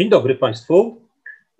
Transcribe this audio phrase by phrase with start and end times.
[0.00, 1.00] Dzień dobry Państwu.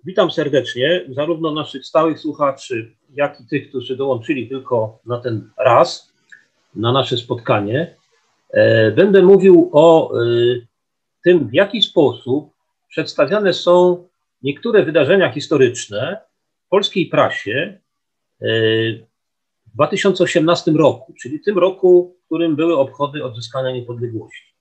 [0.05, 6.13] Witam serdecznie zarówno naszych stałych słuchaczy, jak i tych, którzy dołączyli tylko na ten raz,
[6.75, 7.95] na nasze spotkanie.
[8.49, 10.25] E, będę mówił o e,
[11.23, 12.53] tym, w jaki sposób
[12.89, 14.07] przedstawiane są
[14.43, 16.21] niektóre wydarzenia historyczne
[16.65, 17.77] w polskiej prasie
[18.41, 18.45] e,
[19.67, 24.53] w 2018 roku, czyli tym roku, w którym były obchody odzyskania niepodległości.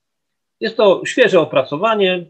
[0.60, 2.26] Jest to świeże opracowanie,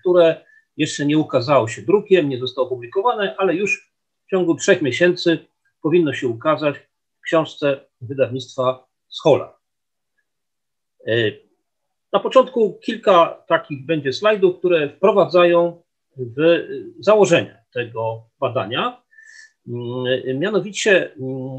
[0.00, 3.92] które jeszcze nie ukazało się drukiem, nie zostało opublikowane, ale już
[4.26, 5.38] w ciągu trzech miesięcy
[5.82, 6.76] powinno się ukazać
[7.18, 9.58] w książce wydawnictwa Schola.
[11.06, 11.12] E,
[12.12, 15.82] na początku kilka takich będzie slajdów, które wprowadzają
[16.16, 16.66] w
[17.00, 19.02] założenia tego badania.
[19.68, 21.56] Mm, mianowicie mm,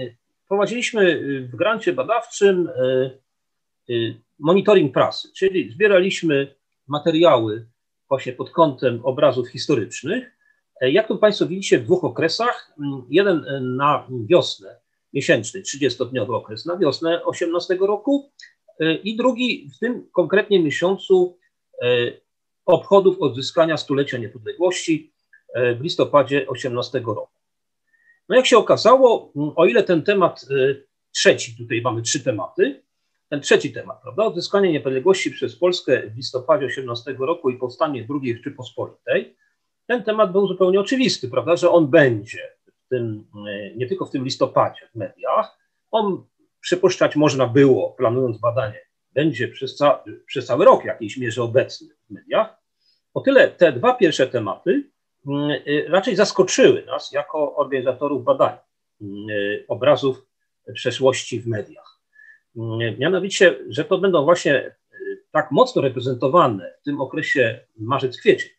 [0.48, 1.22] prowadziliśmy
[1.52, 3.10] w grancie badawczym e,
[3.90, 3.94] e,
[4.40, 6.56] monitoring prasy, czyli zbieraliśmy
[6.88, 7.68] materiały
[8.14, 10.38] właśnie pod kątem obrazów historycznych.
[10.82, 14.76] E, jak to Państwo widzicie w dwóch okresach, mm, jeden e, na wiosnę,
[15.14, 18.32] miesięczny, 30-dniowy okres na wiosnę 18 roku
[18.80, 21.38] e, i drugi w tym konkretnie miesiącu
[22.66, 25.14] obchodów odzyskania stulecia niepodległości
[25.56, 27.40] w listopadzie 18 roku.
[28.30, 30.46] No jak się okazało, mm, o ile ten temat
[31.12, 32.84] trzeci, tutaj mamy trzy tematy,
[33.34, 34.24] ten trzeci temat, prawda?
[34.24, 39.36] Odzyskanie niepodległości przez Polskę w listopadzie 18 roku i powstanie II Rzeczypospolitej.
[39.88, 44.12] Ten temat był zupełnie oczywisty, prawda, że on będzie w tym, e, nie tylko w
[44.12, 45.58] tym listopadzie w mediach.
[45.92, 46.26] On
[46.62, 48.80] przypuszczać można było, planując badanie,
[49.14, 52.58] będzie przez, ca przez cały rok w jakiejś mierze obecny w mediach.
[53.14, 54.90] O tyle te dwa pierwsze tematy
[55.28, 58.58] mm, e, raczej zaskoczyły nas jako organizatorów badań
[59.02, 59.34] mm, e,
[59.68, 60.26] obrazów
[60.74, 61.93] przeszłości w mediach.
[63.00, 64.74] Mianowicie, że to będą właśnie e,
[65.32, 68.50] tak mocno reprezentowane w tym okresie marzec-kwiecień.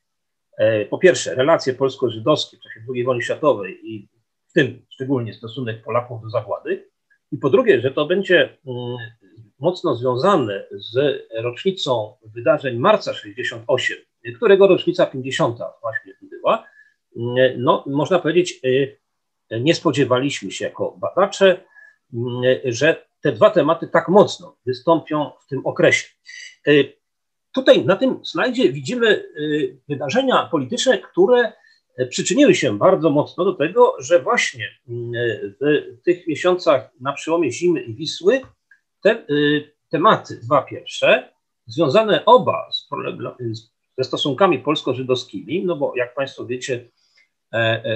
[0.59, 4.09] E, po pierwsze, relacje polsko-żydowskie w czasie II wojny światowej i
[4.49, 6.89] w tym szczególnie stosunek Polaków do zagłady.
[7.33, 8.97] I po drugie, że to będzie mm,
[9.59, 13.97] mocno związane z rocznicą wydarzeń marca 68,
[14.37, 16.67] którego rocznica 50 właśnie była.
[17.17, 18.61] Mm, no, można powiedzieć,
[19.51, 21.65] e, nie spodziewaliśmy się jako badacze,
[22.15, 26.09] mm, że te dwa tematy tak mocno wystąpią w tym okresie.
[26.67, 26.71] E,
[27.53, 29.23] tutaj na tym slajdzie widzimy e,
[29.89, 31.53] wydarzenia polityczne, które
[31.97, 34.69] e, przyczyniły się bardzo mocno do tego, że właśnie
[35.61, 38.41] w tych miesiącach na przełomie zimy i Wisły
[39.03, 39.27] te
[39.91, 41.33] tematy, dwa pierwsze,
[41.67, 42.89] związane oba z,
[43.99, 46.91] ze stosunkami polsko-żydowskimi, no bo jak Państwo wiecie,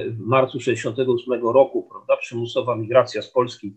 [0.06, 3.76] w marcu 1968 roku prawda, przymusowa migracja z Polski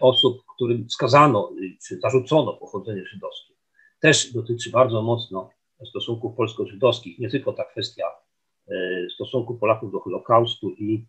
[0.00, 1.52] osób, którym skazano
[1.88, 3.54] czy zarzucono pochodzenie żydowskie,
[4.00, 5.50] też dotyczy bardzo mocno
[5.90, 8.04] stosunków polsko-żydowskich, nie tylko ta kwestia
[8.68, 8.74] e,
[9.14, 11.06] stosunku Polaków do Holokaustu i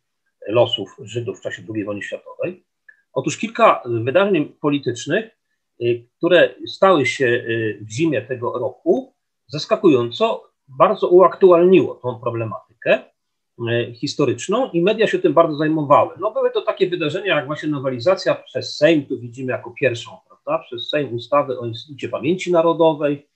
[0.48, 2.66] losów Żydów w czasie II wojny światowej.
[3.14, 5.38] Otóż kilka wydarzeń politycznych,
[5.82, 7.46] y, które stały się
[7.82, 9.14] w zimie tego roku,
[9.48, 13.15] zaskakująco bardzo uaktualniło tą problematykę.
[13.60, 16.16] E, historyczną i media się tym bardzo zajmowały.
[16.20, 20.66] No były to takie wydarzenia jak właśnie nowelizacja przez Sejm, tu widzimy jako pierwszą, prawda,
[20.66, 23.28] przez Sejm ustawy o Instytucie Pamięci Narodowej,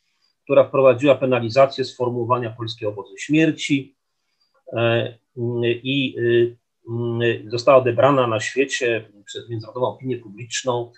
[0.43, 3.95] która wprowadziła penalizację sformułowania polskiego obozu śmierci
[4.73, 5.17] e,
[5.83, 6.15] i
[7.45, 10.91] e, została odebrana na świecie przez międzynarodową opinię publiczną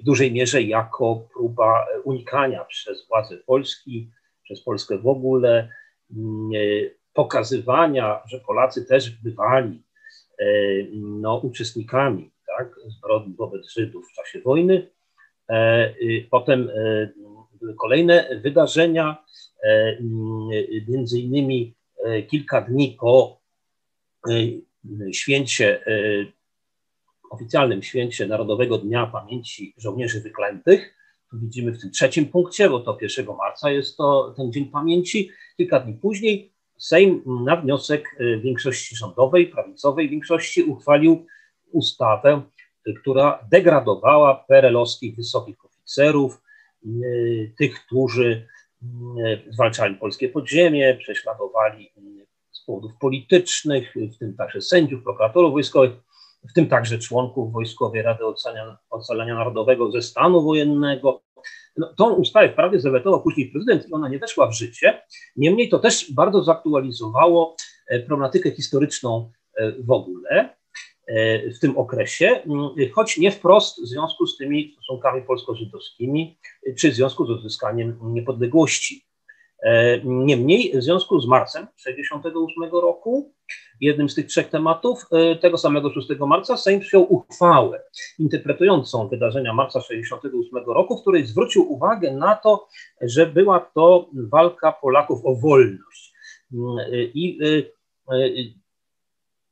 [0.00, 4.10] w dużej mierze jako próba unikania przez władze Polski,
[4.42, 5.68] przez Polskę w ogóle
[7.18, 9.82] pokazywania, że Polacy też bywali
[10.38, 10.44] e,
[10.94, 14.90] no, uczestnikami tak, zbrodni wobec Żydów w czasie wojny.
[15.48, 15.94] E,
[16.30, 17.08] potem e,
[17.60, 19.24] były kolejne wydarzenia,
[20.88, 21.74] między innymi
[22.28, 23.40] kilka dni po
[25.12, 25.84] święcie,
[27.30, 30.94] oficjalnym święcie Narodowego Dnia Pamięci Żołnierzy Wyklętych.
[31.30, 35.30] Tu widzimy w tym trzecim punkcie, bo to 1 marca jest to ten Dzień Pamięci.
[35.56, 41.26] Kilka dni później Sejm na wniosek y, większości rządowej, prawicowej większości uchwalił
[41.72, 42.42] ustawę,
[42.88, 46.42] y, która degradowała perelowskich wysokich oficerów,
[46.86, 48.46] y, tych, którzy
[49.50, 51.92] zwalczali polskie podziemie, prześladowali
[52.52, 55.92] z powodów politycznych, w tym także sędziów, prokuratorów wojskowych,
[56.50, 58.24] w tym także członków Wojskowej Rady
[58.90, 61.20] Ocalania Narodowego ze stanu wojennego,
[61.78, 65.02] no, tą ustawę wprawdzie zawetował później prezydent i ona nie weszła w życie.
[65.36, 67.56] Niemniej to też bardzo zaktualizowało
[67.88, 70.56] e, problematykę historyczną e, w ogóle
[71.06, 72.42] e, w tym okresie,
[72.92, 76.38] choć nie wprost w związku z tymi stosunkami polsko-żydowskimi,
[76.78, 79.07] czy w związku z odzyskaniem niepodległości.
[80.04, 83.32] Niemniej w związku z marcem 1968 roku,
[83.80, 85.06] jednym z tych trzech tematów,
[85.40, 87.82] tego samego 6 marca Sejm przyjął uchwałę
[88.18, 92.68] interpretującą wydarzenia marca 1968 roku, w której zwrócił uwagę na to,
[93.00, 96.12] że była to walka Polaków o wolność.
[97.14, 97.38] I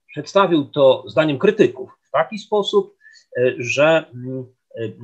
[0.09, 2.97] przedstawił to zdaniem krytyków w taki sposób,
[3.59, 4.05] że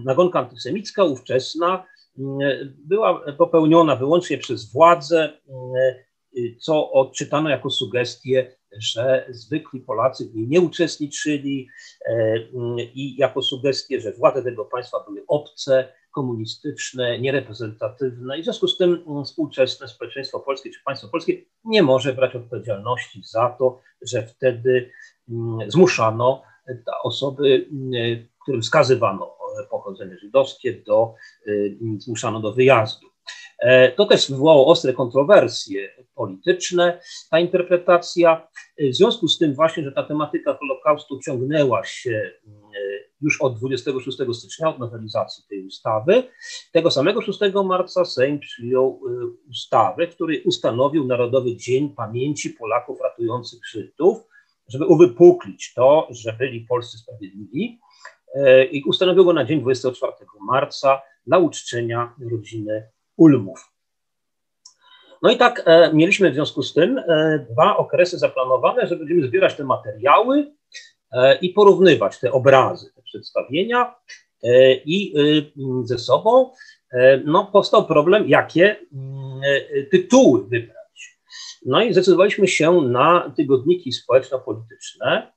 [0.05, 1.85] nagonka antysemicka ówczesna
[2.85, 5.33] była popełniona wyłącznie przez władzę,
[6.61, 11.69] co odczytano jako sugestię, że zwykli Polacy w niej nie uczestniczyli
[12.95, 18.39] i jako sugestię, że władze tego państwa były obce, komunistyczne, niereprezentatywne.
[18.39, 23.23] I w związku z tym współczesne społeczeństwo polskie czy państwo polskie nie może brać odpowiedzialności
[23.25, 24.91] za to, że wtedy
[25.69, 26.43] zmuszano
[27.03, 27.69] osoby,
[28.43, 31.15] którym wskazywano pochodzenie żydowskie, do,
[31.47, 33.13] y, zmuszano do wyjazdu.
[33.63, 37.01] E, to też wywołało ostre kontrowersje polityczne,
[37.31, 38.49] ta interpretacja.
[38.79, 42.41] W związku z tym właśnie, że ta tematyka Holokaustu ciągnęła się y,
[43.21, 46.23] już od 26 stycznia, od nowelizacji tej ustawy,
[46.73, 53.61] tego samego 6 marca Sejm przyjął y, ustawę, który ustanowił Narodowy Dzień Pamięci Polaków ratujących
[53.67, 54.19] Żydów,
[54.69, 57.81] żeby uwypuklić to, że byli polscy sprawiedliwi
[58.22, 58.22] E,
[58.71, 63.73] i ustanowił go na dzień 24 marca dla uczczenia rodziny Ulmów.
[65.23, 69.27] No i tak e, mieliśmy w związku z tym e, dwa okresy zaplanowane, że będziemy
[69.27, 70.53] zbierać te materiały
[71.13, 73.95] e, i porównywać te obrazy, te przedstawienia
[74.43, 76.51] e, i e, ze sobą.
[77.25, 78.77] No, powstał problem, jakie
[79.91, 81.19] tytuły wybrać.
[81.67, 85.33] No i zdecydowaliśmy się na tygodniki społeczno-polityczne,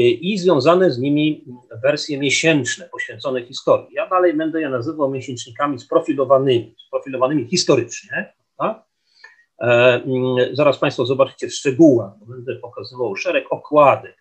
[0.00, 1.44] i związane z nimi
[1.82, 3.94] wersje miesięczne poświęcone historii.
[3.94, 8.32] Ja dalej będę je nazywał miesięcznikami sprofilowanymi, sprofilowanymi historycznie.
[8.58, 8.82] Tak?
[9.60, 10.00] E,
[10.52, 14.16] zaraz Państwo zobaczycie w szczegółach, bo będę pokazywał szereg okładek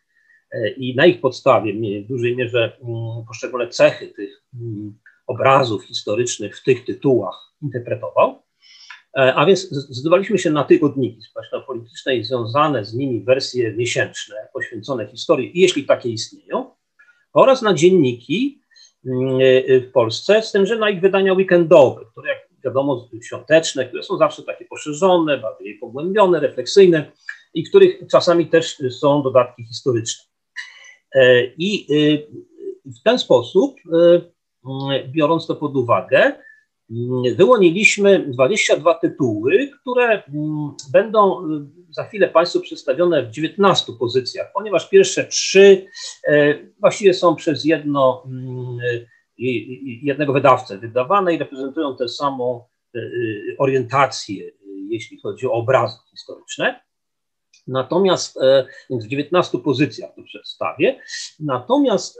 [0.51, 1.73] e, i na ich podstawie
[2.03, 8.43] w dużej mierze mm, poszczególne cechy tych mm, obrazów historycznych w tych tytułach interpretował.
[9.17, 15.07] E, a więc zdecydowaliśmy się na tygodniki społeczno-polityczne i związane z nimi wersje miesięczne poświęcone
[15.07, 16.71] historii, jeśli takie istnieją,
[17.33, 18.61] oraz na dzienniki
[19.05, 23.85] mm, e, w Polsce, z tym, że na ich wydania weekendowe, które jak wiadomo świąteczne,
[23.85, 27.11] które są zawsze takie poszerzone, bardziej pogłębione, refleksyjne
[27.53, 30.23] i których czasami też są dodatki historyczne.
[31.15, 31.87] E, I
[32.85, 33.75] w ten sposób,
[35.13, 36.52] biorąc to pod uwagę, Mm,
[37.35, 44.89] wyłoniliśmy 22 tytuły, które mm, będą y, za chwilę Państwu przedstawione w 19 pozycjach, ponieważ
[44.89, 45.87] pierwsze trzy
[46.27, 48.77] e, właściwie są przez jedno, mm,
[50.03, 52.63] jednego wydawcę wydawane i reprezentują tę samą
[52.95, 52.99] e,
[53.57, 54.51] orientację,
[54.89, 56.81] jeśli chodzi o obrazy historyczne.
[57.67, 60.99] Natomiast e, w 19 pozycjach to przedstawię.
[61.39, 62.19] Natomiast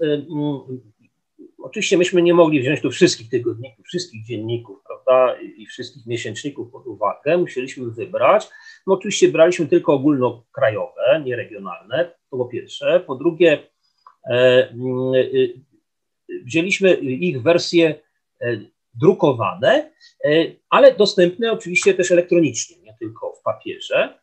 [1.63, 6.88] Oczywiście myśmy nie mogli wziąć tu wszystkich tygodników, wszystkich dzienników, prawda, i wszystkich miesięczników pod
[6.88, 7.38] uwagę.
[7.38, 8.50] Musieliśmy wybrać.
[8.88, 13.00] No oczywiście braliśmy tylko ogólnokrajowe, nie regionalne, to po pierwsze.
[13.00, 13.67] Po drugie,
[14.29, 14.74] e, e,
[16.46, 17.96] wzięliśmy ich wersje
[18.41, 18.58] e,
[18.93, 19.91] drukowane,
[20.70, 24.20] ale dostępne oczywiście też elektronicznie, nie tylko w papierze,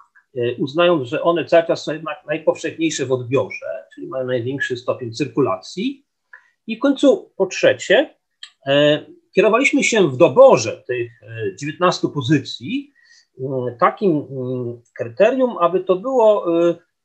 [0.58, 6.04] uznając, że one cały czas są jednak najpowszechniejsze w odbiorze, czyli mają największy stopień cyrkulacji.
[6.70, 8.14] I w końcu po trzecie,
[8.66, 11.10] e, kierowaliśmy się w doborze tych
[11.60, 12.92] 19 e, pozycji
[13.38, 14.26] e, takim
[14.98, 16.46] kryterium, aby to było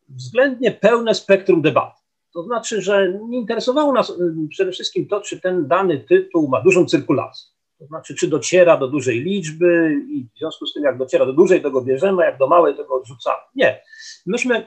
[0.09, 2.01] względnie pełne spektrum debaty.
[2.33, 4.13] To znaczy, że nie interesowało nas
[4.49, 7.51] przede wszystkim to, czy ten dany tytuł ma dużą cyrkulację.
[7.79, 11.33] To znaczy, czy dociera do dużej liczby i w związku z tym, jak dociera do
[11.33, 13.41] dużej, to go bierzemy, jak do małej, to go odrzucamy.
[13.55, 13.81] Nie.
[14.25, 14.65] Myśmy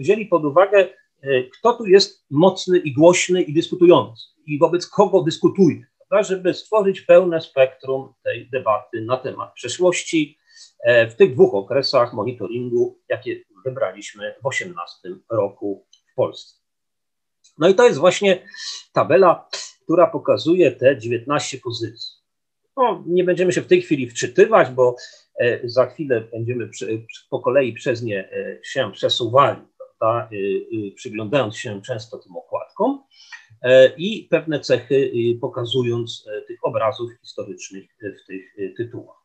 [0.00, 0.88] wzięli pod uwagę
[1.52, 7.00] kto tu jest mocny i głośny i dyskutujący i wobec kogo dyskutuje, prawda, żeby stworzyć
[7.00, 10.38] pełne spektrum tej debaty na temat przeszłości
[10.84, 16.60] e, w tych dwóch okresach monitoringu, jakie wybraliśmy w 2018 roku w Polsce.
[17.58, 18.46] No i to jest właśnie
[18.92, 19.48] tabela,
[19.82, 22.20] która pokazuje te 19 pozycji.
[22.76, 24.96] No, nie będziemy się w tej chwili wczytywać, bo
[25.40, 26.70] e, za chwilę będziemy
[27.30, 28.30] po kolei przez nie
[28.64, 29.60] się przesuwali
[30.00, 33.02] prawda, y, y, przyglądając się często tym okładkom
[33.62, 39.16] e, i pewne cechy y, pokazując e, tych obrazów historycznych w tych tytułach.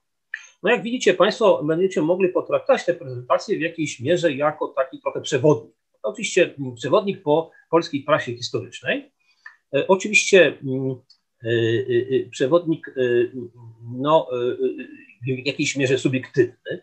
[0.63, 5.21] No jak widzicie Państwo, będziecie mogli potraktować tę prezentację w jakiejś mierze jako taki trochę
[5.21, 5.75] przewodnik.
[6.03, 9.11] Oczywiście mm, przewodnik po polskiej prasie historycznej.
[9.75, 10.95] E, oczywiście mm,
[12.31, 12.95] przewodnik,
[13.97, 14.29] no,
[15.23, 16.81] w jakiejś mierze subiektywny,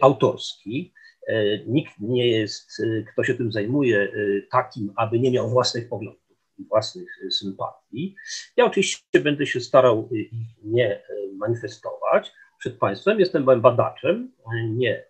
[0.00, 0.92] autorski.
[1.66, 4.12] Nikt nie jest, kto się tym zajmuje,
[4.50, 6.24] takim, aby nie miał własnych poglądów
[6.58, 8.16] własnych sympatii.
[8.56, 10.30] Ja oczywiście będę się starał ich
[10.64, 11.02] nie
[11.36, 13.20] manifestować przed Państwem.
[13.20, 14.32] Jestem badaczem,
[14.68, 15.06] nie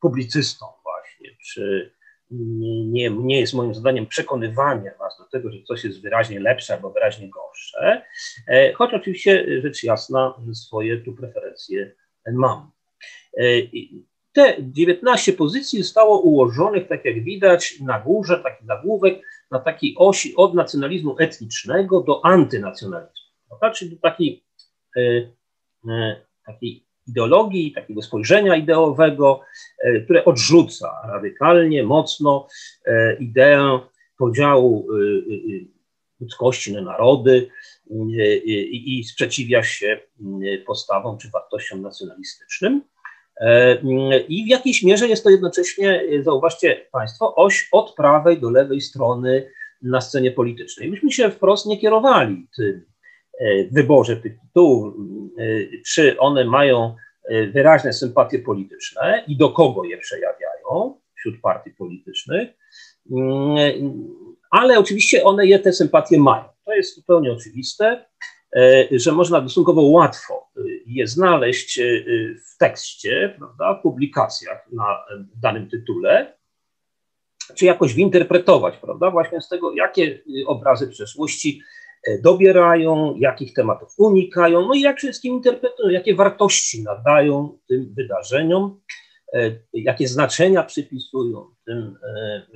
[0.00, 1.92] publicystą właśnie, czy
[2.30, 6.90] nie, nie, jest moim zadaniem przekonywanie Was do tego, że coś jest wyraźnie lepsze albo
[6.90, 8.02] wyraźnie gorsze,
[8.48, 11.92] e, choć oczywiście rzecz jasna swoje tu preferencje
[12.32, 12.70] mam.
[14.36, 19.94] E, te 19 pozycji zostało ułożonych, tak jak widać, na górze, taki nagłówek, na takiej
[19.98, 23.32] osi od nacjonalizmu etnicznego do antynacjonalizmu.
[23.48, 23.70] Prawda?
[23.70, 24.44] Czyli do takiej,
[24.96, 26.16] e,
[26.46, 29.40] takiej ideologii, takiego spojrzenia ideowego,
[29.78, 32.48] e, które odrzuca radykalnie, mocno
[32.86, 33.80] e, ideę
[34.18, 34.96] podziału e,
[36.20, 37.48] ludzkości na narody
[38.70, 40.00] i sprzeciwia się
[40.66, 42.82] postawom czy wartościom nacjonalistycznym.
[44.28, 49.50] I w jakiejś mierze jest to jednocześnie, zauważcie Państwo, oś od prawej do lewej strony
[49.82, 50.90] na scenie politycznej.
[50.90, 52.84] Myśmy się wprost nie kierowali tym
[53.70, 54.94] w wyborze tych tytułów,
[55.86, 62.48] czy one mają e, wyraźne sympatie polityczne i do kogo je przejawiają wśród partii politycznych,
[63.10, 63.56] mm,
[64.50, 66.44] ale oczywiście one je te sympatie mają.
[66.64, 68.06] To jest zupełnie oczywiste, e,
[68.90, 71.80] że można stosunkowo łatwo e, je znaleźć
[72.54, 74.98] w tekście, prawda, w publikacjach na
[75.42, 76.36] danym tytule,
[77.54, 81.62] czy jakoś winterpretować, prawda, właśnie z tego, jakie obrazy przeszłości
[82.06, 88.80] E, dobierają, jakich tematów unikają, no i jak wszystkim interpretują, jakie wartości nadają tym wydarzeniom,
[89.32, 92.46] e, jakie znaczenia przypisują tym e,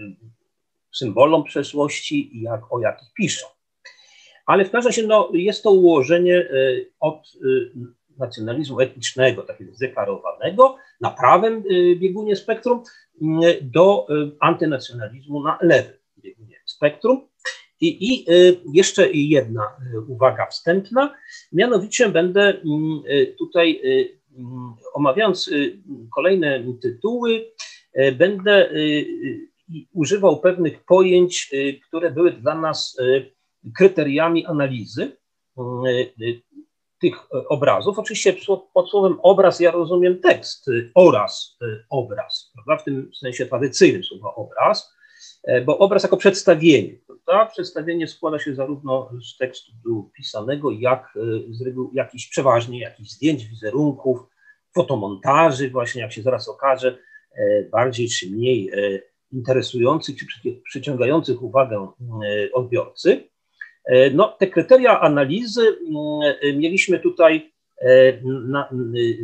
[0.92, 3.46] symbolom przeszłości i jak, o jakich piszą.
[4.50, 6.48] Ale w każdym razie no, jest to ułożenie
[7.00, 7.32] od
[8.18, 11.64] nacjonalizmu etnicznego, takiego zdeklarowanego, na prawym
[11.96, 12.82] biegunie spektrum,
[13.62, 14.06] do
[14.40, 17.28] antynacjonalizmu na lewym biegunie spektrum.
[17.80, 18.26] I, I,
[18.72, 19.62] jeszcze jedna
[20.08, 21.14] uwaga wstępna,
[21.52, 23.02] mianowicie będę mm,
[23.38, 23.80] tutaj,
[24.38, 25.50] mm, omawiając
[26.14, 27.46] kolejne tytuły,
[28.18, 28.70] będę
[29.92, 31.50] używał pewnych pojęć,
[31.88, 32.96] które były dla nas
[33.76, 35.16] kryteriami analizy
[37.00, 37.14] tych
[37.48, 37.98] obrazów.
[37.98, 38.34] Oczywiście
[38.74, 41.58] pod słowem obraz ja rozumiem tekst oraz
[41.90, 42.82] obraz, prawda?
[42.82, 44.94] w tym sensie tradycyjnym słowa obraz,
[45.66, 46.98] bo obraz jako przedstawienie,
[47.30, 47.52] Prawda?
[47.52, 51.20] Przedstawienie składa się zarówno z tekstu pisanego, jak e,
[51.52, 54.18] z reguł jakichś przeważnie jakichś zdjęć, wizerunków,
[54.74, 56.98] fotomontaży, właśnie jak się zaraz okaże,
[57.34, 59.00] e, bardziej czy mniej e,
[59.32, 60.26] interesujących czy
[60.64, 61.88] przyciągających uwagę
[62.52, 63.29] odbiorcy.
[64.14, 65.78] No, te kryteria analizy
[66.54, 67.52] mieliśmy tutaj
[68.24, 68.68] na,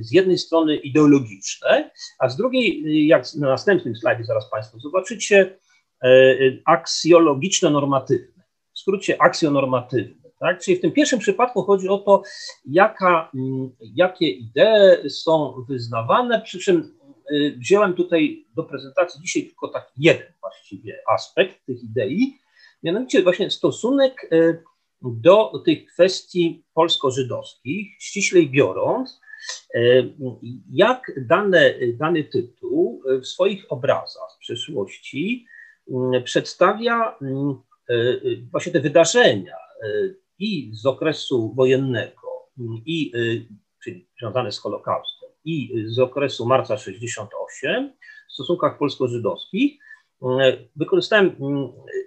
[0.01, 5.57] z jednej strony ideologiczne, a z drugiej, jak na następnym slajdzie zaraz Państwo zobaczycie,
[6.05, 8.43] E, aksjologiczno-normatywne,
[8.75, 10.31] w skrócie aksjonormatywne.
[10.41, 10.61] Tak?
[10.61, 12.23] Czyli w tym pierwszym przypadku chodzi o to,
[12.67, 16.97] jaka, mm, jakie idee są wyznawane, przy czym
[17.57, 22.39] wziąłem tutaj do prezentacji dzisiaj tylko taki jeden właściwie aspekt tych idei,
[22.83, 24.63] mianowicie właśnie stosunek y,
[25.03, 29.21] do tych kwestii polsko-żydowskich, ściślej biorąc,
[29.75, 30.15] y,
[30.71, 35.47] jak dane, dany tytuł w swoich obrazach z przeszłości
[35.91, 37.55] Mm, przedstawia mm,
[37.91, 38.19] e, e,
[38.51, 39.89] właśnie te wydarzenia e,
[40.39, 43.13] i z okresu wojennego, mm, i,
[43.85, 47.93] czyli związane z Holokaustem, i z okresu marca 68
[48.29, 49.79] w stosunkach polsko-żydowskich.
[50.77, 51.37] Wykorzystałem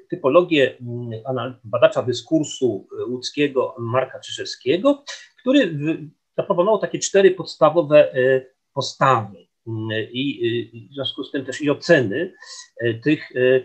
[0.10, 0.78] typologię
[1.64, 5.04] badacza dyskursu łódzkiego Marka Czyżewskiego,
[5.40, 5.80] który
[6.38, 8.14] zaproponował takie cztery podstawowe
[8.74, 9.50] postawy.
[10.12, 12.34] I w związku z tym też i oceny
[12.82, 13.62] e, tych e,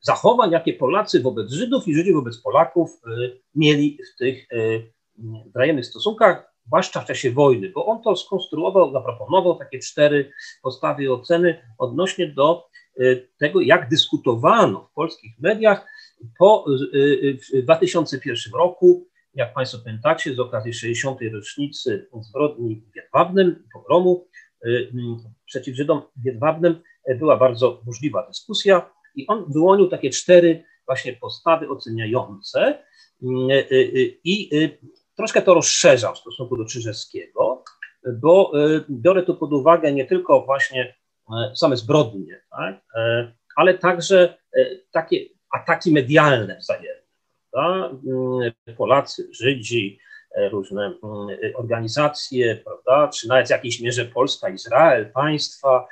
[0.00, 4.48] zachowań, jakie Polacy wobec Żydów i Żydzi wobec Polaków e, mieli w tych
[5.46, 10.32] wzajemnych stosunkach, zwłaszcza w czasie wojny, bo on to skonstruował, zaproponował takie cztery
[10.62, 12.68] postawy oceny odnośnie do
[13.38, 15.86] tego, jak dyskutowano w polskich mediach
[16.38, 16.64] po
[17.52, 21.20] w 2001 roku, jak Państwo pamiętacie, z okazji 60.
[21.32, 24.26] rocznicy zbrodni w Jedwabnem, pogromu,
[25.46, 26.02] przeciw Żydom
[27.04, 32.78] e, była bardzo burzliwa dyskusja i on wyłonił takie cztery właśnie postawy oceniające e,
[33.52, 33.64] e,
[34.24, 34.50] i
[35.16, 37.64] troszkę to rozszerzał w stosunku do Czyżewskiego,
[38.22, 38.52] bo
[38.90, 40.94] biorę tu pod uwagę nie tylko właśnie
[41.54, 42.84] same zbrodnie, tak,
[43.56, 44.38] ale także
[44.90, 45.16] takie
[45.50, 47.06] ataki medialne wzajemne.
[47.50, 47.88] Prawda?
[47.88, 49.98] Mm, Polacy, Żydzi,
[50.50, 50.96] różne mm,
[51.54, 55.88] organizacje, prawda, czy nawet w jakiejś mierze Polska, Izrael, państwa,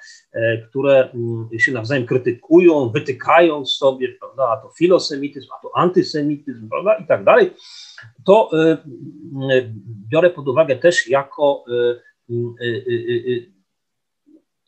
[0.68, 6.94] które mm, się nawzajem krytykują, wytykają sobie, prawda, a to filosemityzm, a to antysemityzm, prawda,
[6.94, 7.50] i tak dalej,
[8.24, 8.50] to
[10.10, 11.64] biorę pod uwagę też jako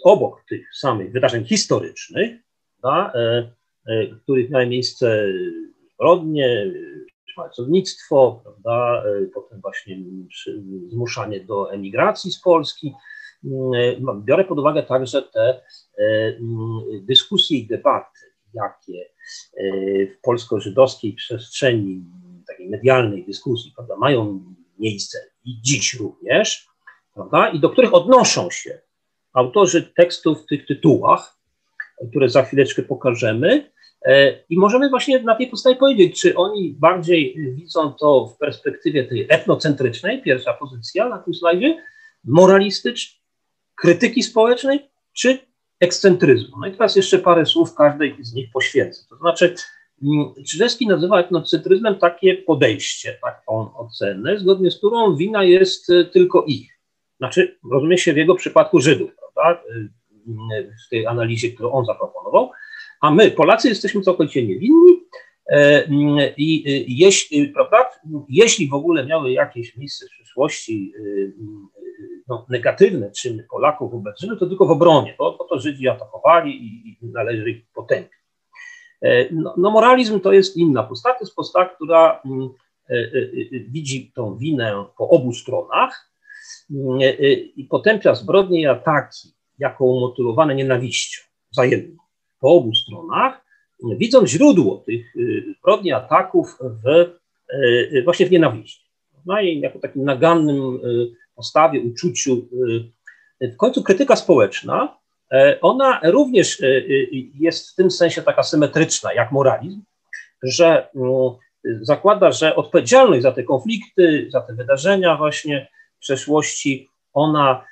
[0.05, 2.41] obok tych samych wydarzeń historycznych,
[2.81, 3.13] prawda,
[4.23, 5.29] których miały miejsce
[5.95, 6.73] zbrodnie,
[7.37, 9.99] szmalcownictwo, prawda, e, potem właśnie
[10.89, 12.93] zmuszanie do emigracji z Polski.
[13.45, 15.63] Mm, biorę pod uwagę także te
[15.99, 18.21] e, mm, dyskusje i debaty,
[18.55, 19.09] jakie
[19.57, 19.63] e,
[20.07, 22.05] w polsko-żydowskiej przestrzeni,
[22.49, 24.45] takiej medialnej dyskusji, prawda, mają
[24.79, 26.69] miejsce i dziś również,
[27.15, 28.81] prawda, i do których odnoszą się
[29.37, 31.39] autorzy tekstów w tych tytułach,
[32.11, 33.71] które za chwileczkę pokażemy,
[34.07, 39.05] E, I możemy właśnie na tej podstawie powiedzieć, czy oni bardziej widzą to w perspektywie
[39.05, 41.83] tej etnocentrycznej, pierwsza pozycja na tym slajdzie,
[42.25, 43.21] moralistycznej,
[43.75, 45.39] krytyki społecznej, czy
[45.81, 46.57] ekscentryzmu.
[46.61, 49.03] No i teraz jeszcze parę słów każdej z nich poświęcę.
[49.11, 49.55] To znaczy,
[50.03, 56.79] mm, Czyżewski nazywa etnocentryzmem takie podejście, taką ocenę, zgodnie z którą wina jest tylko ich.
[57.19, 59.63] Znaczy, rozumie się w jego przypadku Żydów, prawda?
[59.63, 62.51] E, w tej analizie, którą on zaproponował
[63.01, 65.03] a my, Polacy, jesteśmy całkowicie niewinni.
[65.49, 65.85] E,
[66.37, 67.91] I jeśli, prawda,
[68.29, 71.03] jeśli w ogóle miały jakieś miejsce w przyszłości e,
[72.29, 76.67] no, negatywne czyny Polaków wobec Żydów, to tylko w obronie, bo, bo to Żydzi atakowali
[76.67, 78.13] i, i należy ich potępić.
[79.03, 82.23] E, no, no, moralizm to jest inna postać, to jest postać, która
[83.69, 86.11] widzi tą winę po obu stronach
[87.57, 91.97] i potępia zbrodnie i ataki jako umotywowane nienawiścią wzajemną
[92.41, 93.47] po obu stronach,
[93.99, 97.11] widzą źródło tych y, zbrodni, ataków w, y,
[97.93, 98.87] y, właśnie w nienawiści.
[99.27, 100.81] No i jako takim nagannym
[101.35, 102.49] postawie, uczuciu.
[103.41, 104.99] W końcu krytyka społeczna,
[105.61, 106.63] ona również
[107.35, 109.83] jest w tym sensie taka symetryczna jak moralizm,
[110.43, 110.89] że
[111.81, 115.69] zakłada, że odpowiedzialność za te konflikty, za te wydarzenia właśnie
[116.01, 117.65] przeszłości, ona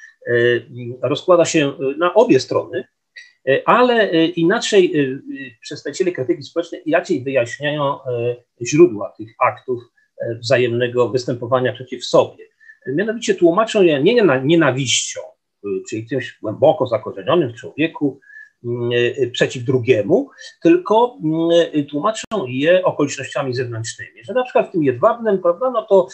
[1.02, 2.84] rozkłada się na obie strony,
[3.48, 5.20] E, ale e, inaczej e,
[5.60, 7.98] przedstawiciele krytyki społecznej inaczej wyjaśniają
[8.62, 9.82] źródła tych aktów
[10.40, 12.44] wzajemnego występowania przeciw sobie.
[12.86, 15.20] Mianowicie tłumaczą je nie nienawiścią,
[15.90, 18.20] czyli czymś głęboko zakorzenionym w człowieku
[19.32, 20.30] przeciw drugiemu,
[20.62, 21.18] tylko
[21.90, 24.24] tłumaczą je okolicznościami zewnętrznymi.
[24.24, 26.08] Że na przykład w tym jedwabnym, prawda, no to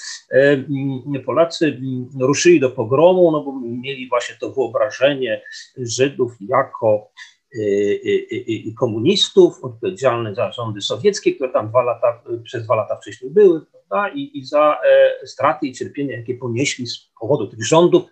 [1.26, 1.80] Polacy
[2.20, 5.42] ruszyli do pogromu, no bo mieli właśnie to wyobrażenie
[5.76, 7.10] Żydów jako
[7.54, 8.00] Y,
[8.32, 13.30] y, y, komunistów, odpowiedzialny za rządy sowieckie, które tam dwa lata, przez dwa lata wcześniej
[13.30, 14.14] były, prawda?
[14.14, 18.02] I, i za e, straty i cierpienia, jakie ponieśli z powodu tych rządów,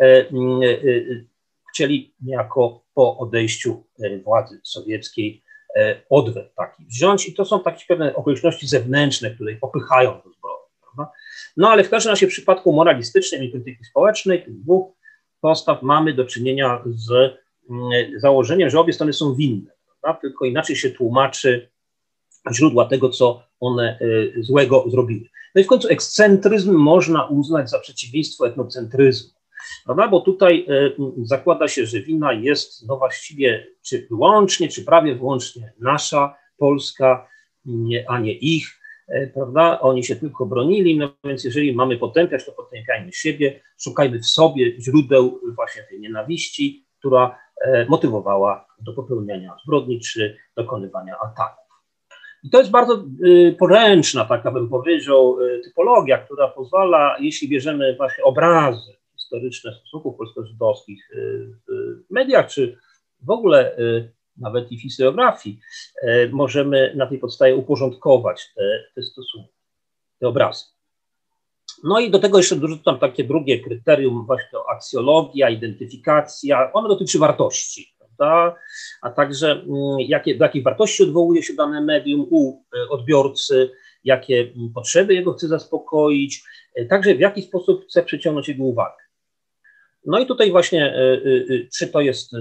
[0.00, 0.26] e, e,
[1.76, 3.84] chcieli niejako po odejściu
[4.24, 5.42] władzy sowieckiej
[6.10, 10.74] odwet taki wziąć i to są takie pewne okoliczności zewnętrzne, które popychają do zbrodni.
[10.80, 11.12] Prawda?
[11.56, 14.92] No ale w każdym razie w przypadku moralistycznym i krytyki społecznej, tych dwóch
[15.40, 17.36] postaw mamy do czynienia z
[17.70, 20.20] Mm, założeniem, że obie strony są winne, prawda?
[20.20, 21.70] tylko inaczej się tłumaczy
[22.52, 25.28] źródła tego, co one y, złego zrobiły.
[25.54, 29.35] No i w końcu ekscentryzm można uznać za przeciwieństwo etnocentryzmu,
[29.84, 30.08] prawda?
[30.08, 35.72] bo tutaj y, zakłada się, że wina jest no właściwie czy wyłącznie, czy prawie wyłącznie
[35.80, 37.28] nasza, polska,
[38.08, 39.80] a nie ich, y, prawda?
[39.80, 44.80] Oni się tylko bronili, no więc jeżeli mamy potępiać, to potępiajmy siebie, szukajmy w sobie
[44.80, 51.66] źródeł właśnie tej nienawiści, która E, motywowała do popełniania zbrodni czy dokonywania ataków.
[52.42, 53.04] I to jest bardzo
[53.58, 61.46] poręczna, taka bym powiedział, typologia, która pozwala, jeśli bierzemy właśnie obrazy historyczne stosunków polsko-żydowskich y,
[61.68, 62.78] w mediach, czy
[63.22, 63.76] w ogóle
[64.36, 65.60] nawet i w historiografii,
[66.32, 69.54] możemy na tej podstawie uporządkować te, te stosunki,
[70.20, 70.64] te obrazy.
[71.84, 76.72] No i do tego jeszcze dorzucam takie drugie kryterium, właśnie aksjologia, identyfikacja.
[76.72, 78.56] Ono dotyczy wartości, prawda?
[79.02, 79.66] a także mm,
[80.00, 83.70] jakie, do jakich wartości odwołuje się dane medium u odbiorcy,
[84.04, 86.44] jakie mm, potrzeby jego chce zaspokoić,
[86.90, 89.05] także w jaki sposób chce przyciągnąć jego uwagę.
[90.06, 91.20] No i tutaj właśnie, e,
[91.78, 92.32] czy to jest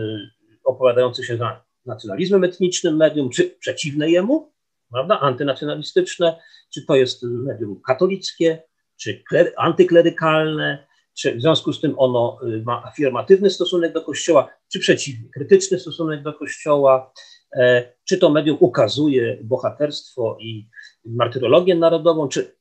[0.63, 4.54] opowiadający się za nacjonalizmem etnicznym medium, czy przeciwne jemu,
[4.91, 6.39] prawda, antynacjonalistyczne,
[6.73, 8.63] czy to jest medium katolickie,
[8.97, 9.23] czy
[9.58, 15.80] antyklerykalne, czy w związku z tym ono ma afirmatywny stosunek do Kościoła, czy przeciwnie, krytyczny
[15.80, 17.13] stosunek do Kościoła,
[17.58, 20.67] e, czy to medium ukazuje bohaterstwo i
[21.06, 22.56] martyrologię narodową, czy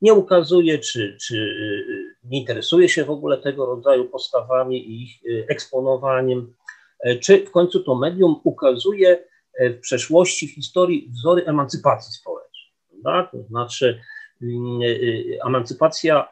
[0.00, 1.54] nie ukazuje, czy, czy
[2.28, 6.54] nie interesuje się w ogóle tego rodzaju postawami i ich eksponowaniem,
[7.20, 9.24] czy w końcu to medium ukazuje
[9.60, 12.72] w przeszłości, w historii wzory emancypacji społecznej.
[12.90, 13.30] Prawda?
[13.32, 14.00] To znaczy
[14.42, 14.80] mm,
[15.46, 16.28] emancypacja,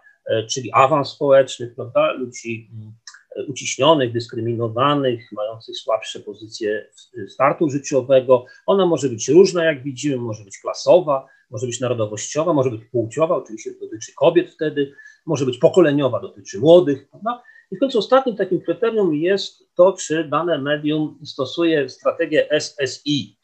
[0.48, 2.12] czyli awans społeczny, prawda?
[2.12, 2.92] ludzi mm,
[3.48, 6.86] uciśnionych, dyskryminowanych, mających słabsze pozycje
[7.28, 8.44] startu życiowego.
[8.66, 13.36] Ona może być różna, jak widzimy, może być klasowa, może być narodowościowa, może być płciowa,
[13.36, 14.92] oczywiście dotyczy kobiet wtedy,
[15.26, 17.08] może być pokoleniowa, dotyczy młodych.
[17.10, 17.42] Prawda?
[17.70, 23.38] I w końcu ostatnim takim kryterium jest to, czy dane medium stosuje strategię SSI.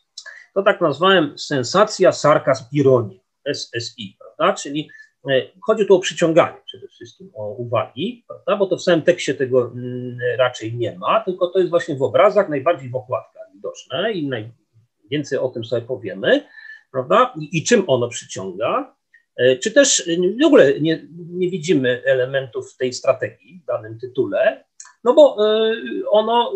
[0.54, 3.18] To tak nazwałem sensacja, sarkazm, ironia.
[3.46, 4.54] SSI, prawda?
[4.54, 4.88] Czyli
[5.30, 8.56] E, chodzi tu o przyciąganie przede wszystkim, o uwagi, prawda?
[8.56, 12.02] bo to w samym tekście tego mm, raczej nie ma, tylko to jest właśnie w
[12.02, 16.46] obrazach, najbardziej w okładkach widoczne i najwięcej o tym sobie powiemy,
[16.92, 17.34] prawda?
[17.40, 18.96] I, i czym ono przyciąga.
[19.36, 20.10] E, czy też
[20.42, 24.64] w ogóle nie, nie widzimy elementów tej strategii w danym tytule,
[25.04, 25.74] no bo e,
[26.10, 26.54] ono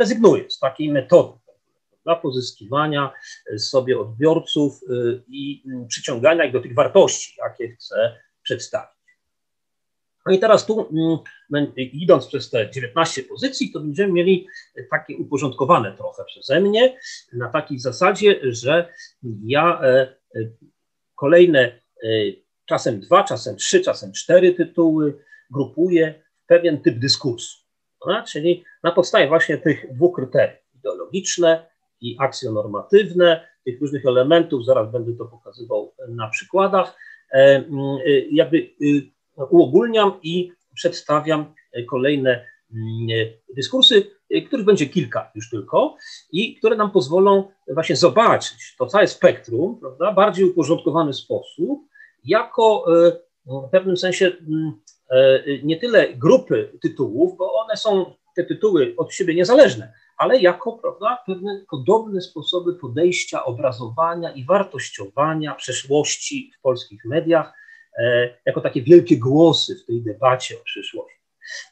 [0.00, 1.44] rezygnuje z takiej metody
[2.04, 3.12] dla pozyskiwania
[3.52, 4.94] e, sobie odbiorców e,
[5.28, 8.94] i przyciągania ich do tych wartości, jakie chce przedstawić.
[10.26, 10.88] No i teraz tu,
[11.50, 14.46] mm, idąc przez te 19 pozycji, to będziemy mieli
[14.90, 16.98] takie uporządkowane trochę przeze mnie,
[17.32, 18.88] na takiej zasadzie, że
[19.44, 20.14] ja e,
[21.14, 21.83] kolejne
[22.66, 25.18] czasem dwa, czasem trzy, czasem cztery tytuły
[25.50, 27.64] grupuję w pewien typ dyskursu.
[28.26, 31.66] Czyli na podstawie właśnie tych dwóch kryteriów, ideologiczne
[32.00, 36.96] i akcjonormatywne, tych różnych elementów, zaraz będę to pokazywał na przykładach,
[37.32, 37.64] e, e,
[38.30, 41.54] jakby e, uogólniam i przedstawiam
[41.90, 42.46] kolejne
[43.56, 44.10] dyskursy,
[44.42, 45.96] których będzie kilka już tylko
[46.32, 51.80] i które nam pozwolą właśnie zobaczyć to całe spektrum, prawda, bardziej uporządkowany sposób,
[52.24, 52.84] jako
[53.46, 54.32] w pewnym sensie
[55.62, 61.18] nie tyle grupy tytułów, bo one są, te tytuły od siebie niezależne, ale jako prawda,
[61.26, 67.52] pewne podobne sposoby podejścia, obrazowania i wartościowania przeszłości w polskich mediach,
[67.98, 71.23] e, jako takie wielkie głosy w tej debacie o przyszłości.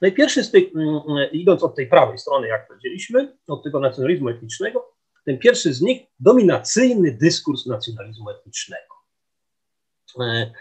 [0.03, 3.65] No i pierwszy z tych, mm, mm, idąc od tej prawej strony, jak powiedzieliśmy, od
[3.65, 4.93] tego nacjonalizmu etnicznego,
[5.27, 8.93] ten pierwszy z nich dominacyjny dyskurs nacjonalizmu etnicznego.
[10.21, 10.53] E,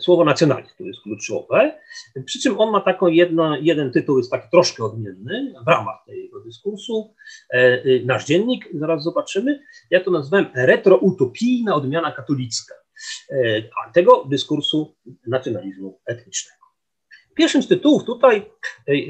[0.00, 1.78] słowo nacjonalizm tu jest kluczowe,
[2.24, 6.40] przy czym on ma taką jedno, jeden tytuł, jest taki troszkę odmienny w ramach tego
[6.40, 7.14] dyskursu.
[7.54, 12.74] E, e, nasz dziennik, zaraz zobaczymy, ja to nazwałem retroutopijna odmiana katolicka
[13.94, 14.96] tego dyskursu
[15.26, 16.63] nacjonalizmu etnicznego.
[17.34, 18.50] Pierwszym z tytułów tutaj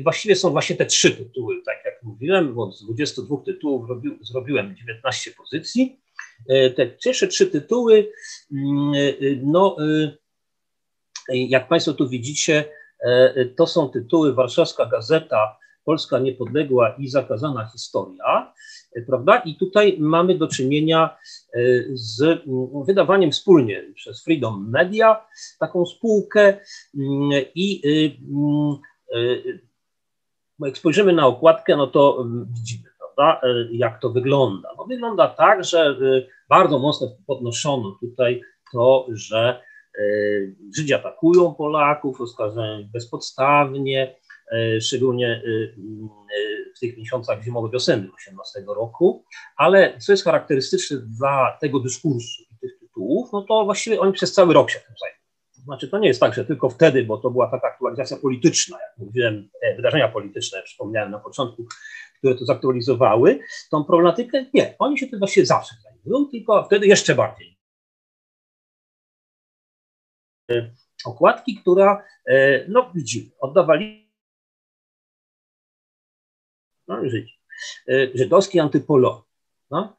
[0.02, 3.88] właściwie są właśnie te trzy tytuły, tak jak mówiłem, bo z 22 tytułów
[4.22, 6.00] zrobiłem 19 pozycji.
[6.48, 8.12] E, te pierwsze trzy tytuły,
[8.52, 8.98] mm, e,
[9.42, 9.76] no,
[11.28, 12.64] e, jak Państwo tu widzicie,
[13.56, 18.52] to są tytuły Warszawska Gazeta, Polska Niepodległa i Zakazana Historia,
[19.06, 19.38] prawda?
[19.38, 21.16] I tutaj mamy do czynienia
[21.92, 25.26] z mm, wydawaniem wspólnie przez Freedom Media
[25.58, 26.58] taką spółkę
[26.98, 27.82] mm, i
[30.58, 34.68] jak spojrzymy na okładkę, no to widzimy, prawda, jak to wygląda.
[34.76, 35.96] No, wygląda tak, że
[36.48, 38.40] bardzo mocno podnoszono tutaj
[38.72, 39.62] to, że
[39.98, 40.02] e,
[40.76, 44.14] Żydzi atakują Polaków, oskarżają ich bezpodstawnie, e,
[44.80, 45.42] szczególnie e,
[46.76, 49.24] w tych miesiącach zimowo-wiosennych 18 roku,
[49.56, 54.32] ale co jest charakterystyczne dla tego dyskursu i tych tytułów, no to właściwie oni przez
[54.32, 55.24] cały rok się tym zajmują.
[55.64, 58.98] Znaczy, to nie jest tak, że tylko wtedy, bo to była taka aktualizacja polityczna, jak
[58.98, 61.66] mówiłem, wydarzenia polityczne, wspomniałem na początku,
[62.18, 67.14] które to zaktualizowały, tą problematykę, nie, oni się tym właśnie zawsze zajmują, tylko wtedy jeszcze
[67.14, 67.58] bardziej.
[71.04, 74.03] Okładki, która, e, no widzimy, oddawali
[76.88, 77.32] no, Żydzi,
[77.88, 79.22] e, żydowski antypolon.
[79.70, 79.96] No.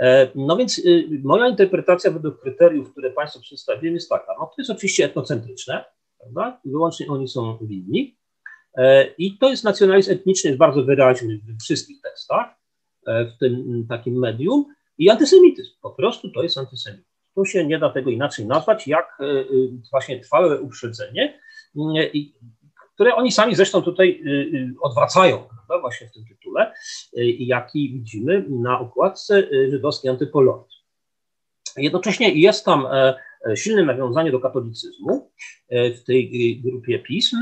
[0.00, 0.82] E, no więc
[1.22, 5.84] moja interpretacja według kryteriów, które Państwu przedstawiłem jest taka, no to jest oczywiście etnocentryczne,
[6.18, 6.60] prawda?
[6.64, 8.16] Wyłącznie oni są winni,
[8.76, 12.54] E, I to jest nacjonalizm etniczny, jest bardzo wyraźny w wszystkich tekstach,
[13.06, 14.64] w tym takim medium.
[14.98, 17.08] I antysemityzm, po prostu to jest antysemityzm.
[17.34, 19.18] Tu się nie da tego inaczej nazwać, jak
[19.90, 21.40] właśnie trwałe uprzedzenie,
[22.94, 24.22] które oni sami zresztą tutaj
[24.82, 26.72] odwracają, prawda, właśnie w tym tytule,
[27.38, 30.74] jaki widzimy na okładce żydowskiej antypolonii.
[31.76, 32.86] Jednocześnie jest tam
[33.46, 35.30] E, silne nawiązanie do katolicyzmu
[35.68, 37.36] e, w tej e, grupie pism,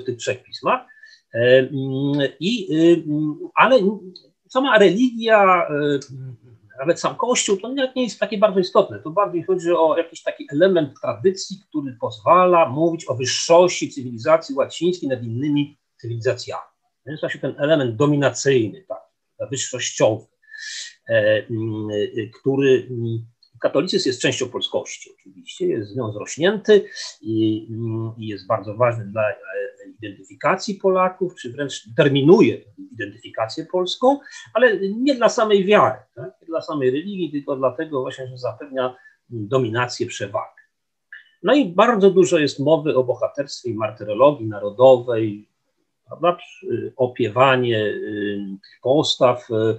[0.00, 0.80] w tych trzech pismach.
[2.40, 2.68] I,
[3.54, 3.78] ale
[4.48, 5.68] sama religia,
[6.80, 8.98] nawet sam Kościół, to nie jest takie bardzo istotne.
[8.98, 15.08] To bardziej chodzi o jakiś taki element tradycji, który pozwala mówić o wyższości cywilizacji łacińskiej
[15.08, 16.70] nad innymi cywilizacjami.
[17.04, 19.02] To jest właśnie ten element dominacyjny, tak,
[19.50, 20.26] wyższościowy,
[21.08, 21.42] e,
[22.40, 22.88] który
[23.60, 26.84] katolicyzm jest częścią polskości oczywiście, jest z nią zrośnięty
[27.20, 27.68] i,
[28.18, 29.36] i jest bardzo ważny dla e,
[29.98, 32.60] identyfikacji Polaków, czy wręcz terminuje
[32.92, 34.18] identyfikację polską,
[34.54, 36.39] ale nie dla samej wiary, tak?
[36.50, 38.96] Dla samej religii, tylko dlatego właśnie, że zapewnia
[39.30, 40.60] dominację, przewagę.
[41.42, 45.48] No i bardzo dużo jest mowy o bohaterstwie i martyrologii narodowej,
[46.06, 46.36] prawda?
[46.96, 49.78] opiewanie y, postaw, y,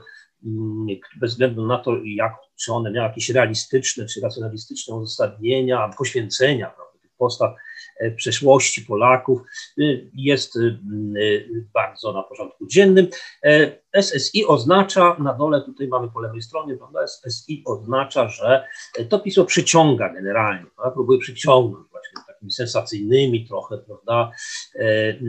[1.19, 6.90] bez względu na to, jak, czy one miały jakieś realistyczne czy racjonalistyczne uzasadnienia, poświęcenia prawda,
[7.21, 7.55] postaw
[7.99, 9.41] e, przeszłości Polaków,
[9.79, 10.79] y, jest y,
[11.17, 13.07] y, bardzo na porządku dziennym.
[13.43, 18.65] E, SSI oznacza, na dole tutaj mamy po lewej stronie, prawda, SSI oznacza, że
[19.09, 24.31] to pismo przyciąga generalnie, prawda, próbuje przyciągnąć właśnie takimi sensacyjnymi trochę, prawda,
[24.75, 25.19] e,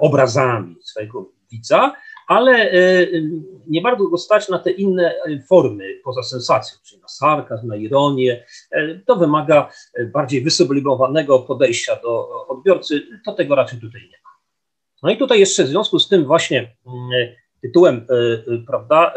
[0.00, 1.92] obrazami swojego widza,
[2.26, 3.06] ale e,
[3.68, 7.76] nie bardzo go stać na te inne e, formy poza sensacją, czyli na sarkazm, na
[7.76, 8.44] ironię.
[8.70, 9.70] E, to wymaga
[10.12, 14.30] bardziej wysublimowanego podejścia do odbiorcy, to tego raczej tutaj nie ma.
[15.02, 17.32] No i tutaj jeszcze w związku z tym właśnie mm,
[17.62, 18.06] tytułem,
[18.66, 19.14] prawda,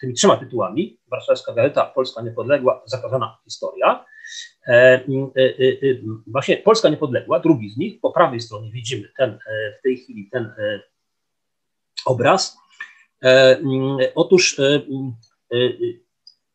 [0.00, 4.04] tymi trzema tytułami, Warszawska Gazeta, Polska Niepodległa, Zakazana Historia,
[4.66, 5.30] mm,
[6.26, 9.38] właśnie Polska Niepodległa, drugi z nich, po prawej stronie widzimy ten,
[9.78, 10.50] w tej chwili ten
[12.04, 12.56] obraz.
[13.22, 15.12] E, mm, otóż e, mm,
[15.52, 15.56] e,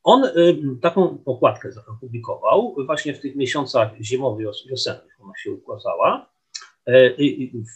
[0.03, 0.23] on
[0.81, 6.29] taką okładkę opublikował właśnie w tych miesiącach zimowych, wiosennych, ona się ukazała,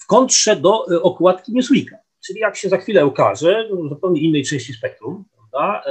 [0.01, 1.97] w kontrze do okładki Newsweeka.
[2.25, 5.83] Czyli jak się za chwilę ukaże, w zupełnie innej części spektrum, prawda,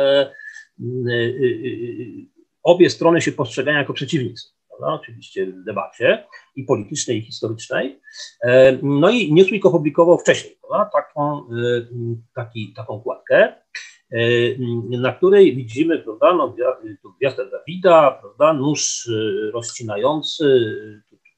[2.62, 4.48] obie strony się postrzegają jako przeciwnicy
[4.82, 5.00] prawda?
[5.02, 8.00] oczywiście debacie i politycznej, i historycznej.
[8.42, 10.90] E, no i Newsweek opublikował wcześniej prawda?
[10.92, 11.42] Taką, e,
[12.34, 13.54] taki, taką kładkę,
[14.10, 14.18] e,
[14.90, 16.56] na której widzimy prawda, no,
[17.18, 19.10] gwiazdę Dawida, prawda, nóż
[19.52, 20.74] rozcinający,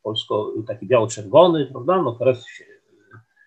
[0.03, 2.39] polsko taki biało-czerwony, prawda, no krew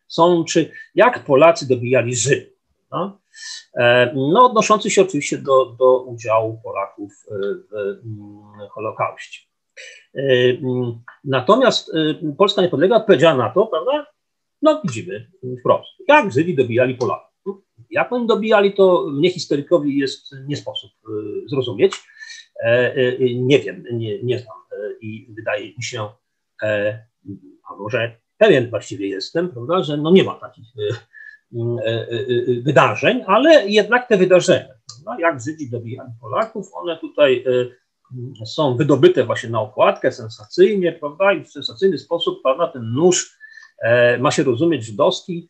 [0.07, 2.57] sączy, jak Polacy dobijali Żydów.
[2.91, 3.19] No,
[4.15, 7.13] no odnoszący się oczywiście do, do udziału Polaków
[8.59, 9.46] w Holokauście.
[10.15, 14.05] E, mm, natomiast e, Polska Niepodległa odpowiedziała na to, prawda?
[14.61, 15.27] No widzimy
[15.59, 17.27] wprost, jak Żydzi dobijali Polaków.
[17.89, 21.09] Jak oni dobijali, to mnie historykowi jest nie sposób e,
[21.49, 21.93] zrozumieć.
[23.35, 24.57] Nie wiem, nie, nie znam
[25.01, 26.09] i wydaje mi się,
[27.69, 30.67] a może pewien właściwie jestem, prawda, że no nie ma takich
[32.63, 37.43] wydarzeń, ale jednak te wydarzenia, prawda, jak Żydzi dobijali Polaków, one tutaj
[38.45, 43.37] są wydobyte właśnie na okładkę sensacyjnie, prawda, i w sensacyjny sposób, prawda, ten nóż
[43.81, 45.49] e, ma się rozumieć żydowski,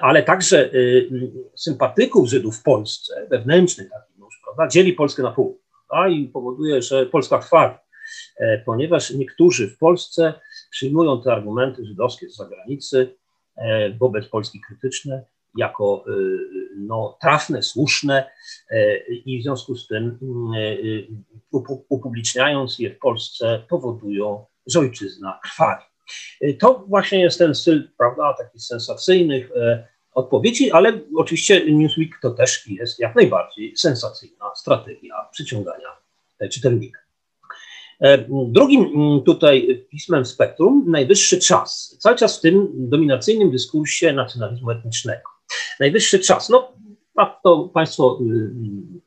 [0.00, 1.08] ale także y,
[1.56, 6.82] sympatyków Żydów w Polsce, wewnętrzny taki nóż, prawda, dzieli Polskę na pół, prawda, i powoduje,
[6.82, 7.74] że Polska krwawi,
[8.38, 10.34] e, ponieważ niektórzy w Polsce
[10.70, 13.14] przyjmują te argumenty żydowskie z zagranicy
[13.56, 15.24] e, wobec Polski krytyczne,
[15.56, 18.30] jako y, no, trafne, słuszne
[18.70, 20.18] e, i w związku z tym
[20.54, 21.06] y,
[21.88, 25.84] upubliczniając je w Polsce powodują, że ojczyzna krwawi.
[26.40, 32.30] E, to właśnie jest ten styl, prawda, takich sensacyjnych e, odpowiedzi, ale oczywiście Newsweek to
[32.30, 35.88] też jest jak najbardziej sensacyjna strategia przyciągania
[36.52, 37.00] czytelnika.
[38.28, 38.92] Drugim
[39.26, 45.33] tutaj pismem spektrum, najwyższy czas, cały czas w tym dominacyjnym dyskursie nacjonalizmu etnicznego.
[45.80, 46.48] Najwyższy czas.
[46.48, 46.72] No,
[47.44, 49.00] to Państwo y, y,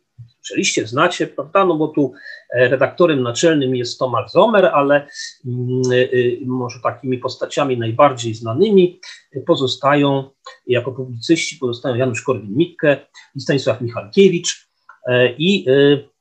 [0.47, 1.65] słyszeliście, znacie, prawda?
[1.65, 2.13] No bo tu
[2.53, 5.07] e, redaktorem naczelnym jest Tomasz Zomer, ale
[5.45, 8.99] mm, y, może takimi postaciami najbardziej znanymi
[9.45, 10.29] pozostają,
[10.67, 12.97] jako publicyści pozostają Janusz Korwin-Mikke
[13.35, 14.69] i Stanisław Michalkiewicz
[15.07, 16.17] e, i e,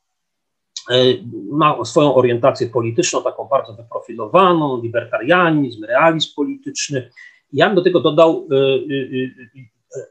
[1.50, 7.10] ma swoją orientację polityczną, taką bardzo wyprofilowaną, libertarianizm, realizm polityczny.
[7.52, 8.48] Ja bym do tego dodał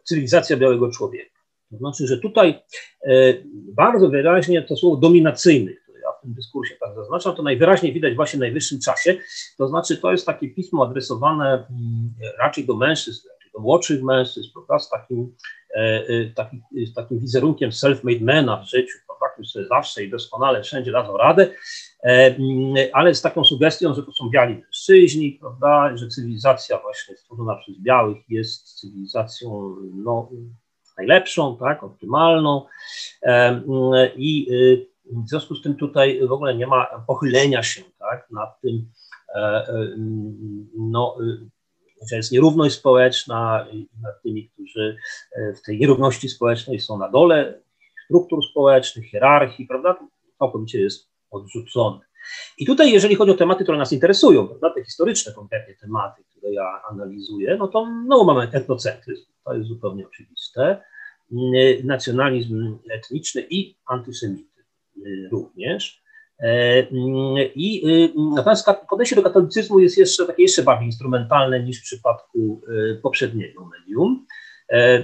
[0.04, 1.36] cywilizacja białego człowieka.
[1.71, 2.63] To znaczy, że tutaj
[3.04, 3.34] e,
[3.76, 8.15] bardzo wyraźnie to słowo dominacyjny, które ja w tym dyskursie tak zaznaczam, to najwyraźniej widać
[8.15, 9.17] właśnie w najwyższym czasie.
[9.58, 14.50] To znaczy, to jest takie pismo adresowane mm, raczej do mężczyzn, raczej do młodszych mężczyzn,
[14.54, 15.36] prawda, z takim,
[15.76, 18.98] e, e, taki, z takim wizerunkiem self-made mana w życiu,
[19.43, 21.51] sobie zawsze i doskonale wszędzie dadzą radę,
[22.03, 27.55] mm, ale z taką sugestią, że to są biali mężczyźni, prawda, że cywilizacja właśnie stworzona
[27.55, 30.29] przez białych jest cywilizacją no,
[30.97, 32.65] najlepszą, tak, optymalną.
[34.15, 34.47] I
[35.05, 38.85] w związku z tym tutaj w ogóle nie ma pochylenia się tak, nad tym,
[40.77, 41.17] no,
[42.09, 43.67] że jest nierówność społeczna
[44.01, 44.97] nad tymi, którzy
[45.55, 47.64] w tej nierówności społecznej są na dole
[48.06, 50.00] struktur społecznych, hierarchii, prawda,
[50.39, 52.00] całkowicie jest odrzucony.
[52.58, 56.54] I tutaj, jeżeli chodzi o tematy, które nas interesują, prawda, te historyczne konkretnie tematy, które
[56.54, 60.84] ja analizuję, no to no, mamy etnocentryzm, to jest zupełnie oczywiste,
[61.84, 64.63] nacjonalizm etniczny i antysemityzm
[65.32, 66.04] również.
[67.56, 67.84] I
[68.36, 72.62] natomiast podejście do katolicyzmu jest jeszcze takie jeszcze bardziej instrumentalne niż w przypadku
[73.02, 74.26] poprzedniego medium,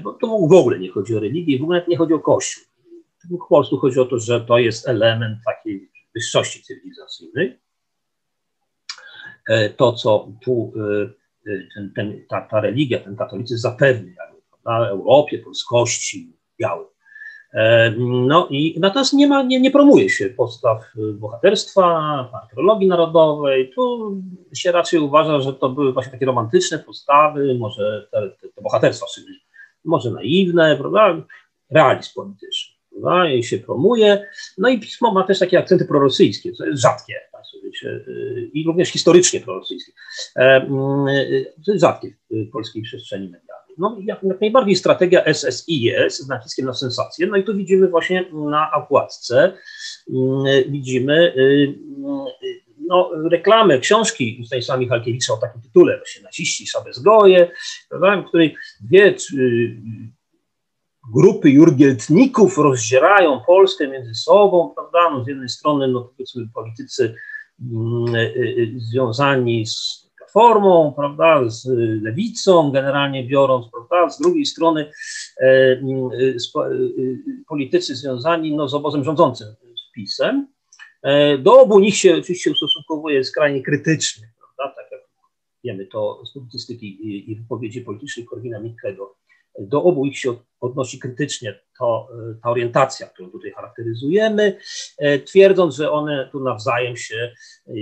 [0.04, 2.71] bo to w ogóle nie chodzi o religię, w ogóle nie chodzi o Kościół.
[3.30, 7.60] Po prostu chodzi o to, że to jest element takiej wyższości cywilizacyjnej.
[9.50, 11.04] E, to, co tu e,
[11.52, 14.14] e, ten, ten, ta, ta religia, ten katolicyzm zapewnia
[14.66, 16.86] na Europie, polskości, białej.
[18.28, 23.72] No i natomiast nie, ma, nie, nie promuje się postaw bohaterstwa, patriologii narodowej.
[23.76, 24.16] Tu
[24.56, 29.06] się raczej uważa, że to były właśnie takie romantyczne postawy, może te, te, te bohaterstwa,
[29.86, 31.26] może naiwne, prawda?
[31.72, 32.71] Realizm polityczny
[33.02, 34.26] prawda, i się promuje.
[34.58, 37.22] No i pismo ma też takie akcenty prorosyjskie, co jest rzadkie,
[37.64, 39.92] wiecie, y, i również historycznie prorosyjskie.
[40.36, 43.76] To e, mm, y, jest rzadkie w polskiej przestrzeni medialnej.
[43.78, 47.28] No jak, jak najbardziej strategia SSI jest z naciskiem na sensację.
[47.28, 49.54] No i tu widzimy właśnie na okładce,
[50.68, 51.76] widzimy y,
[52.88, 57.52] no, reklamę książki Stanisława Michalkiewicza o takim tytule, właśnie Naciści, Szabezgoje,
[57.92, 59.16] w której dwie
[61.14, 65.10] grupy jurgieltników rozdzierają Polskę między sobą, prawda?
[65.12, 67.16] No z jednej strony, no powiedzmy, politycy
[67.62, 71.66] mm, y, y, związani z platformą, prawda, z
[72.04, 74.92] lewicą generalnie biorąc, prawda, z drugiej strony
[75.38, 76.38] e, y,
[77.48, 80.48] politycy związani no, z obozem rządzącym, z PiSem.
[81.04, 85.02] E, do obu nich się oczywiście ustosunkowuje skrajnie krytycznie, prawda, tak jak
[85.64, 86.98] wiemy to z publicystyki
[87.32, 89.16] i wypowiedzi politycznej Korwina Mikkego
[89.60, 92.08] do obu ich się odnosi krytycznie to,
[92.44, 94.58] ta orientacja, którą tutaj charakteryzujemy,
[94.98, 97.32] e, twierdząc, że one tu nawzajem się
[97.68, 97.74] e,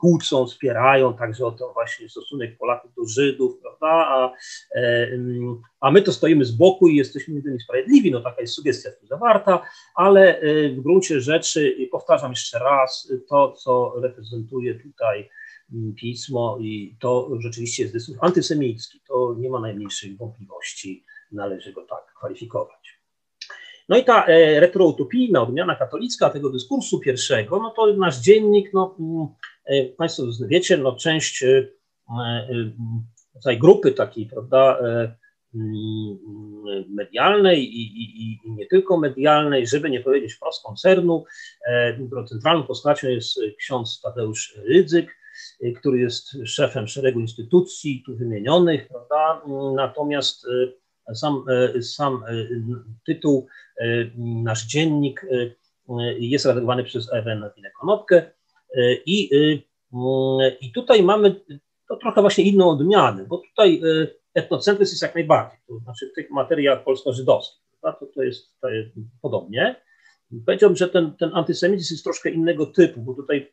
[0.00, 4.32] kłócą, wspierają, także o to właśnie stosunek Polaków do Żydów, prawda, a,
[4.74, 5.08] e,
[5.80, 8.90] a my to stoimy z boku i jesteśmy między innymi sprawiedliwi, no taka jest sugestia
[9.00, 9.62] tu zawarta,
[9.94, 10.40] ale
[10.76, 15.28] w gruncie rzeczy, powtarzam jeszcze raz, to, co reprezentuje tutaj
[15.96, 22.14] pismo i to rzeczywiście jest dysurs antysemicki, to nie ma najmniejszych wątpliwości, należy go tak
[22.18, 22.96] kwalifikować.
[23.88, 28.96] No i ta e, retroutopijna odmiana katolicka tego dyskursu pierwszego, no to nasz dziennik, no
[29.00, 29.26] mm,
[29.64, 31.68] e, Państwo wiecie, no część e,
[33.44, 34.78] tej grupy takiej, prawda,
[35.54, 36.18] mm,
[36.88, 41.24] medialnej i, i, i, nie tylko medialnej, żeby nie powiedzieć wprost koncernu,
[42.28, 45.16] centralną postacią jest ksiądz Tadeusz Rydzyk,
[45.76, 49.42] który jest szefem szeregu instytucji tu wymienionych, prawda?
[49.74, 51.44] Natomiast y, sam,
[51.76, 52.24] y, sam
[53.06, 53.46] tytuł,
[54.16, 55.26] nasz dziennik
[56.18, 58.22] jest redagowany przez Ewę Nawinę-Konopkę
[59.06, 59.30] i,
[60.60, 61.40] i tutaj mamy
[61.88, 63.82] to trochę właśnie inną odmianę, bo tutaj
[64.34, 68.90] etnocentryzm jest jak najbardziej, to znaczy w tych materiach polsko-żydowskich, to, to, jest, to jest
[69.22, 69.76] podobnie.
[70.46, 73.52] Powiedziałbym, że ten, ten antysemityzm jest troszkę innego typu, bo tutaj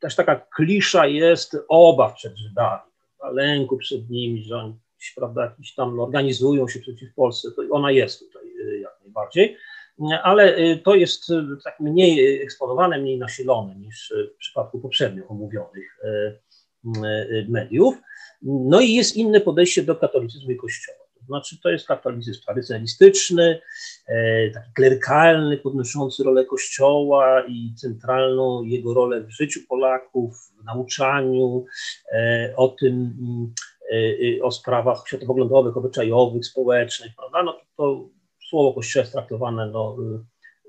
[0.00, 2.92] też taka klisza jest obaw przed Żydami,
[3.32, 4.74] lęku przed nimi, że oni
[5.16, 9.56] prawda, jakiś tam organizują się przeciw Polsce, to ona jest tutaj y, jak najbardziej,
[10.22, 15.98] ale y, to jest y, tak mniej eksponowane, mniej nasilone niż w przypadku poprzednio omówionych
[17.48, 17.94] mediów.
[18.42, 21.01] No i jest inne podejście do katolicyzmu i Kościoła.
[21.22, 23.60] To znaczy, to jest katolicyzm tradycjonalistyczny,
[24.06, 31.64] e, taki klerykalny, podnoszący rolę Kościoła i centralną jego rolę w życiu Polaków, w nauczaniu,
[32.12, 33.14] e, o tym,
[33.92, 37.42] e, o sprawach światopoglądowych, obyczajowych, społecznych, prawda?
[37.42, 38.08] No to,
[38.48, 39.96] słowo Kościoła jest traktowane no,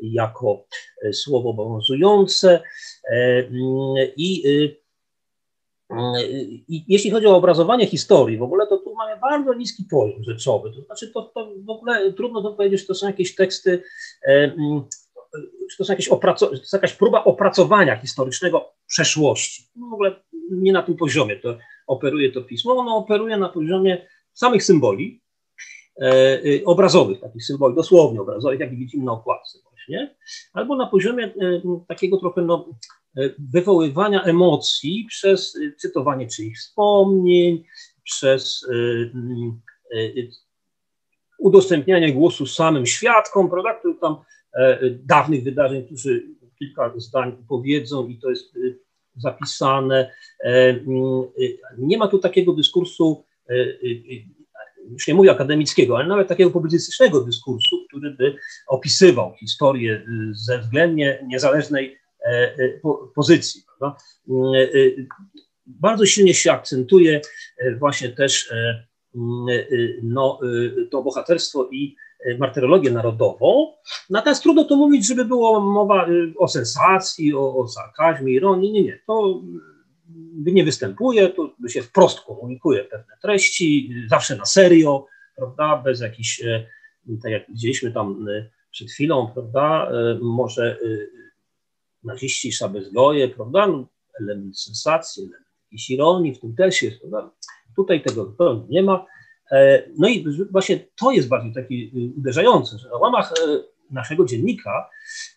[0.01, 0.65] jako
[1.11, 2.63] słowo obowiązujące
[4.17, 4.43] i
[6.67, 10.71] i jeśli chodzi o obrazowanie historii, w ogóle to tu mamy bardzo niski poziom rzeczowy.
[10.71, 13.83] To znaczy, to, to w ogóle trudno to powiedzieć, czy to są jakieś teksty,
[15.71, 19.63] czy to, są jakieś opraco- to jest jakaś próba opracowania historycznego przeszłości.
[19.75, 20.15] No w ogóle
[20.51, 21.57] nie na tym poziomie to
[21.87, 22.73] operuje to pismo.
[22.73, 25.21] Ono operuje na poziomie samych symboli,
[26.01, 30.15] e, e, obrazowych, takich symboli, dosłownie obrazowych, jak widzimy na okładce właśnie,
[30.53, 32.69] albo na poziomie e, takiego trochę no,
[33.53, 37.63] wywoływania emocji przez cytowanie czyichś wspomnień,
[38.03, 38.67] przez
[41.39, 44.15] udostępnianie głosu samym świadkom, prawda, którzy tam
[44.91, 46.27] dawnych wydarzeń, którzy
[46.59, 48.53] kilka zdań powiedzą i to jest
[49.15, 50.11] zapisane.
[51.77, 53.25] Nie ma tu takiego dyskursu,
[54.91, 58.35] już nie mówię akademickiego, ale nawet takiego publicystycznego dyskursu, który by
[58.67, 61.97] opisywał historię ze względnie niezależnej
[63.15, 63.63] pozycji.
[63.79, 63.97] Prawda?
[65.65, 67.21] bardzo silnie się akcentuje
[67.57, 70.39] e, właśnie też e, mm, e, no,
[70.91, 71.95] to bohaterstwo i
[72.39, 73.73] martyrologię narodową.
[74.09, 76.07] Natomiast trudno to mówić, żeby było mowa
[76.37, 78.71] o sensacji, o, o sarkazmie, ironii.
[78.71, 78.99] Nie, nie.
[79.07, 79.41] To
[80.45, 85.05] nie występuje, to się wprost komunikuje pewne treści, zawsze na serio,
[85.35, 86.43] prawda, bez jakichś,
[87.23, 88.25] tak jak widzieliśmy tam
[88.71, 90.77] przed chwilą, prawda, może
[92.03, 93.87] naziści szabezgoje, prawda, no,
[94.19, 95.43] element sensacji, element
[95.73, 96.99] jakiejś ironii w tym też jest.
[96.99, 97.31] Prawda?
[97.75, 98.35] Tutaj tego
[98.69, 99.05] nie ma.
[99.51, 101.75] E, no i właśnie to jest bardziej takie
[102.17, 104.89] uderzające, że na łamach e, naszego dziennika,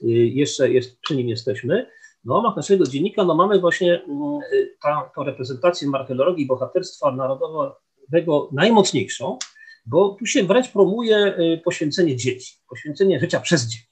[0.02, 1.90] e, jeszcze jest, przy nim jesteśmy,
[2.24, 4.38] na łamach naszego dziennika no mamy właśnie mm,
[4.82, 9.38] ta, tą reprezentację martyrologii bohaterstwa narodowego najmocniejszą,
[9.86, 13.86] bo tu się wręcz promuje poświęcenie dzieci, poświęcenie życia przez dzieci.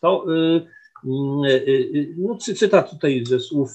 [0.00, 0.24] To
[1.04, 3.70] no, cytat tutaj ze słów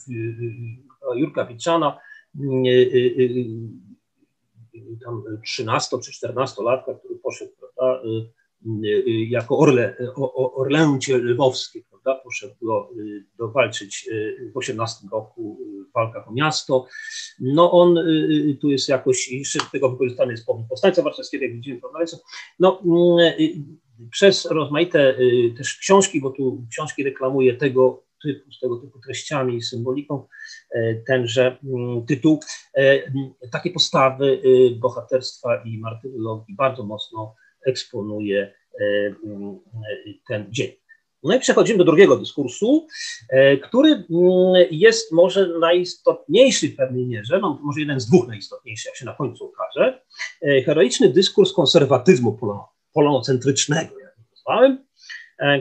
[1.16, 2.00] Jurka Wiczana,
[2.40, 3.22] mm, y, y,
[4.76, 8.02] y, tam 13 czy 14 latka, który poszedł prawda,
[9.30, 9.96] jako orle,
[10.36, 12.90] orlęcie lwowskie, prawda, poszedł do,
[13.38, 14.10] do walczyć
[14.54, 15.58] w 18 roku
[15.90, 16.88] w walkach o miasto.
[17.40, 18.00] No on
[18.62, 22.18] tu jest jakoś, jeszcze tego wykorzystany jest powód powstańca warszawskiego, jak widzimy, prawda,
[22.60, 23.78] no, mm,
[24.12, 25.16] przez rozmaite
[25.58, 30.28] też książki, bo tu książki reklamuje tego typu, z tego typu treściami i symboliką,
[30.72, 32.39] e, tenże mm, tytuł.
[32.78, 33.12] E,
[33.52, 37.36] takie postawy y, bohaterstwa i martyrologii bardzo mocno
[37.66, 38.84] eksponuje e,
[39.26, 39.60] mm,
[40.28, 40.72] ten dzień.
[41.24, 42.88] No i przechodzimy do drugiego dyskursu,
[43.64, 44.06] który mm,
[44.72, 49.14] jest może najistotniejszy w pewnej mierze, no może jeden z dwóch najistotniejszych, jak się na
[49.14, 50.02] końcu okaże.
[50.66, 52.34] Heroiczny dyskurs konserwatyzmu
[52.98, 54.86] polonocentrycznego, jak nazwałem,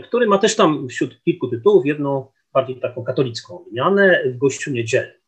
[0.02, 5.20] który ma też tam wśród kilku tytułów jedną bardziej taką katolicką odmianę w gościu niedzielnym.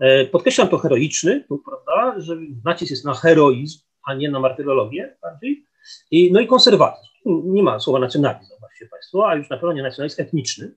[0.00, 5.16] E, podkreślam to heroiczny, tu, prawda, że nacisk jest na heroizm, a nie na martyrologię
[5.22, 5.64] bardziej.
[6.10, 7.08] I, no i konserwatyzm.
[7.26, 10.74] Nie ma słowa nacjonalizm, zobaczcie Państwo, a już na pewno nie nacjonalizm etniczny.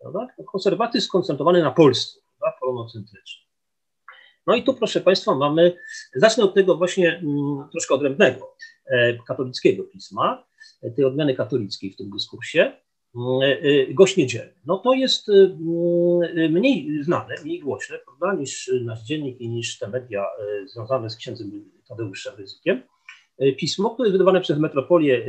[0.00, 0.26] Prawda?
[0.52, 2.58] Konserwatyzm skoncentrowany na Polsce, prawda?
[2.60, 3.48] polonocentryczny.
[4.46, 5.76] No i tu, proszę Państwa, mamy,
[6.14, 8.77] zacznę od tego właśnie mm, troszkę odrębnego e,
[9.26, 10.44] katolickiego pisma,
[10.96, 12.72] tej odmiany katolickiej w tym dyskursie.
[13.42, 14.52] E, e, gość niedzielny.
[14.66, 19.88] No to jest e, mniej znane, mniej głośne, prawda, niż nasz dziennik i niż te
[19.88, 20.26] media
[20.66, 22.82] związane z księdzem Tadeuszem Ryzykiem.
[23.58, 25.26] Pismo, które jest wydawane przez metropolię,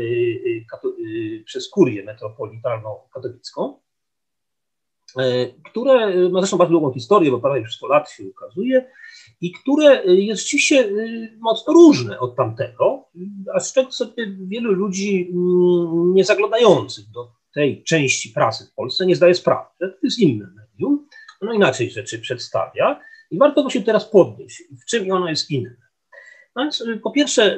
[1.45, 3.80] przez kurię metropolitalną katolicką,
[5.66, 8.86] które ma zresztą bardzo długą historię, bo prawie już 100 lat się ukazuje
[9.41, 10.89] i które jest rzeczywiście
[11.39, 13.05] mocno różne od tamtego,
[13.53, 19.05] a z czego sobie wielu ludzi mm, nie zaglądających do tej części prasy w Polsce
[19.05, 21.07] nie zdaje sprawy, że to jest inne medium,
[21.41, 22.99] ono inaczej rzeczy przedstawia
[23.32, 25.76] i warto właśnie teraz podnieść, w czym ono jest inne.
[26.55, 27.57] No więc po pierwsze,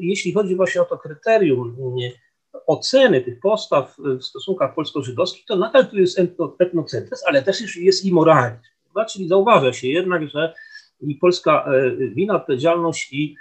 [0.00, 1.76] jeśli chodzi właśnie o to kryterium
[2.66, 6.20] oceny tych postaw w stosunkach polsko-żydowskich, to nadal tu jest
[6.58, 8.58] etnocentryzm, ale też jest i moralizm.
[9.10, 10.54] Czyli zauważa się jednak, że
[11.00, 11.68] i polska
[12.14, 13.36] wina odpowiedzialność i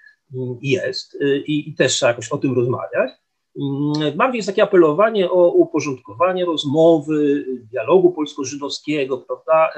[0.62, 3.12] jest, i, i też trzeba jakoś o tym rozmawiać,
[3.60, 9.70] Mm, bardziej jest takie apelowanie o uporządkowanie rozmowy, dialogu polsko-żydowskiego, prawda,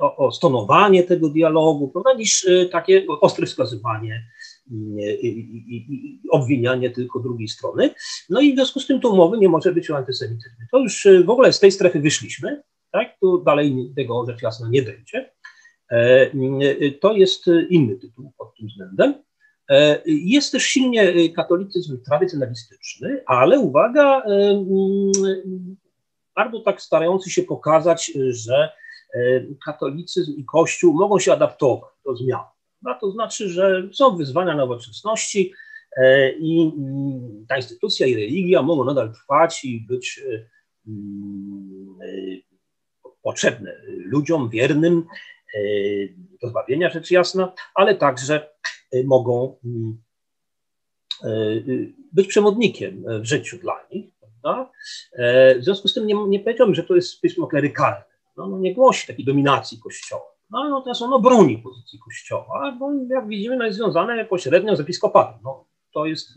[0.00, 4.26] o, o stonowanie tego dialogu, prawda, niż takie ostre wskazywanie
[4.70, 7.90] i, obwinianie tylko drugiej strony.
[8.30, 10.66] No i w związku z tym to umowy nie może być o antysemityzmie.
[10.72, 12.62] To już w ogóle z tej strefy wyszliśmy,
[12.92, 15.30] tak, tu dalej tego rzecz jasna nie będzie.
[17.00, 19.14] To jest inny tytuł pod tym względem.
[19.70, 24.64] E, jest też silnie e, katolicyzm tradycjonalistyczny, ale uwaga, e,
[26.36, 28.72] bardzo tak starający się pokazać, że
[29.64, 32.40] katolicyzm i Kościół mogą się adaptować do zmian.
[32.84, 35.52] No, to znaczy, że są wyzwania nowoczesności
[36.38, 40.20] i mm, ta instytucja i religia mogą nadal trwać i być
[40.88, 41.98] mm,
[43.22, 45.06] potrzebne ludziom wiernym
[46.42, 48.48] do zbawienia, rzecz jasna, ale także
[49.04, 49.98] mogą mm,
[52.12, 54.14] być przewodnikiem w życiu dla nich.
[54.20, 54.72] Prawda?
[55.12, 58.04] E, w związku z tym nie, nie powiedziałbym, że to jest pismo klerykalne.
[58.36, 60.33] No, no nie głosi takiej dominacji Kościoła.
[60.54, 64.80] No, no teraz ono broni pozycji Kościoła, bo jak widzimy, no jest związane pośrednio z
[64.80, 65.40] episkopatem.
[65.44, 66.28] No, to jest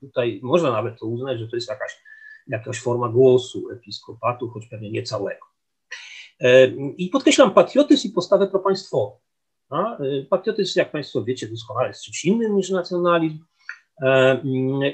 [0.00, 2.02] tutaj, można nawet to uznać, że to jest jakaś,
[2.46, 5.46] jakaś forma głosu episkopatu, choć pewnie nie całego.
[6.96, 9.18] I podkreślam patriotyzm i postawę propaństwową.
[10.30, 13.38] Patriotyzm, jak Państwo wiecie doskonale, jest czymś innym niż nacjonalizm.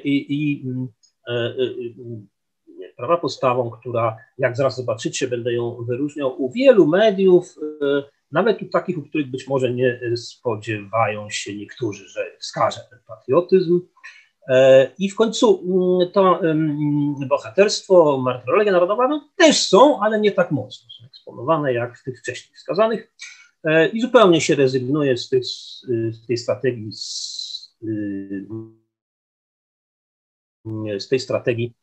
[0.05, 0.65] I, i
[3.03, 8.69] prawa postawą, która, jak zaraz zobaczycie, będę ją wyróżniał u wielu mediów, e, nawet u
[8.69, 13.81] takich, u których być może nie spodziewają się niektórzy, że wskaże ten patriotyzm.
[14.49, 16.41] E, I w końcu mm, to
[17.29, 22.21] bohaterstwo, martyrologia narodowa no, też są, ale nie tak mocno są eksponowane jak w tych
[22.21, 23.13] wcześniej wskazanych.
[23.65, 27.79] E, I zupełnie się rezygnuje z, tych, z tej strategii, z,
[30.99, 31.82] z tej strategii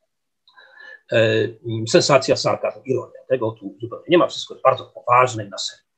[1.88, 3.20] sensacja, sarkazm, ironia.
[3.30, 5.89] Tego tu zupełnie nie ma, wszystko jest bardzo poważne i na serio.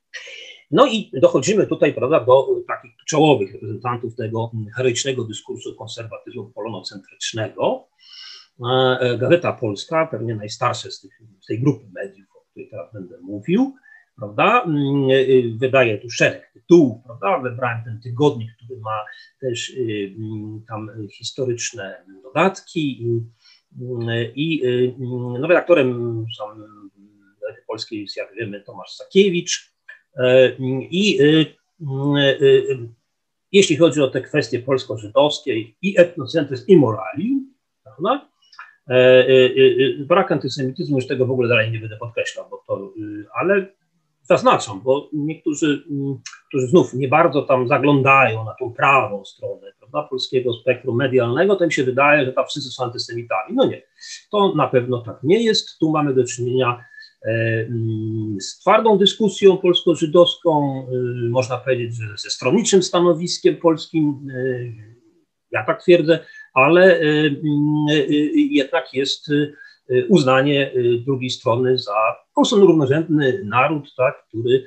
[0.72, 7.88] No i dochodzimy tutaj prawda, do takich czołowych reprezentantów tego heroicznego dyskursu konserwatyzmu polonocentrycznego.
[8.59, 12.93] E, e, Gazeta Polska, pewnie najstarsze z, tych, z tej grupy mediów, o której teraz
[12.93, 13.76] będę mówił,
[14.18, 19.05] prawda, mm, wydaje tu szereg tytułów, prawda, wybrałem ten tygodnik, który ma
[19.41, 23.05] też y, mm, tam historyczne dodatki
[24.36, 26.26] i y, no, redaktorem
[27.72, 29.74] Polskiej jak wiemy, Tomasz Sakiewicz.
[30.17, 30.51] E,
[30.89, 31.55] I y,
[32.41, 32.89] y,
[33.51, 37.45] jeśli chodzi o te kwestie polsko-żydowskie i etnocentryzm i morali,
[37.84, 38.30] prawda?
[38.89, 39.30] E,
[39.99, 42.93] brak antysemityzmu, już tego w ogóle dalej nie będę podkreślał, bo to,
[43.36, 43.65] ale
[44.32, 45.84] zaznaczam, bo niektórzy,
[46.48, 51.64] którzy znów nie bardzo tam zaglądają na tą prawą stronę prawda, polskiego spektrum medialnego, to
[51.64, 53.56] im się wydaje, że tam wszyscy są antysemitami.
[53.56, 53.82] No nie,
[54.32, 55.80] to na pewno tak nie jest.
[55.80, 56.84] Tu mamy do czynienia
[57.26, 64.92] e, mm, z twardą dyskusją polsko-żydowską, e, można powiedzieć, że ze stronniczym stanowiskiem polskim, e,
[65.52, 66.20] ja tak twierdzę,
[66.54, 67.86] ale mm,
[68.52, 69.32] jednak jest
[70.10, 70.72] uznanie
[71.06, 74.66] drugiej strony za po równorzędny naród, tak, który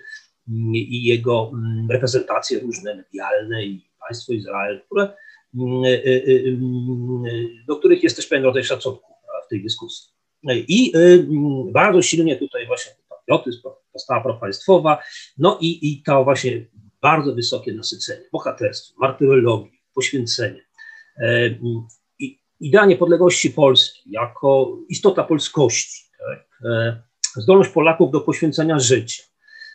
[0.48, 1.52] mm, i jego
[1.90, 5.14] reprezentacje różne medialne i państwo Izrael, które,
[5.54, 6.58] mm, y, y,
[7.26, 9.12] y, do których jest też pewien rodzaj szacunku
[9.46, 10.14] w tej dyskusji.
[10.68, 10.92] I
[11.72, 13.62] bardzo silnie tutaj właśnie patriotyzm,
[13.92, 15.02] postawa propaństwowa,
[15.38, 16.66] no i, i to właśnie
[17.02, 20.64] bardzo wysokie nasycenie, bohaterstwo, martyrologii, poświęcenie.
[22.60, 26.70] E, idea niepodległości Polski jako istota polskości, tak?
[26.70, 27.02] E,
[27.36, 29.22] zdolność Polaków do poświęcenia życia,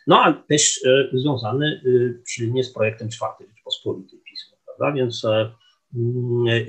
[0.06, 1.80] no a też e, związany
[2.28, 4.20] silnie z projektem czwartej Rzeczpospolitej
[4.80, 4.96] prawda?
[4.96, 5.54] Więc e,
[5.94, 6.62] mm, e,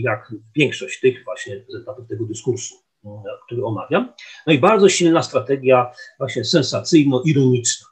[0.00, 3.08] jak większość tych właśnie etapów tego dyskursu, e,
[3.46, 4.12] który omawiam.
[4.46, 7.86] No i bardzo silna strategia właśnie sensacyjno-ironiczna.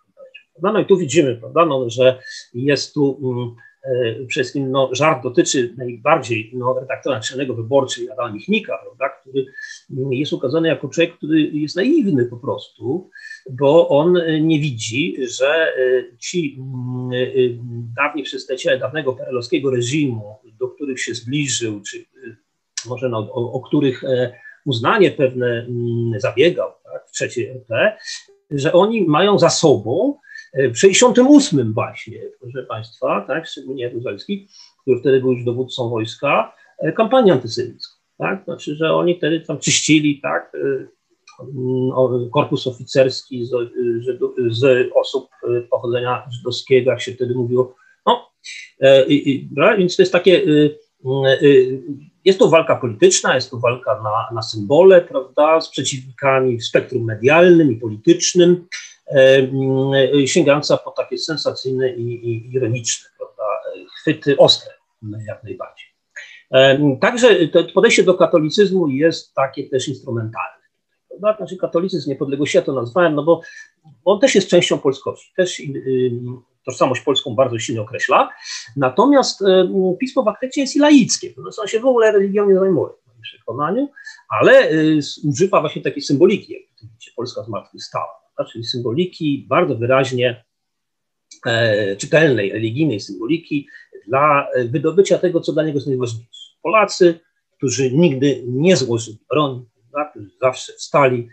[0.63, 2.23] No i tu widzimy, prawda, no, że
[2.55, 3.57] jest tu mm,
[4.29, 9.47] wszystkim no, żart dotyczy najbardziej no, redaktora naczelnego wyborczej Adama Michnika, prawda, który
[9.91, 13.11] mm, jest ukazany jako człowiek, który jest naiwny po prostu,
[13.51, 17.27] bo on nie widzi, że e, ci mm, e,
[17.97, 22.37] dawni przedstawiciele dawnego perelowskiego reżimu, do których się zbliżył, czy e,
[22.89, 24.03] może no, o, o których
[24.65, 27.97] uznanie pewne mm, zabiegał tak, w trzeciej RP,
[28.51, 30.19] że oni mają za sobą
[30.55, 34.49] w 68 właśnie, proszę Państwa, tak, szczególnie Jaruzelski,
[34.83, 36.55] który wtedy był już dowódcą wojska,
[36.97, 37.95] kampanię antysemicką.
[38.19, 38.45] Tak?
[38.45, 40.53] Znaczy, że oni wtedy tam czyścili tak,
[42.33, 43.51] korpus oficerski z,
[44.51, 45.29] z osób
[45.71, 47.75] pochodzenia żydowskiego, jak się wtedy mówiło.
[48.07, 48.31] No,
[48.81, 50.43] e, więc to jest takie,
[52.25, 57.05] jest to walka polityczna, jest to walka na, na symbole, prawda, z przeciwnikami w spektrum
[57.05, 58.67] medialnym i politycznym, e,
[60.27, 63.43] sięgająca po takie sensacyjne i, ironiczne, prawda,
[64.01, 64.73] chwyty ostre
[65.27, 65.87] jak najbardziej.
[67.01, 70.63] Także to podejście do katolicyzmu jest takie też instrumentalne
[71.21, 71.37] prawda?
[71.37, 73.41] Znaczy katolicyzm niepodległości, ja to nazwałem, no bo
[74.05, 76.13] on też jest częścią polskości, też y,
[76.67, 78.31] tożsamość polską bardzo silnie określa,
[78.77, 79.45] natomiast y,
[80.01, 82.93] pismo w aktycie jest i laickie, to znaczy on się w ogóle religią nie zajmuje
[82.93, 83.89] w moim przekonaniu,
[84.29, 88.22] ale y, używa właśnie takiej symboliki, jak widzicie, Polska zmartwychwstała?
[88.53, 90.45] Czyli symboliki bardzo wyraźnie
[91.47, 93.69] e, czytelnej, religijnej symboliki
[94.09, 96.53] dla wydobycia tego, co dla niego jest najważniejsze.
[96.63, 97.21] Polacy,
[97.57, 99.65] którzy nigdy nie złożyli broni,
[99.95, 101.29] tak, którzy zawsze wstali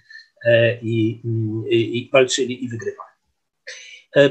[0.46, 1.22] e, i,
[1.70, 3.10] i, i walczyli i wygrywali.
[4.16, 4.30] E,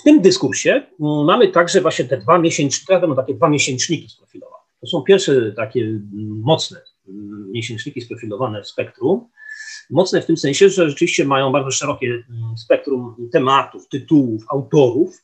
[0.00, 4.64] w tym dyskursie mm, mamy także właśnie te dwa miesięczniki, ja takie dwa miesięczniki sprofilowane.
[4.80, 6.02] To są pierwsze takie mm,
[6.44, 9.28] mocne mm, miesięczniki sprofilowane w spektrum.
[9.90, 12.22] Mocne w tym sensie, że rzeczywiście mają bardzo szerokie
[12.56, 15.22] spektrum tematów, tytułów, autorów.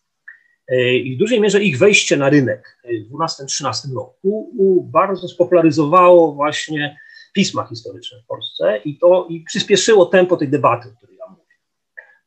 [1.05, 2.78] I w dużej mierze ich wejście na rynek
[3.11, 4.53] w 12-13 roku
[4.93, 6.97] bardzo spopularyzowało właśnie
[7.33, 11.43] pisma historyczne w Polsce i to i przyspieszyło tempo tej debaty, o której ja mówię.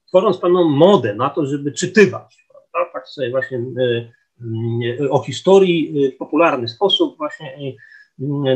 [0.07, 2.91] Tworząc pewną modę na to, żeby czytywać, prawda?
[2.93, 3.63] tak sobie właśnie
[5.09, 7.75] o historii w popularny sposób właśnie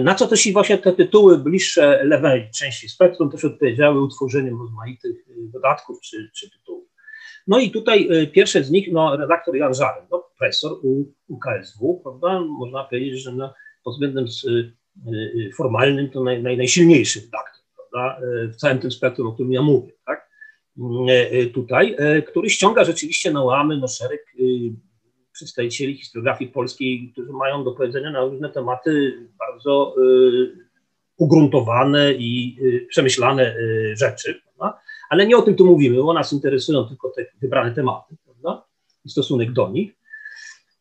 [0.04, 5.26] na co też i właśnie te tytuły bliższe lewej części spektrum też odpowiedziały utworzeniem rozmaitych
[5.54, 6.90] dodatków czy, czy tytułów.
[7.48, 12.00] No i tutaj y, pierwsze z nich, no, redaktor Jan Żarek, no, profesor u, UKSW,
[12.04, 12.40] prawda?
[12.40, 13.54] Można powiedzieć, że no,
[13.84, 14.74] pod względem y,
[15.14, 18.20] y, formalnym to naj, naj, najsilniejszy redaktor, prawda?
[18.54, 20.30] W całym tym spektrum, o którym ja mówię, tak?
[21.54, 21.96] Tutaj,
[22.28, 24.26] który ściąga rzeczywiście na łamy no, szereg
[25.40, 29.96] przedstawicieli historiografii polskiej, którzy mają do powiedzenia na różne tematy bardzo
[31.18, 32.58] ugruntowane i
[32.90, 33.56] przemyślane
[33.94, 34.42] rzeczy.
[34.44, 34.80] Prawda?
[35.10, 38.66] Ale nie o tym tu mówimy, bo nas interesują tylko te wybrane tematy, prawda?
[39.06, 40.00] I stosunek do nich.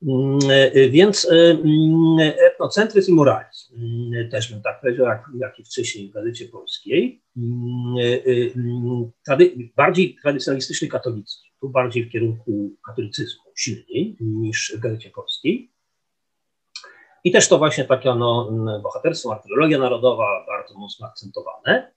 [0.03, 0.39] Mm,
[0.91, 6.13] więc mm, etnocentryzm i moralizm, mm, też bym tak powiedział, jak, jak i wcześniej w
[6.13, 8.21] Gazecie Polskiej, e,
[9.27, 15.73] trady, bardziej tradycjonalistyczny katolicyzm, tu bardziej w kierunku katolicyzmu silniej niż w Gazecie Polskiej.
[17.25, 18.53] I też to właśnie takie no,
[18.83, 21.93] bohaterstwo, martyrologia narodowa bardzo mocno akcentowane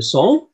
[0.00, 0.46] są.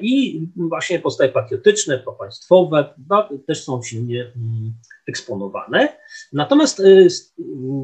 [0.00, 4.74] I właśnie postawy patriotyczne, propaństwowe no, też są silnie mm,
[5.08, 5.98] eksponowane.
[6.32, 7.08] Natomiast y,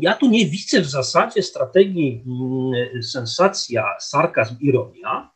[0.01, 5.31] ja tu nie widzę w zasadzie strategii mm, sensacja, sarkazm, ironia,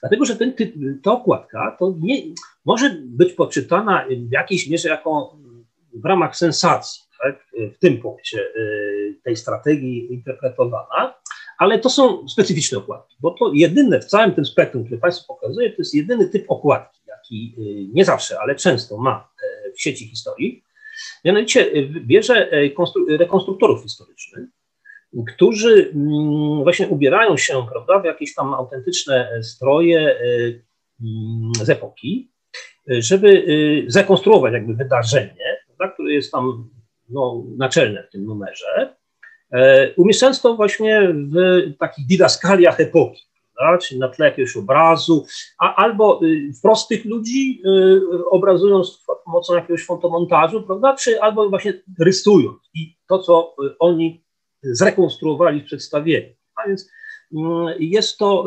[0.00, 2.22] dlatego że ten typ, ta okładka to nie,
[2.64, 5.36] może być poczytana w jakiejś mierze jako
[5.94, 11.14] w ramach sensacji, tak, w tym punkcie y, tej strategii interpretowana,
[11.58, 15.70] ale to są specyficzne okładki, bo to jedyne w całym tym spektrum, które Państwu pokazuję,
[15.70, 19.28] to jest jedyny typ okładki, jaki y, nie zawsze, ale często ma
[19.66, 20.64] e, w sieci historii.
[21.24, 22.50] Mianowicie y, bierze
[23.08, 24.48] rekonstruktorów historycznych,
[25.34, 30.18] którzy mm, właśnie ubierają się prawda, w jakieś tam autentyczne e, stroje
[31.00, 32.32] mm, z epoki,
[32.86, 36.70] żeby y, zrekonstruować jakby wydarzenie, prawda, które jest tam
[37.08, 38.98] no, naczelne w tym numerze,
[39.52, 41.34] E, umieszczając to właśnie w
[41.78, 43.22] takich didaskaliach epoki,
[43.56, 43.78] prawda?
[43.86, 45.26] czyli na tle jakiegoś obrazu,
[45.58, 46.20] a, albo
[46.62, 47.62] prostych ludzi
[48.30, 50.96] obrazując pomocą jakiegoś fotomontażu, prawda?
[50.96, 54.24] czy albo właśnie rysując i to, co oni
[54.62, 56.34] zrekonstruowali w przedstawieniu.
[56.54, 56.90] A więc
[57.36, 58.44] mm, jest to,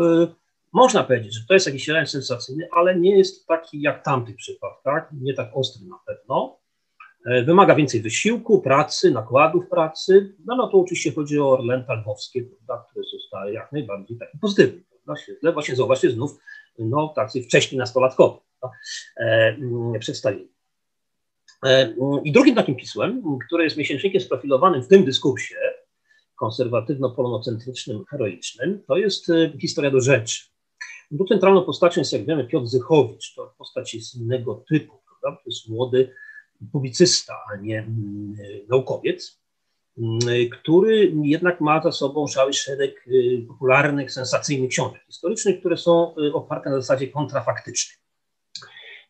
[0.73, 5.09] można powiedzieć, że to jest jakiś element sensacyjny, ale nie jest taki jak tamtych przypadkach,
[5.21, 6.61] nie tak ostry na pewno.
[7.25, 10.35] E, wymaga więcej wysiłku, pracy, nakładów pracy.
[10.45, 14.81] No, no to oczywiście chodzi o Orlęta lwowskie, prawda, które zostały jak najbardziej takie pozytywne.
[15.23, 15.53] Świetle.
[15.53, 16.39] Właśnie zobaczcie znów
[16.79, 18.39] no, tacy wcześniej nastolatkowi
[19.17, 19.23] e,
[19.59, 20.51] mm, przedstawieni.
[21.65, 21.93] E,
[22.23, 25.55] I drugim takim pismem, które jest miesięcznikiem sprofilowanym w tym dyskursie
[26.41, 30.51] konserwatywno-polonocentrycznym, heroicznym, to jest e, historia do rzeczy.
[31.17, 33.33] Tu centralną postacią jest, jak wiemy, Piotr Zychowicz.
[33.35, 35.41] To postać jest innego typu, prawda?
[35.41, 36.13] To jest młody
[36.71, 38.35] publicysta, a nie mm,
[38.69, 39.41] naukowiec,
[39.97, 40.19] mm,
[40.51, 46.33] który jednak ma za sobą cały szereg y, popularnych, sensacyjnych książek historycznych, które są y,
[46.33, 47.97] oparte na zasadzie kontrafaktycznej.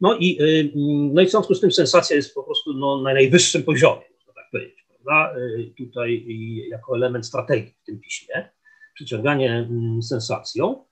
[0.01, 3.01] No i, y, mm, no i w związku z tym sensacja jest po prostu no,
[3.01, 5.35] na najwyższym poziomie, można tak powiedzieć, prawda?
[5.77, 6.25] Tutaj
[6.69, 8.49] jako element strategii w tym piśmie,
[8.93, 9.69] przyciąganie
[10.01, 10.85] sensacją.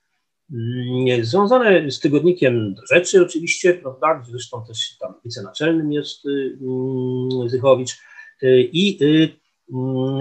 [0.54, 7.92] Mm, związane z tygodnikiem rzeczy oczywiście, prawda, zresztą też tam wicenaczelnym jest y, mm, Zychowicz
[8.44, 9.30] y, i, y,
[9.74, 10.20] mm,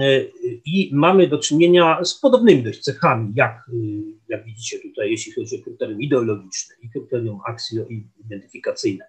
[0.65, 3.71] i mamy do czynienia z podobnymi dość cechami, jak,
[4.29, 9.05] jak widzicie tutaj, jeśli chodzi o kryterium ideologiczne i kryterium akcjo-identyfikacyjne,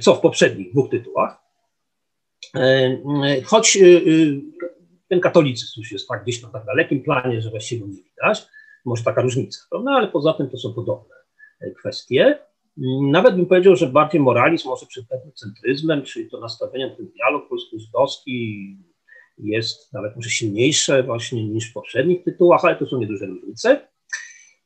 [0.00, 1.43] co w poprzednich dwóch tytułach.
[3.44, 3.78] Choć
[5.08, 8.46] ten katolicyzm już jest tak gdzieś na tak dalekim planie, że właściwie go nie widać,
[8.84, 9.90] może taka różnica, prawda?
[9.90, 11.14] ale poza tym to są podobne
[11.60, 12.38] e, kwestie.
[13.02, 17.48] Nawet bym powiedział, że bardziej moralizm może przed etnocentryzmem, czyli to nastawienie na ten dialog
[17.48, 18.78] polsko-żydowski
[19.38, 23.88] jest nawet może silniejsze właśnie niż w poprzednich tytułach, ale to są nieduże różnice.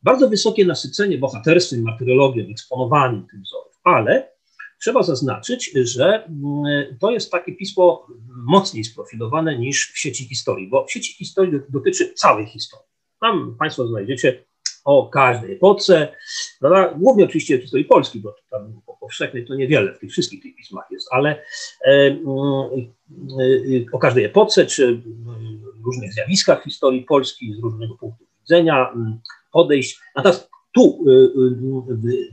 [0.03, 4.38] Bardzo wysokie nasycenie bohaterstwem, martyrologią, eksponowaniem tych wzorów, ale
[4.81, 8.07] trzeba zaznaczyć, że mm, to jest takie pismo
[8.47, 12.89] mocniej sprofilowane niż w sieci historii, bo w sieci historii dotyczy całej historii.
[13.21, 14.45] Tam Państwo znajdziecie
[14.85, 16.09] o każdej epoce,
[16.61, 16.95] prawda?
[16.99, 21.09] głównie oczywiście historii Polski, bo tam powszechnej to niewiele w tych wszystkich tych pismach jest,
[21.11, 21.43] ale
[21.85, 22.17] e, e,
[23.93, 25.03] o każdej epoce, czy
[25.85, 28.95] różnych zjawiskach historii Polski z różnego punktu widzenia,
[29.53, 30.01] podejść.
[30.17, 31.05] Natomiast tu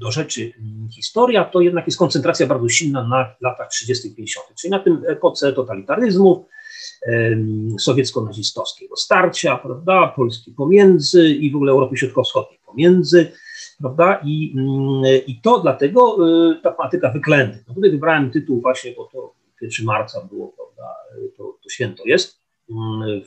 [0.02, 0.52] do rzeczy
[0.96, 4.16] historia to jednak jest koncentracja bardzo silna na latach 30.
[4.16, 6.46] 50., czyli na tym epoce totalitaryzmu,
[7.80, 13.32] sowiecko-nazistowskiego starcia, prawda, Polski pomiędzy i w ogóle Europy Środkowo-Wschodniej pomiędzy,
[13.80, 14.56] prawda, i,
[15.28, 16.18] i to dlatego
[16.52, 17.64] y, ta tematyka wyklęty.
[17.68, 20.96] No tutaj wybrałem tytuł właśnie, bo to 1 marca było, prawda,
[21.38, 22.40] to, to święto jest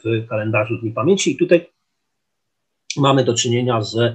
[0.04, 1.70] w kalendarzu Dni Pamięci i tutaj
[2.96, 4.14] mamy do czynienia z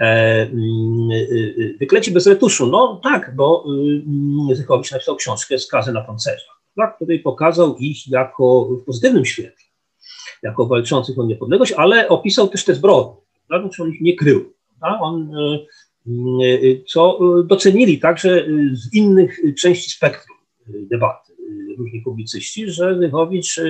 [0.00, 1.14] e, mm, y,
[1.58, 2.66] y, wyklęci bez retuszu.
[2.66, 3.64] No tak, bo
[4.52, 6.56] Zychowicz napisał książkę Skazy na pancerza
[6.96, 9.64] który pokazał ich jako w pozytywnym świetle,
[10.42, 14.52] jako walczących o niepodległość, ale opisał też te zbrodnie, znaczy on ich nie krył.
[15.00, 15.58] On, e,
[16.08, 20.36] e, co docenili także z innych części spektrum
[20.66, 21.32] debaty
[21.78, 23.60] różni publicyści, że Wychowicz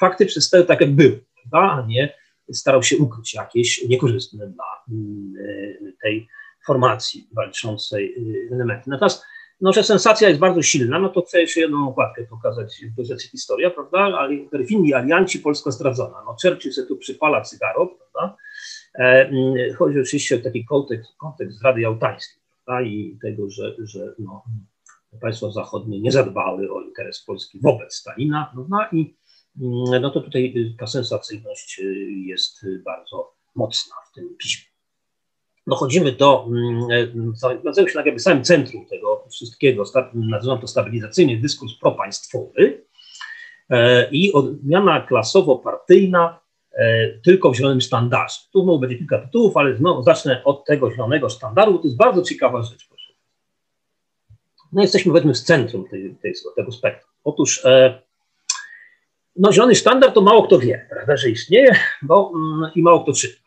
[0.00, 1.20] fakty przedstawił tak, jak były,
[1.52, 2.12] a nie
[2.52, 6.28] starał się ukryć jakieś niekorzystne dla e, tej
[6.66, 8.14] formacji walczącej
[8.52, 8.90] elementy.
[8.90, 9.24] Natomiast
[9.60, 13.28] no, że sensacja jest bardzo silna, no to chcę jeszcze jedną okładkę pokazać w gazecie
[13.28, 13.98] Historia, prawda?
[13.98, 16.22] Ale perfidni alianci, Polska zdradzona.
[16.24, 18.36] No, Churchill sobie tu przypala cygaro, prawda?
[18.94, 22.86] E, mm, chodzi oczywiście o taki kontekst, kontekst zdrady jałtańskiej, prawda?
[22.88, 24.44] I tego, że, że no,
[25.20, 28.88] państwa zachodnie nie zadbały o interes Polski wobec Stalina, prawda?
[28.92, 29.14] I mm,
[30.00, 31.80] no to tutaj ta sensacyjność
[32.26, 34.76] jest bardzo mocna w tym piśmie
[35.66, 36.48] dochodzimy do,
[37.34, 39.84] znajdujemy się jakby samym centrum tego wszystkiego,
[40.14, 42.84] nazywam to stabilizacyjny dyskurs propaństwowy
[43.70, 46.38] e, i odmiana klasowo-partyjna
[46.72, 48.36] e, tylko w zielonym standardzie.
[48.52, 51.96] Tu znowu będzie kilka tytułów, ale znowu zacznę od tego zielonego standardu, bo to jest
[51.96, 53.12] bardzo ciekawa rzecz, proszę.
[54.72, 57.12] No jesteśmy powiedzmy w centrum tej, tej, tego spektrum.
[57.24, 58.02] Otóż e,
[59.38, 63.12] no, zielony standard to mało kto wie, prawda, że istnieje, bo mm, i mało kto
[63.12, 63.46] czyta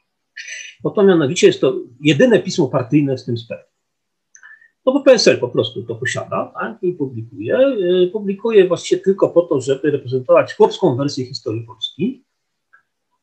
[0.84, 3.70] bo to mianowicie jest to jedyne pismo partyjne z tym spektrum.
[4.86, 7.58] No bo PSL po prostu to posiada tak, i publikuje.
[7.60, 12.24] Y, publikuje właściwie tylko po to, żeby reprezentować chłopską wersję historii Polski.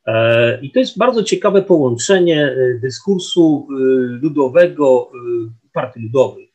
[0.07, 3.75] E, I to jest bardzo ciekawe połączenie y, dyskursu y,
[4.23, 5.11] ludowego
[5.73, 6.47] partii ludowych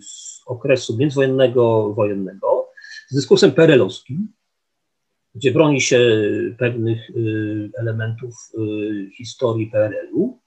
[0.00, 2.68] z okresu międzywojennego, wojennego
[3.08, 4.32] z dyskursem perelowskim,
[5.38, 6.00] gdzie broni się
[6.58, 10.38] pewnych y, elementów y, historii PRL-u,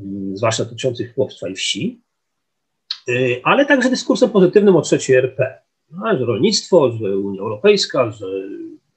[0.00, 0.02] y,
[0.36, 2.02] zwłaszcza dotyczących chłopstwa i wsi,
[3.44, 8.26] ale także dyskursem pozytywnym o trzeciej RP, no, że rolnictwo, że Unia Europejska, że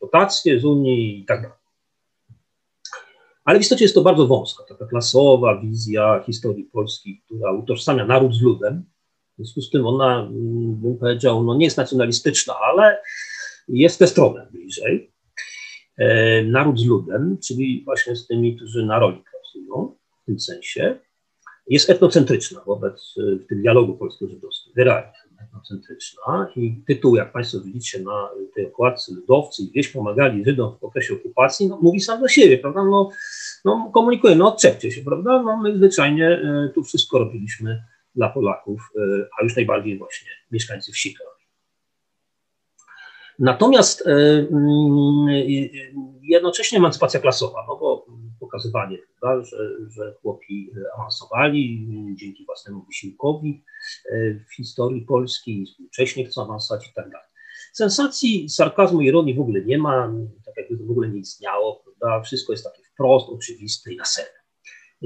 [0.01, 1.57] dotacje z Unii i tak dalej.
[3.45, 8.35] Ale w istocie jest to bardzo wąska, taka klasowa wizja historii Polski, która utożsamia naród
[8.35, 8.83] z ludem.
[9.33, 12.97] W związku z tym ona, mm, bym powiedział, no nie jest nacjonalistyczna, ale
[13.67, 15.10] jest stronę bliżej.
[15.97, 20.99] E, naród z ludem, czyli właśnie z tymi, którzy na roli pracują w tym sensie,
[21.67, 27.99] jest etnocentryczna wobec e, w tym dialogu polsko-żydowskim, wyraźnie etnocentryczna i tytuł, jak Państwo widzicie
[27.99, 32.27] na tej okładce, ludowcy i wieś pomagali Żydom w okresie okupacji, no, mówi sam do
[32.27, 33.09] siebie, prawda, no,
[33.65, 37.83] no komunikuje, no odczepcie się, prawda, no my zwyczajnie e, tu wszystko robiliśmy
[38.15, 38.81] dla Polaków,
[39.39, 41.13] a już najbardziej właśnie mieszkańcy wsi
[43.41, 44.11] Natomiast e,
[44.51, 45.27] mm,
[46.21, 48.05] jednocześnie emancypacja klasowa, no bo
[48.39, 49.57] pokazywanie, prawda, że,
[49.89, 53.63] że chłopi awansowali dzięki własnemu wysiłkowi
[54.11, 57.27] e, w historii Polski, współcześnie chcą awansować i tak dalej.
[57.73, 60.13] Sensacji, sarkazmu, ironii w ogóle nie ma,
[60.45, 62.21] tak jakby to w ogóle nie istniało, prawda?
[62.21, 64.41] wszystko jest takie wprost, oczywiste i na serio.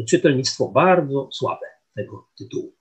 [0.10, 2.76] Czytelnictwo bardzo słabe tego tytułu.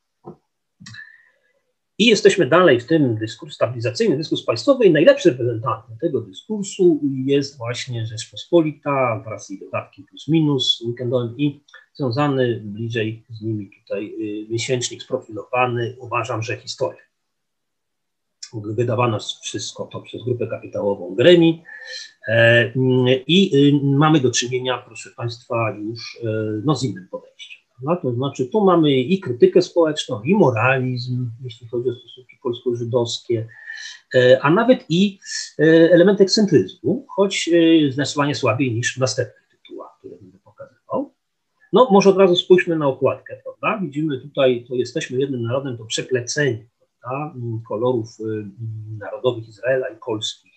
[1.98, 7.58] I jesteśmy dalej w tym dyskursie stabilizacyjnym, dyskurs państwowy i najlepszy reprezentantem tego dyskursu jest
[7.58, 11.60] właśnie Rzeczpospolita wraz z jej dodatkiem plus minus weekendowym i
[11.94, 17.00] związany bliżej z nimi tutaj y, miesięcznik sprofilowany, uważam, że historia.
[18.54, 21.62] Wydawano wszystko to przez grupę kapitałową Gremi
[22.28, 22.72] e,
[23.26, 26.26] i y, mamy do czynienia, proszę Państwa, już e,
[26.64, 27.63] no, z innym podejściem.
[27.82, 33.48] No, to znaczy, tu mamy i krytykę społeczną, i moralizm, jeśli chodzi o stosunki polsko-żydowskie,
[34.14, 35.18] e, a nawet i
[35.58, 35.62] e,
[35.92, 41.14] element ekscentryzmu, choć e, zdecydowanie słabiej niż w następnych tytułach, które będę pokazywał.
[41.72, 43.84] No, może od razu spójrzmy na okładkę, prawda?
[43.86, 47.34] Widzimy tutaj, to jesteśmy jednym narodem, to przeplecenie prawda?
[47.68, 48.08] kolorów
[48.98, 50.52] narodowych Izraela i polskich,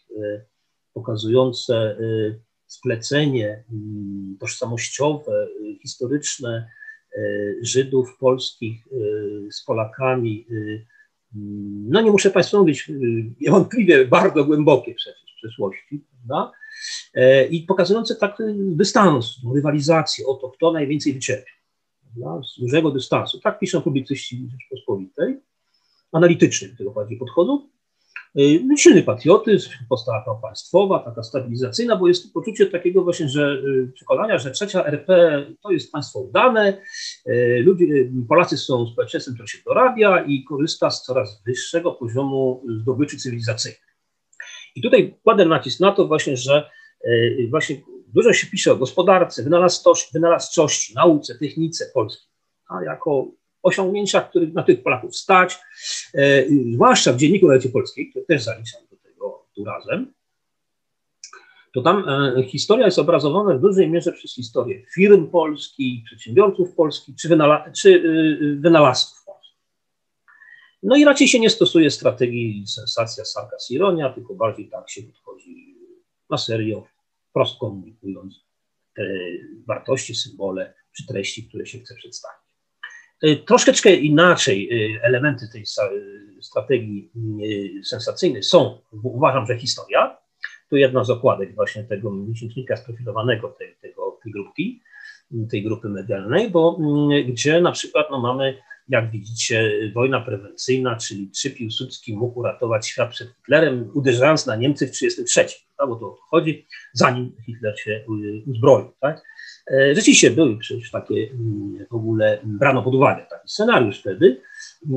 [0.94, 1.98] pokazujące
[2.68, 3.64] splecenie
[4.40, 5.48] tożsamościowe,
[5.82, 6.70] historyczne,
[7.62, 10.86] Żydów polskich e, z Polakami, e,
[11.90, 12.92] no nie muszę Państwu mówić,
[13.42, 16.52] niewątpliwie bardzo głębokie przecież w przeszłości, prawda?
[17.50, 21.52] I pokazujące taki dystans, rywalizację o to, kto najwięcej wycierpi.
[22.56, 23.40] z dużego dystansu.
[23.40, 25.40] Tak piszą publicyści Rzeczpospolitej,
[26.12, 27.70] analityczny do tego bardziej podchodu.
[28.40, 34.38] Y, silny patriotyzm, postawa państwowa, taka stabilizacyjna, bo jest poczucie takiego właśnie, że y, przekonania,
[34.38, 36.82] że trzecia RP to jest państwo udane,
[37.28, 37.86] y, ludzie,
[38.30, 43.82] Polacy są społeczeństwem, które się dorabia i korzysta z coraz wyższego poziomu zdobyczy cywilizacyjnej.
[44.76, 46.70] I tutaj kładę nacisk na to właśnie, że
[47.50, 52.30] właśnie dużo się pisze o gospodarce, wynalazczości, wynalazczości nauce, technice polskiej,
[52.70, 53.32] a jako
[53.64, 55.60] osiągnięciach, których na tych Polaków stać,
[56.14, 56.44] e,
[56.74, 60.14] zwłaszcza w Dzienniku Gazecie Polskiej, który też zaliczam do tego tu razem,
[61.78, 67.16] to tam e, historia jest obrazowana w dużej mierze przez historię firm polskich, przedsiębiorców polskich
[67.16, 69.58] czy, wynala czy y, wynalazców polskich.
[70.84, 75.76] No i raczej się nie stosuje strategii sensacja, sarkas, ironia, tylko bardziej tak się podchodzi
[76.30, 76.88] na serio,
[77.30, 78.46] wprost komunikując
[78.96, 79.04] te
[79.68, 82.47] wartości, symbole czy treści, które się chce przedstawić.
[83.24, 85.64] Y, troszeczkę inaczej y, elementy tej
[86.42, 87.12] strategii
[87.82, 90.18] y, sensacyjnej są, uważam, że historia.
[90.70, 94.82] Tu jedna z okładek właśnie tego miesięcznika sprofilowanego tej, tego, tej grupki,
[95.52, 96.80] tej grupy medialnej, bo
[97.28, 98.58] gdzie na przykład no, mamy,
[98.90, 104.88] jak widzicie, wojna prewencyjna, czyli czy Piłsudski mógł uratować świat przed Hitlerem, uderzając na Niemcy
[104.88, 108.06] w 1933, bo to chodzi, zanim Hitler się
[108.48, 108.92] uzbroił.
[109.00, 109.24] Tak?
[109.72, 114.42] E, rzeczywiście były przecież takie mm, w ogóle brano pod uwagę taki scenariusz wtedy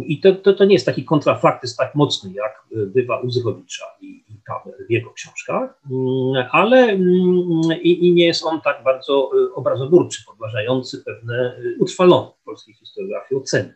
[0.02, 4.06] i to, to, to nie jest taki kontrafaktyzm tak mocny, jak bywa u Zychowicza i,
[4.06, 4.40] i
[4.88, 10.24] w jego książkach, mm, ale mm, i, i, nie jest on tak bardzo e, obrazotwórczy,
[10.26, 13.74] podważający pewne e, utrwalone w polskiej historiografii oceny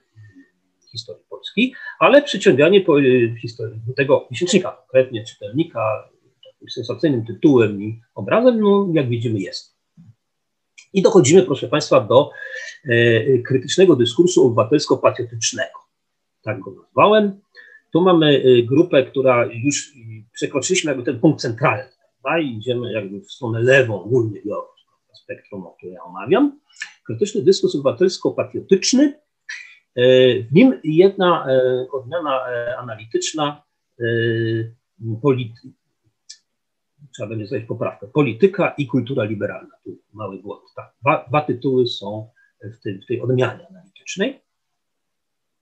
[0.94, 2.96] historii Polski, ale przyciąganie po,
[3.42, 6.08] historii, tego miesięcznika, konkretnie czytelnika,
[6.70, 9.74] sensacyjnym tytułem i obrazem, no jak widzimy jest.
[10.94, 12.30] I dochodzimy, proszę Państwa, do
[12.84, 15.78] e, krytycznego dyskursu obywatelsko-patriotycznego.
[16.42, 17.40] Tak go nazwałem.
[17.92, 19.92] Tu mamy e, grupę, która już
[20.32, 21.84] przekroczyliśmy jakby ten punkt centralny,
[22.22, 22.40] prawda?
[22.40, 24.68] i idziemy jakby w stronę lewą, ogólnie biorąc
[25.12, 26.60] spektrum, o którym ja omawiam.
[27.06, 29.12] Krytyczny dyskurs obywatelsko-patriotyczny.
[29.96, 30.02] E,
[30.42, 31.46] w nim jedna
[31.92, 32.40] odmiana
[32.78, 33.62] analityczna
[37.12, 38.06] trzeba będzie zrobić poprawkę.
[38.06, 39.76] Polityka i kultura liberalna.
[39.84, 40.62] Tu mały błąd.
[40.76, 40.94] Tak.
[41.00, 42.30] Dwa, dwa tytuły są
[42.62, 44.40] w, tej, w tej odmianie analitycznej.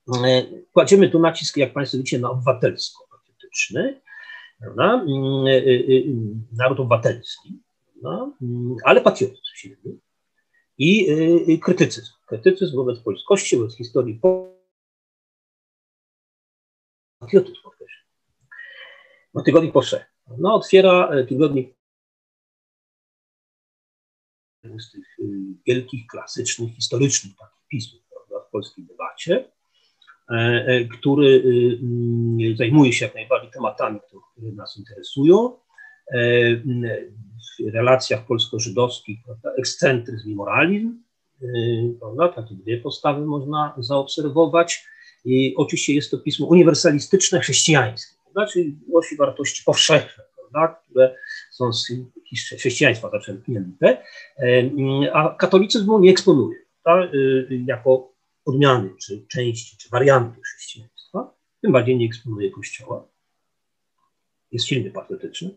[0.09, 4.01] E, kładziemy tu nacisk, jak Państwo widzicie, na obywatelsko-patriotyczny,
[4.61, 4.95] prawda?
[4.95, 6.03] Mm, e, e,
[6.53, 7.61] naród obywatelski?
[8.05, 9.97] Mm, ale patriotyzm silny
[10.78, 12.12] i krytycyzm.
[12.26, 14.20] Krytycyzm wobec polskości, wobec historii
[17.18, 18.07] patriotyzm podkreślam.
[19.34, 20.11] No tygodnik powszechny.
[20.39, 21.74] No, otwiera e, tygodnik
[24.78, 25.24] z tych e,
[25.66, 29.45] wielkich, klasycznych, historycznych takich pismów prawda, w polskiej debacie,
[30.30, 31.43] e, który
[31.83, 34.01] mm, zajmuje się jak najbardziej tematami,
[34.33, 35.57] które nas interesują.
[37.61, 39.18] W relacjach polsko-żydowskich
[39.59, 41.03] ekscentryzm i moralizm,
[42.01, 44.85] prawda, takie dwie postawy można zaobserwować.
[45.24, 51.16] I oczywiście jest to pismo uniwersalistyczne, chrześcijańskie znaczy głosi wartości powszechne, prawda, które
[51.51, 51.93] są z
[52.59, 54.03] chrześcijaństwa zaczerpnięte,
[55.12, 58.12] a katolicyzmu nie eksponuje prawda, y, jako
[58.45, 63.09] odmiany, czy części, czy warianty chrześcijaństwa, tym bardziej nie eksponuje Kościoła.
[64.53, 65.51] Jest silny patriotyczny.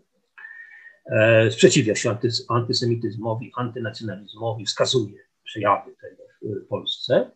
[1.05, 2.17] E, sprzeciwia się
[2.49, 7.31] antysemityzmowi, antynacjonalizmowi, wskazuje przejawy tego w Polsce.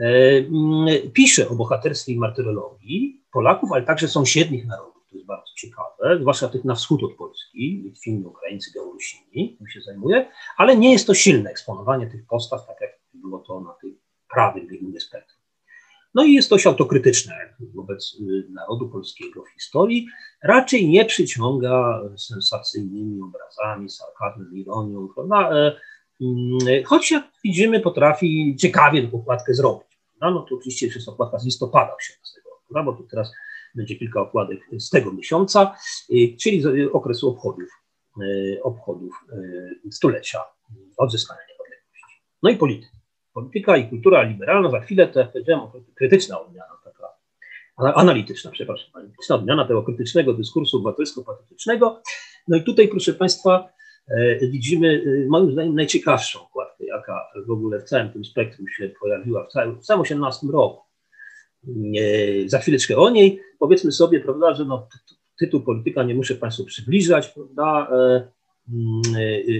[0.00, 5.06] E, pisze o bohaterstwie i martyrologii Polaków, ale także sąsiednich narodów.
[5.10, 9.80] To jest bardzo ciekawe, zwłaszcza tych na wschód od Polski, Litwini, Ukraińcy, Białorusini, tym się
[9.80, 13.98] zajmuje, ale nie jest to silne eksponowanie tych postaw, tak jak było to na tej
[14.34, 15.38] prawej biegunie spektrum.
[16.14, 17.34] No i jest dość autokrytyczne
[17.74, 20.06] wobec y, narodu polskiego w historii.
[20.42, 25.50] Raczej nie przyciąga sensacyjnymi obrazami, sarkazmem, ironią, prawda?
[25.50, 25.76] E,
[26.20, 29.87] mm, choć jak widzimy, potrafi ciekawie tę okładkę zrobić.
[30.20, 33.32] No, no to oczywiście jest okładka z listopada 18 roku, bo tu teraz
[33.74, 35.74] będzie kilka okładek z tego miesiąca,
[36.10, 37.68] y, czyli z okresu obchodów,
[38.22, 39.12] y, obchodów
[39.86, 40.40] y, stulecia
[40.96, 42.22] odzyskania niepodległości.
[42.42, 42.98] No i polityka.
[43.32, 47.14] Polityka i kultura liberalna, za chwilę to, jak powiedziałem, krytyczna odmiana, taka
[47.94, 52.02] analityczna, przepraszam, analityczna odmiana tego krytycznego dyskursu obywatelsko-patriotycznego.
[52.48, 53.68] No i tutaj, proszę Państwa,
[54.40, 59.52] widzimy moim zdaniem najciekawszą okładkę, jaka w ogóle w całym tym spektrum się pojawiła w
[59.52, 60.88] całym, w całym 18 roku
[62.46, 63.40] za chwileczkę o niej.
[63.58, 64.88] Powiedzmy sobie, prawda, że no,
[65.38, 68.28] tytuł polityka nie muszę Państwu przybliżać, prawda, e,
[68.68, 69.50] mm, e, e,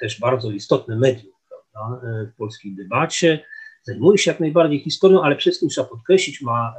[0.00, 2.00] też bardzo istotne medium prawda,
[2.32, 3.44] w polskiej debacie.
[3.82, 6.74] zajmuje się jak najbardziej historią, ale przede wszystkim trzeba podkreślić, ma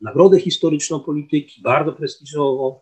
[0.00, 2.80] nagrodę historyczną polityki, bardzo prestiżową,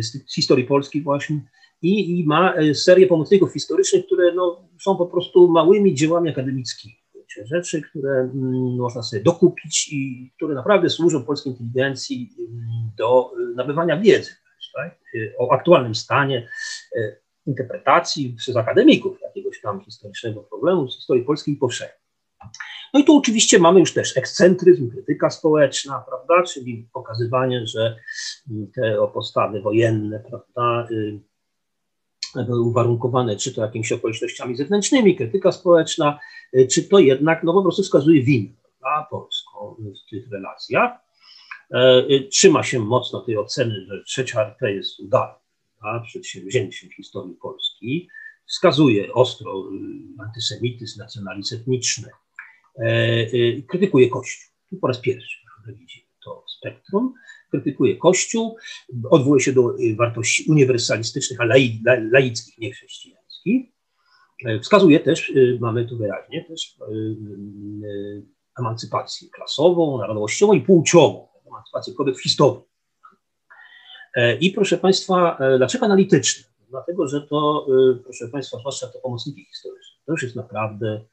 [0.00, 1.40] z historii polskiej właśnie,
[1.82, 7.00] i, i ma serię pomocników historycznych, które no, są po prostu małymi dziełami akademickimi
[7.44, 13.54] rzeczy, które mm, można sobie dokupić i które naprawdę służą polskiej inteligencji mm, do y,
[13.54, 14.30] nabywania wiedzy
[14.74, 14.98] tak?
[15.14, 16.48] Y, o aktualnym stanie
[16.96, 22.00] y, interpretacji przez akademików jakiegoś tam historycznego problemu z historii polskiej powszechnej.
[22.94, 27.96] No i tu oczywiście mamy już też ekscentryzm, krytyka społeczna, prawda, czyli pokazywanie, że
[28.74, 30.88] te postawy wojenne, prawda,
[32.34, 36.18] były uwarunkowane czy to jakimiś okolicznościami zewnętrznymi, krytyka społeczna,
[36.54, 38.52] y, czy to jednak no, po prostu wskazuje winę
[38.82, 39.76] na Polską
[40.06, 40.92] w tych relacjach.
[41.70, 45.34] E, y, trzyma się mocno tej oceny, że trzecia RP jest udana
[46.06, 48.08] przedsięwzięciem historii Polski.
[48.46, 52.08] Wskazuje ostro y, antysemityzm, nacjonalizm etniczny.
[52.78, 54.50] E, krytykuje Kościół.
[54.70, 57.14] Tu po raz pierwszy widzimy to spektrum
[57.50, 58.56] krytykuje Kościół,
[59.10, 61.44] odwołuje się do y, wartości uniwersalistycznych, a
[62.10, 63.20] laickich, nie chrześcijańskich.
[64.44, 68.22] E, wskazuje też, y, mamy tu wyraźnie, też y,
[68.58, 72.62] emancypację klasową, narodowościową i płciową, emancypację kobiet w historii.
[74.14, 76.50] E, I proszę Państwa, e, dlaczego analityczne?
[76.70, 77.66] Dlatego, że to,
[78.04, 81.04] proszę Państwa, zwłaszcza te pomocniki historyczne, to już jest naprawdę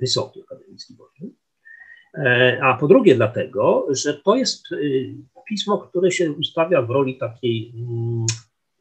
[0.00, 1.34] wysoki akademicki poziom.
[2.62, 4.68] A po drugie, dlatego, że to jest
[5.48, 8.26] pismo, które się ustawia w roli takiej mm,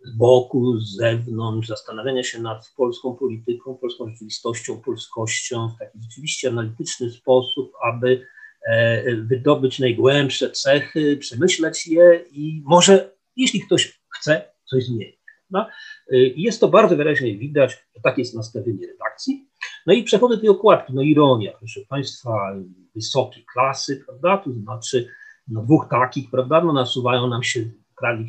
[0.05, 6.49] z boku, z zewnątrz, zastanawiania się nad polską polityką, polską rzeczywistością, polskością w taki rzeczywiście
[6.49, 8.25] analityczny sposób, aby
[8.67, 15.15] e, wydobyć najgłębsze cechy, przemyśleć je i może, jeśli ktoś chce, coś zmienić.
[15.49, 15.67] No,
[16.35, 19.49] jest to bardzo wyraźnie widać, że takie jest nastawienie redakcji.
[19.85, 22.55] No i przechodzę do tej okładki, no ironia, proszę Państwa,
[22.95, 25.07] wysokiej klasy, prawda, to znaczy
[25.47, 27.59] no, dwóch takich, prawda, no, nasuwają nam się,
[27.95, 28.27] krali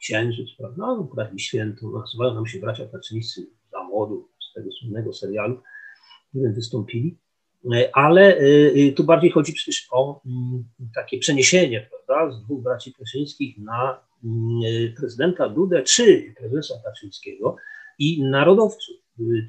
[0.00, 5.12] księżyc, prawda, no, krali święto, nasuwają nam się bracia Kaczyńscy za młodu, z tego słynnego
[5.12, 5.62] serialu,
[6.26, 7.18] w którym wystąpili,
[7.92, 10.28] ale y, tu bardziej chodzi przecież o y,
[10.94, 14.00] takie przeniesienie, prawda, z dwóch braci Kaczyńskich na
[14.64, 17.56] y, prezydenta Dudę czy prezesa Kaczyńskiego
[17.98, 18.96] i narodowców,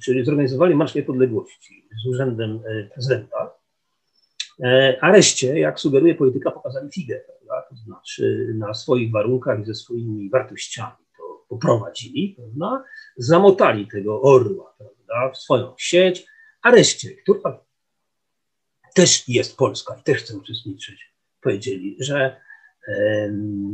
[0.04, 2.60] czyli zorganizowali Marsz Niepodległości z urzędem
[2.94, 3.59] prezydenta,
[4.64, 7.68] E, a reszcie, jak sugeruje polityka, pokazali figę, prawda?
[7.70, 12.84] to znaczy na swoich warunkach i ze swoimi wartościami to poprowadzili, prawda?
[13.18, 15.32] zamotali tego orła prawda?
[15.34, 16.26] w swoją sieć,
[16.62, 17.60] a reszcie, która
[18.95, 22.41] też jest Polska i też chce uczestniczyć, powiedzieli, że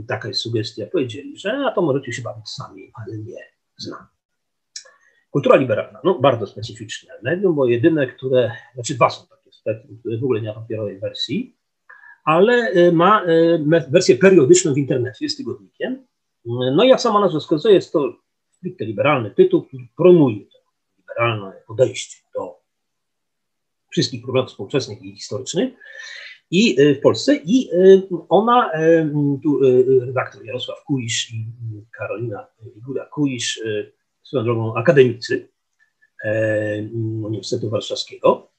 [0.07, 3.41] taka jest sugestia, powiedzieli, że a to możecie się bawić sami, ale nie
[3.77, 4.07] z nami.
[5.31, 9.34] Kultura liberalna, no bardzo specyficzne medium, bo jedyne, które, znaczy dwa są
[10.19, 11.55] w ogóle nie ma papierowej wersji,
[12.25, 16.05] ale y, ma y, wersję periodyczną w internecie, jest tygodnikiem.
[16.45, 18.13] No i jak sama nazwa wskazuje, jest to
[18.49, 20.57] stricte liberalny tytuł, który promuje to
[20.97, 22.55] liberalne podejście do
[23.91, 25.73] wszystkich problemów współczesnych i historycznych
[26.51, 27.69] i y, w Polsce i
[28.29, 28.71] ona,
[29.43, 29.59] tu
[30.05, 31.45] redaktor Jarosław Kuisz i
[31.97, 32.47] Karolina
[32.77, 33.61] Igura Kuisz,
[34.23, 35.49] swoją drogą akademicy
[37.23, 38.54] Uniwersytetu Warszawskiego,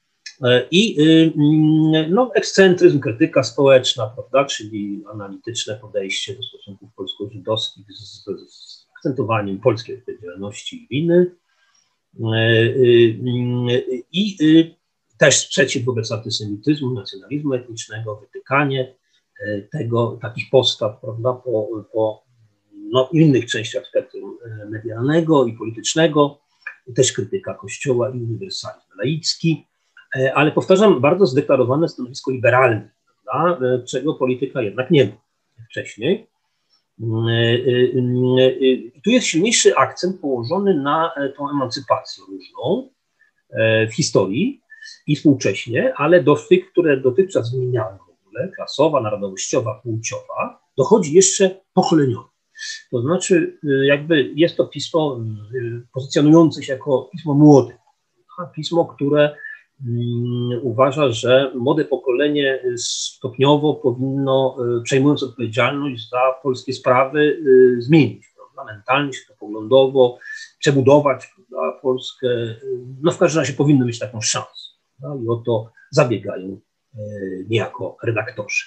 [0.71, 8.23] I y, mm, no, ekscentryzm, krytyka społeczna, prawda, czyli analityczne podejście do stosunków polsko-żydowskich z,
[8.49, 11.31] z akcentowaniem polskiej odpowiedzialności i winy.
[12.19, 13.67] E, y, mm,
[14.11, 14.75] I y,
[15.17, 18.95] też sprzeciw wobec antysemityzmu, nacjonalizmu etnicznego, wytykanie
[19.39, 22.23] e, tego, takich postaw prawda, po, po
[22.73, 24.37] no, innych częściach spektrum
[24.69, 26.39] medialnego i politycznego,
[26.95, 29.67] też krytyka Kościoła i uniwersalizm laicki.
[30.15, 32.89] E, ale powtarzam, bardzo zdeklarowane stanowisko liberalne,
[33.25, 35.11] prawda, e, czego polityka jednak nie ma
[35.69, 36.27] wcześniej.
[37.01, 37.03] E,
[39.03, 42.89] tu jest silniejszy akcent położony na tą emancypację różną
[43.89, 44.61] w historii
[45.07, 51.59] i współcześnie, ale do tych, które dotychczas wymieniałem w ogóle, klasowa, narodowościowa, płciowa, dochodzi jeszcze
[51.73, 52.29] pokoleniowo.
[52.91, 55.19] To znaczy, jakby jest to pismo
[55.93, 57.77] pozycjonujące się jako pismo młode,
[58.55, 59.35] pismo, które
[60.61, 68.73] uważa, że młode pokolenie stopniowo powinno, y, przejmując odpowiedzialność za polskie sprawy, y, zmienić, prawda?
[68.73, 70.17] mentalnie, poglądowo,
[70.59, 71.79] przebudować prawda?
[71.81, 72.27] Polskę.
[73.01, 74.69] No w każdym razie powinno mieć taką szansę.
[74.99, 75.23] Prawda?
[75.23, 76.59] I o to zabiegają
[76.95, 78.65] y, niejako redaktorzy.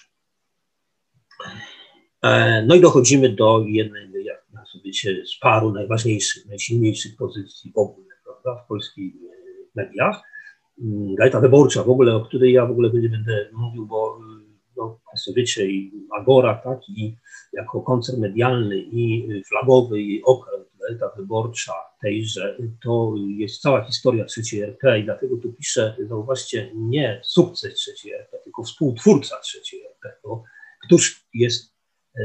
[2.22, 4.40] E, no i dochodzimy do jednej, jak
[4.72, 4.92] sobie
[5.24, 8.64] z paru najważniejszych, najsilniejszych pozycji w ogóle prawda?
[8.64, 9.14] w polskich
[9.74, 10.22] mediach
[10.80, 14.18] mm, Gazeta Wyborcza, w ogóle, o której ja w ogóle będę mówił, bo
[14.76, 17.16] no, Państwo wiecie, i Agora, tak, i
[17.52, 21.72] jako koncert medialny i flagowy i okręt, Gazeta Wyborcza
[22.02, 28.12] tejże, to jest cała historia trzeciej RP i dlatego tu piszę, zauważcie, nie sukces trzeciej
[28.12, 30.44] RP, tylko współtwórca trzeciej RP, bo
[30.86, 31.74] któż jest,
[32.16, 32.20] e,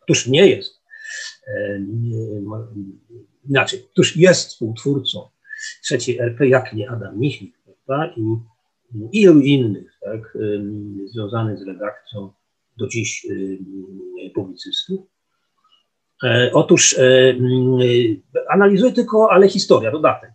[0.00, 0.80] któż nie jest,
[1.46, 1.80] e,
[3.48, 5.28] inaczej, któż jest współtwórcą
[5.82, 7.59] trzeciej RP, jak nie Adam Michnik,
[7.90, 10.38] prawda, i ilu innych, tak,
[11.06, 12.32] związanych z redakcją
[12.78, 13.26] do dziś
[14.34, 15.00] publicystów.
[16.24, 17.34] E, otóż e,
[18.48, 20.30] analizuję tylko, ale historia, dodatek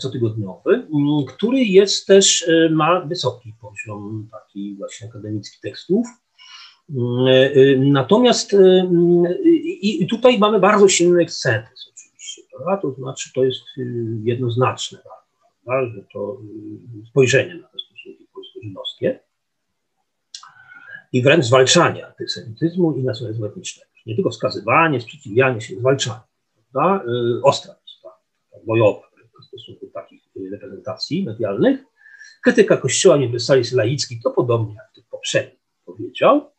[0.00, 0.86] cotygodniowy,
[1.28, 6.06] który jest też, e, ma wysoki poziom taki właśnie akademicki tekstów.
[7.78, 8.56] Natomiast
[9.82, 12.82] i tutaj mamy bardzo silny syntezy oczywiście, prawda?
[12.82, 13.62] to znaczy to jest
[14.24, 15.25] jednoznaczne, prawda?
[15.66, 16.40] Że to
[17.10, 19.20] spojrzenie na te stosunki polsko-żydowskie
[21.12, 26.20] i wręcz zwalczanie antysemityzmu i nacjonalizmu etnicznego nie tylko wskazywanie, sprzeciwianie się, zwalczanie,
[26.72, 27.04] prawda?
[27.04, 27.74] Y, ostra
[28.66, 29.10] bojowa
[29.42, 31.80] w stosunku takich reprezentacji medialnych.
[32.42, 36.50] Krytyka Kościoła uniwersalist laicki to podobnie jak tych poprzednich powiedział.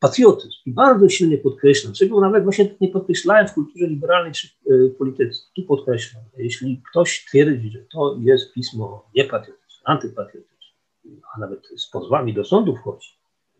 [0.00, 4.94] Patriotyzm i bardzo silnie podkreślam, czego nawet właśnie nie podkreślałem w kulturze liberalnej czy y,
[4.98, 5.40] polityce.
[5.56, 10.76] Tu podkreślam, jeśli ktoś twierdzi, że to jest pismo niepatriotyczne, antypatriotyczne,
[11.34, 13.08] a nawet z pozwami do sądu wchodzi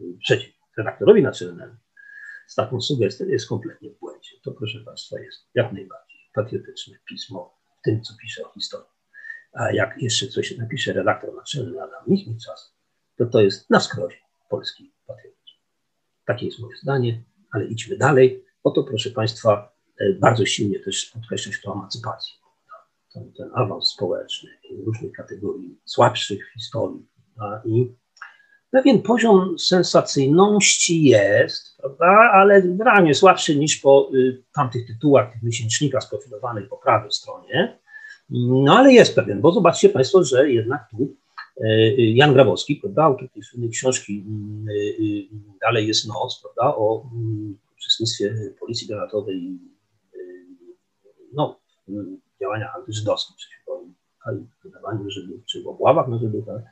[0.00, 1.74] y, przeciw redaktorowi naczelnemu,
[2.46, 4.30] z taką sugestią jest kompletnie w błędzie.
[4.42, 8.90] To, proszę Państwa, jest jak najbardziej patriotyczne pismo w tym, co pisze o historii.
[9.52, 12.74] A jak jeszcze coś napisze redaktor naczelny Adam Michniczas,
[13.16, 14.18] to to jest na skrosie
[14.48, 15.39] polski patriotyzm.
[16.30, 17.22] Takie jest moje zdanie,
[17.52, 18.44] ale idźmy dalej.
[18.64, 22.34] Oto, proszę Państwa, e, bardzo silnie też podkreślać to emancypację.
[23.12, 24.50] Ten, ten awans społeczny
[24.86, 27.06] różnych kategorii słabszych w historii
[27.64, 27.92] i
[28.70, 36.02] pewien poziom sensacyjności jest, prawda, ale generalnie słabszy niż po y, tamtych tytułach, tych miesięcznikach
[36.02, 37.78] sprofilowanych po prawej stronie.
[38.30, 41.16] No ale jest pewien, bo zobaczcie Państwo, że jednak tu
[41.96, 44.24] Jan Grabowski, prawda, autor tej słynnej książki
[44.68, 45.28] y, y,
[45.60, 49.58] Dalej jest noc, prawda, o y, uczestnictwie Policji Granatowej
[51.32, 53.84] no, w działaniach antyżydowskich, przeciwko
[54.64, 56.62] wydawaniu Żydów, czy w obławach na Żydów, tak?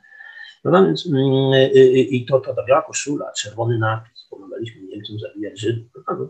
[0.63, 5.19] No więc mm, y, y, i to, to ta biała koszula, czerwony napis, pomagaliśmy Niemcom
[5.19, 6.29] zabijać Żydów, no,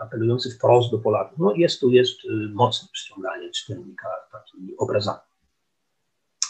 [0.00, 1.38] apelujący wprost do Polaków.
[1.38, 5.20] No jest tu jest y, mocne przyciąganie czytelnika takimi obrazami.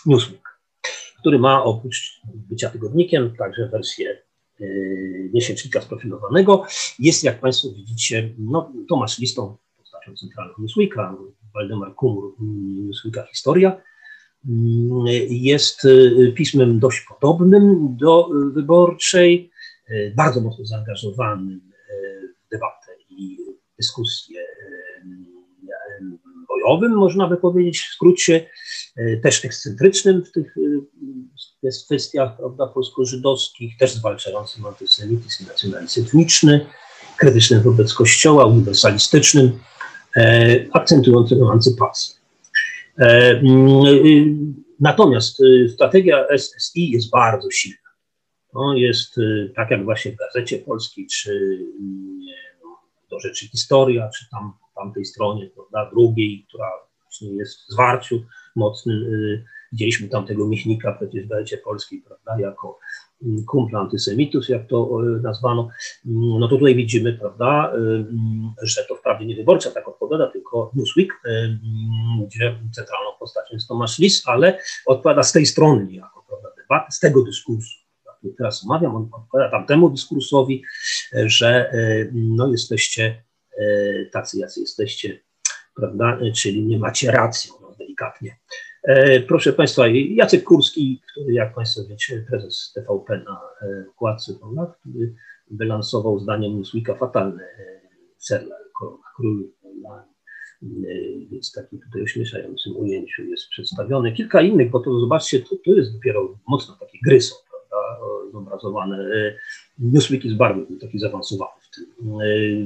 [0.07, 0.50] Newsweek,
[1.21, 4.19] który ma oprócz bycia tygodnikiem także wersję
[5.35, 6.65] miesięcznika sprofilowanego.
[6.99, 11.17] Jest, jak Państwo widzicie, no, Tomasz Listą, postacią centralną Newsweeka,
[11.55, 12.35] Waldemar Kumur,
[12.87, 13.81] Newsweeka Historia,
[15.29, 19.51] jest y, pismem dość podobnym do wyborczej,
[19.91, 21.61] y, bardzo mocno zaangażowanym
[21.91, 23.39] y, w debatę i
[23.79, 24.41] dyskusję
[26.51, 28.51] bojowym, można by powiedzieć w skrócie,
[29.23, 30.55] też ekscentrycznym w tych
[31.85, 36.67] kwestiach prawda, polsko-żydowskich, też zwalczającym antysemityzm i nacjonalizm etniczny,
[37.17, 39.59] krytycznym wobec Kościoła, uniwersalistycznym,
[40.73, 42.15] akcentującym emancypację.
[42.99, 44.25] E, mm, y,
[44.81, 45.43] natomiast
[45.75, 47.91] strategia SSI jest bardzo silna.
[48.53, 49.17] To jest
[49.57, 51.59] tak jak właśnie w Gazecie Polskiej, czy
[53.11, 54.53] do rzeczy Historia, czy tam
[54.83, 56.71] tamtej stronie, prawda, drugiej, która
[57.03, 58.23] właśnie jest w zwarciu
[58.57, 59.05] mocnym.
[59.73, 62.79] Widzieliśmy tam tego Michnika przecież w Gazecie Polskiej, prawda, jako
[63.47, 65.69] kumpla antysemitów, jak to nazwano,
[66.05, 67.73] no to tutaj widzimy, prawda,
[68.63, 71.13] że to wprawdzie nie wyborcza tak odpowiada, tylko Newsweek,
[72.27, 77.01] gdzie centralną postacią jest Tomasz Lis, ale odpowiada z tej strony niejako, prawda, debaty, z
[77.01, 77.81] tego dyskursu.
[78.39, 80.63] Teraz omawiam, on odpowiada tamtemu dyskursowi,
[81.13, 81.73] że
[82.13, 83.23] no jesteście
[84.13, 85.21] tacy, jacy jesteście,
[85.77, 88.37] prawda, czyli nie macie racji, no, delikatnie.
[88.83, 93.41] E, proszę Państwa, Jacek Kurski, który jak Państwo wiecie, prezes TVP na
[93.93, 95.15] wkładce, e, który
[95.51, 97.81] wylansował zdaniem Newsweeka fatalny e,
[98.19, 99.51] serial Korona Król,
[101.31, 104.13] jest taki tutaj ośmieszającym ujęciu jest przedstawiony.
[104.13, 107.35] Kilka innych, bo to zobaczcie, to, to jest dopiero mocno takie gryso,
[107.71, 108.01] prawda,
[108.33, 108.99] zobrazowane.
[109.79, 111.87] Newsweek jest bardzo taki zaawansowany w tym.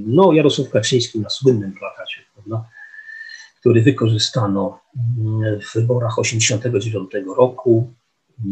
[0.06, 2.68] No, Jarosław Kaczyński na słynnym plakacie, prawda,
[3.60, 4.80] który wykorzystano
[5.18, 7.92] mm, w wyborach 1989 roku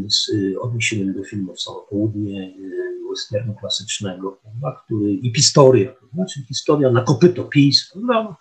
[0.09, 6.07] z y, odniesieniem do filmu Samo Południe, y, westernu klasycznego, prawda, który, i historia, to
[6.15, 8.37] znaczy historia na kopyto PiS, prawda,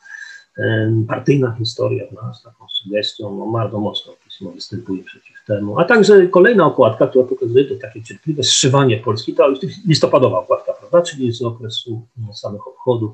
[1.08, 2.04] partyjna historia
[2.40, 5.80] z taką sugestią no, bardzo mocno pismo występuje przeciw temu.
[5.80, 9.54] A także kolejna okładka, która pokazuje to takie cierpliwe zszywanie Polski, to
[9.88, 13.12] listopadowa okładka, prawda, czyli z okresu samych obchodów,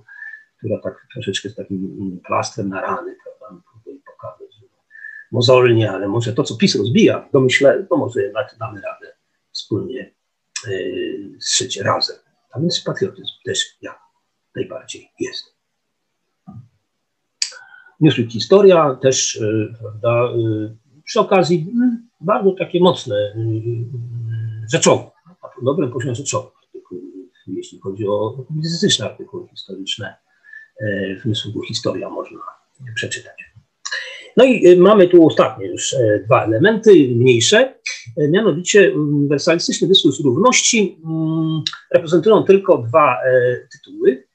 [0.58, 4.68] która tak troszeczkę z takim plastrem na rany, prawda, próbuje pokazać, że
[5.32, 9.14] mozolnie, ale może to, co PiS rozbija, domyślę, to może jednak damy radę
[9.52, 10.12] wspólnie
[10.68, 12.18] yy, zszyć razem.
[12.52, 14.00] A więc patriotyzm też ja
[14.56, 15.57] najbardziej jest.
[18.00, 25.36] Newsweek Historia też, y, prawda, y, przy okazji mm, bardzo takie mocne, y, rzeczowe, na
[25.64, 26.58] dobrym poziomie rzeczowym
[27.48, 30.16] jeśli chodzi o publicystyczne artykuły historyczne
[31.22, 32.40] w Newsweeku Historia można
[32.96, 33.48] przeczytać.
[34.38, 37.74] No i mamy tu ostatnie już e, dwa elementy, mniejsze,
[38.18, 41.62] e, mianowicie uniwersalistyczny dyskurs równości mm,
[41.94, 44.27] reprezentują tylko dwa e, tytuły.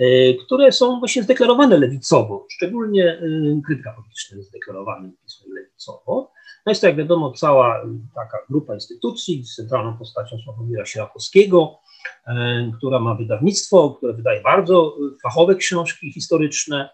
[0.00, 3.20] E, które są właśnie zdeklarowane lewicowo, szczególnie e,
[3.66, 6.32] krytyka polityczna jest zdeklarowanym pismem lewicowo.
[6.66, 7.82] No jest to, jak wiadomo, cała
[8.14, 11.78] taka grupa instytucji z centralną postacią Sławomira Sierakowskiego,
[12.26, 16.88] e, która ma wydawnictwo, które wydaje bardzo fachowe książki historyczne.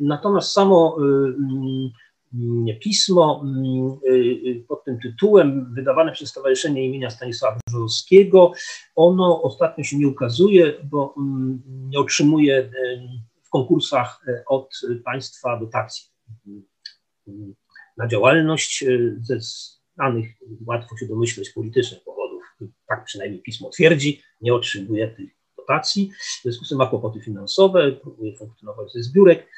[0.00, 0.96] Natomiast samo
[2.80, 4.16] pismo mm, y,
[4.48, 8.52] y, pod tym tytułem, wydawane przez Stowarzyszenie imienia Stanisława Brzozowskiego.
[8.94, 12.70] Ono ostatnio się nie ukazuje, bo mm, nie otrzymuje y,
[13.42, 16.12] w konkursach od państwa dotacji
[17.96, 18.84] na działalność
[19.20, 19.38] ze
[19.94, 20.30] znanych,
[20.66, 22.42] łatwo się domyśleć, politycznych powodów.
[22.88, 26.10] Tak przynajmniej pismo twierdzi, nie otrzymuje tych dotacji.
[26.40, 29.48] W związku z tym ma kłopoty finansowe, próbuje funkcjonować ze zbiórek.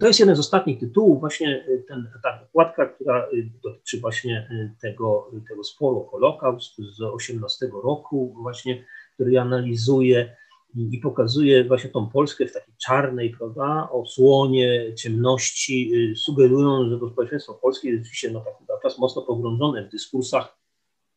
[0.00, 3.28] To jest jeden z ostatnich tytułów, właśnie e, ten, ta okładka, która e,
[3.62, 8.84] dotyczy właśnie e, tego, tego sporu Holokaust z 18 roku, właśnie,
[9.14, 10.36] który analizuje
[10.74, 17.54] i pokazuje właśnie tą Polskę w takiej czarnej, prawda, osłonie, ciemności, sugerując, że to społeczeństwo
[17.54, 20.58] polskie jest rzeczywiście no, tak, tak mocno pogrążone w dyskursach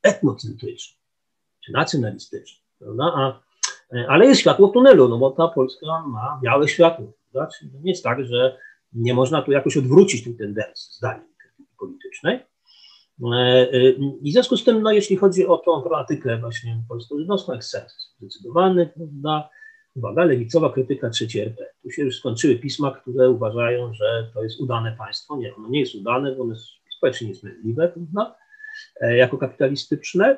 [0.03, 1.02] etnocentrycznych
[1.65, 3.51] czy nacjonalistycznych, prawda, a
[4.07, 7.13] ale jest światło w tunelu, no bo ta Polska ma białe światło.
[7.31, 7.53] Prawda?
[7.84, 8.57] Nie jest tak, że
[8.93, 11.31] nie można tu jakoś odwrócić tej tendencji, zdaniem
[11.80, 12.39] politycznej.
[13.34, 13.89] E, e,
[14.22, 18.89] I w związku z tym, no, jeśli chodzi o tą problematykę właśnie polsko-żydowską, ekscentryzm zdecydowany,
[18.95, 19.49] prawda,
[19.95, 21.65] uwaga, lewicowa krytyka trzeciej RP.
[21.84, 25.38] Tu się już skończyły pisma, które uważają, że to jest udane państwo.
[25.38, 26.65] Nie, ono nie jest udane, bo ono jest
[26.97, 28.35] społecznie niesprawiedliwe, prawda,
[29.01, 30.38] e, jako kapitalistyczne.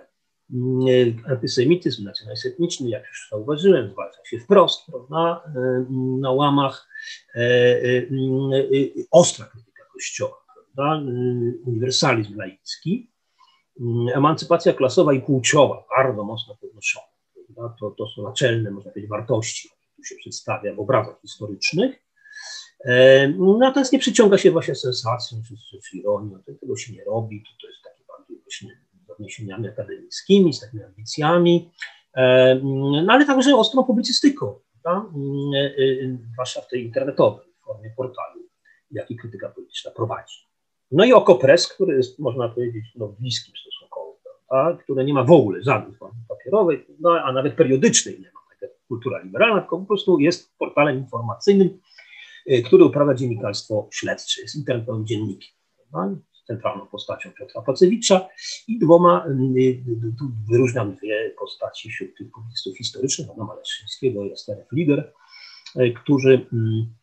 [1.30, 5.44] Antysemityzm, nacjonalizm etniczny, jak już zauważyłem, zwalcza się wprost, prawda,
[6.20, 6.88] na łamach
[7.36, 8.04] e, e, e,
[9.12, 11.02] ostra krytyka Kościoła, prawda,
[11.66, 13.12] uniwersalizm laicki,
[14.14, 17.06] emancypacja klasowa i płciowa, bardzo mocno podnoszona.
[17.46, 17.76] Prawda?
[17.80, 21.96] To, to są naczelne, można powiedzieć, wartości, które tu się przedstawia w obrazach historycznych.
[23.60, 27.68] Natomiast nie przyciąga się właśnie sensacją czy, czy ironią, tego się nie robi, to, to
[27.68, 28.82] jest takie bardziej właśnie
[29.24, 31.72] odniesieniami akademickimi, z takimi ambicjami,
[32.16, 35.10] e, no ale także ostrą publicystyką, prawda?
[36.34, 38.40] zwłaszcza w tej internetowej formie portalu,
[38.92, 40.38] jaki krytyka polityczna prowadzi.
[40.92, 44.84] No i Okopres, który jest, można powiedzieć, no, bliskim stosunkowo, prawda?
[44.84, 48.62] które nie ma w ogóle żadnej formy papierowej, no, a nawet periodycznej nie ma, tak
[48.62, 51.80] jak kultura liberalna, tylko po prostu jest portalem informacyjnym,
[52.48, 55.54] e, który uprawia dziennikarstwo śledcze, jest internetowym dziennikiem.
[56.48, 58.28] Centralną postacią Piotra Pacewicza
[58.68, 59.84] i dwoma, y,
[60.20, 65.14] tu wyróżniam dwie postaci wśród tych publicystów historycznych, Adama Leszczyńskiego i Estery Fliger,
[65.76, 66.94] y, którzy mm,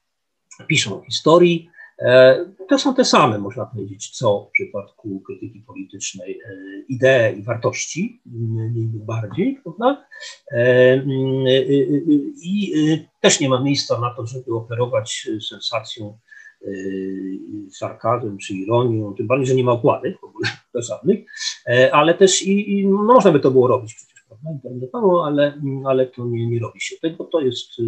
[0.66, 1.70] piszą historii.
[2.00, 6.52] E, to są te same, można powiedzieć, co w przypadku krytyki politycznej e,
[6.88, 10.06] idee i wartości, mniej lub bardziej, prawda?
[10.52, 12.72] E, y, I
[13.20, 16.18] też nie ma miejsca na to, żeby operować sensacją
[16.62, 20.48] Y, sarkazm czy ironią, tym bardziej, że nie ma okładek w ogóle
[20.88, 21.18] żadnych,
[21.66, 25.60] e, ale też i, i no można by to było robić przecież, prawda, internetowo, ale,
[25.84, 27.82] ale to nie, nie robi się tego, to jest y,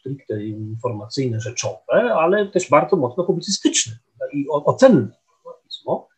[0.00, 3.92] stricte informacyjne, rzeczowe, ale też bardzo mocno publicystyczne
[4.32, 5.08] i ocenne
[5.64, 6.08] pismo,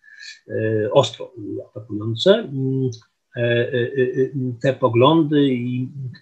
[0.49, 1.33] e, ostro
[1.71, 2.91] atakujące mm,
[3.37, 3.71] e,
[4.63, 5.49] te poglądy,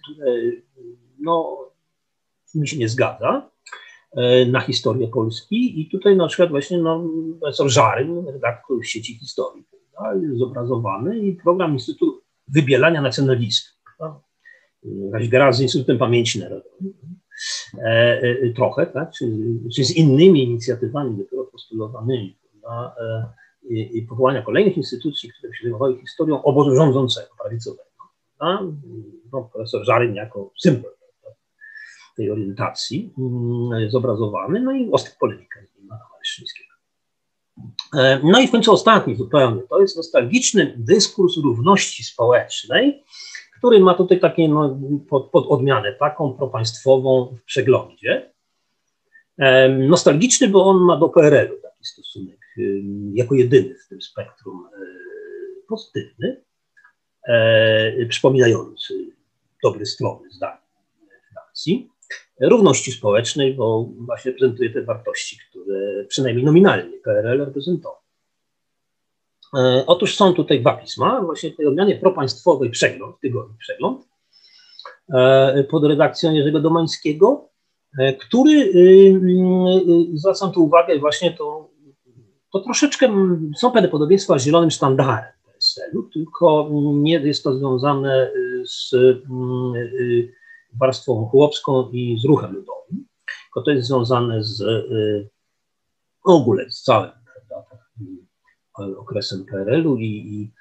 [0.03, 0.33] które
[1.19, 1.57] no,
[2.55, 3.49] mi się nie zgadza,
[4.51, 7.03] na historię Polski i tutaj na przykład właśnie no,
[7.39, 13.77] profesor Żaryn, redaktor sieci historii, prawda, jest zobrazowany i program Instytutu Wybielania Nacjonalistów.
[14.83, 16.93] Jakaś gra z Instytutem Pamięci Narodowej.
[17.77, 19.25] E, e, trochę, tak, czy,
[19.75, 23.33] czy, z innymi inicjatywami dopiero postulowanymi, prawda, e,
[23.69, 27.83] i powołania kolejnych instytucji, które się zajmowały historią obozu rządzącego, prawicowego.
[29.31, 30.96] No, profesor Żaryn jako symbol
[32.17, 36.67] tej orientacji mm, zobrazowany, no i ostry polemika z nim Adama Leszczyńskiego.
[38.23, 43.03] No i w końcu ostatni zupełnie, to jest nostalgiczny dyskurs równości społecznej,
[43.57, 44.79] który ma tutaj takie no,
[45.09, 48.33] pod, pod odmianę taką propaństwową w przeglądzie.
[49.87, 52.39] Nostalgiczny, bo on ma do PRL-u taki stosunek,
[53.13, 54.79] jako jedyny w tym spektrum e,
[55.69, 56.43] pozytywny,
[57.27, 58.93] e, przypominający
[59.63, 60.57] dobre strony zdań
[61.33, 61.91] Francji.
[62.41, 67.97] Równości społecznej, bo właśnie prezentuje te wartości, które przynajmniej nominalnie PRL reprezentował.
[69.57, 74.07] E, otóż są tutaj dwa pisma, właśnie tej odmianie propaństwowej przegląd, tygodni przegląd,
[75.69, 77.49] pod redakcją Jerzego Domańskiego,
[77.97, 78.69] E, który, y,
[80.13, 81.69] y, zwracam tu uwagę, właśnie to,
[82.53, 83.09] to troszeczkę
[83.57, 88.95] są pewne podobieństwa z zielonym sztandarem PSL-u, tylko nie jest to związane y, z
[90.79, 93.05] warstwą chłopską i z ruchem ludowym,
[93.45, 94.63] tylko to jest związane z
[96.25, 97.11] w ogóle z całym
[97.47, 97.69] prawda,
[98.97, 100.51] okresem PRL-u i, i,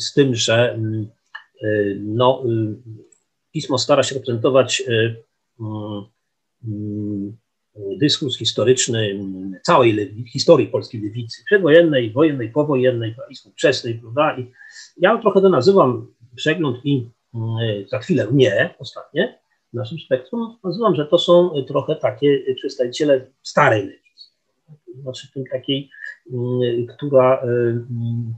[0.00, 0.78] z tym, że
[2.00, 2.42] no,
[3.52, 4.82] pismo stara się reprezentować
[8.00, 9.20] dyskurs historyczny
[9.62, 14.38] całej lewicy, historii polskiej lewicy, przedwojennej, wojennej, powojennej, i współczesnej, prawda?
[14.38, 14.50] I
[14.96, 16.06] ja trochę to nazywam
[16.36, 17.08] przegląd i
[17.90, 19.38] za chwilę nie, ostatnie,
[19.72, 24.28] w naszym spektrum, nazywam, że to są trochę takie przedstawiciele starej lewicy,
[25.02, 25.90] znaczy tym takiej,
[26.32, 27.42] mm, która,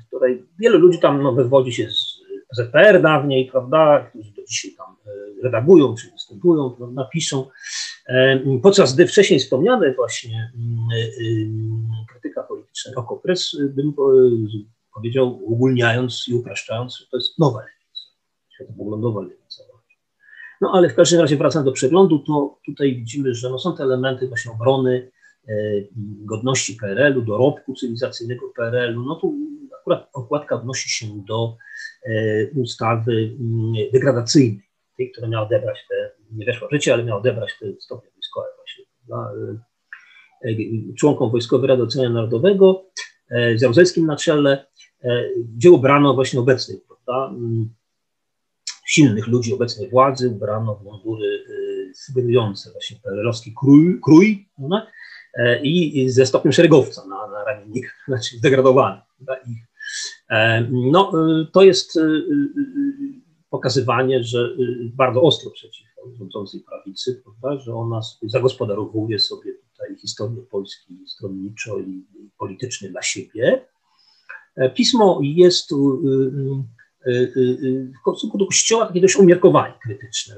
[0.06, 2.24] której wielu ludzi tam no, wywodzi się z
[2.56, 4.96] ZPR dawniej, prawda, którzy do dzisiaj tam
[5.42, 7.46] redagują, czy występują, prawda, piszą,
[8.62, 10.52] podczas gdy wcześniej wspomniane właśnie
[12.10, 13.94] krytyka polityczna Okopres, bym
[14.94, 17.73] powiedział, ogólniając i upraszczając, to jest lewica,
[18.54, 19.62] światopoglądowa lewica.
[20.60, 23.82] No ale w każdym razie wracając do przeglądu, to tutaj widzimy, że no, są te
[23.82, 25.10] elementy właśnie obrony
[26.24, 29.02] godności PRL-u, dorobku cywilizacyjnego PRL-u.
[29.02, 29.34] No tu
[29.80, 31.56] akurat okładka odnosi się do
[32.56, 34.64] ustawy mm, degradacyjnej
[34.96, 38.46] tej, która miała odebrać te, nie weszła w życie, ale miała odebrać te stopnie wojskowe
[38.56, 39.32] właśnie dla,
[40.44, 42.84] e, e, członkom Wojskowej Rady Ocenia Narodowego
[43.30, 44.66] e, z Jaruzelskim na czele,
[45.56, 47.34] gdzie ubrano właśnie obecnych, prawda,
[48.94, 51.44] silnych ludzi obecnej władzy, ubrano w mundury
[51.94, 54.48] sugerujące właśnie perelowski krój, krój
[55.62, 59.00] i ze stopniem szeregowca na, na ramiennik, znaczy zdegradowany.
[59.46, 59.58] Ich.
[60.70, 61.12] No,
[61.52, 61.98] to jest
[63.56, 65.86] pokazywanie, że y, bardzo ostro przeciw
[66.18, 72.04] rządzącej prawicy, prawda, że ona zagospodarowuje sobie tutaj historię Polski stronniczo i
[72.38, 73.66] politycznie dla siebie.
[74.56, 75.78] E, pismo jest y, y,
[77.06, 80.36] w stosunku do Kościoła takie dość umiarkowanie krytyczne,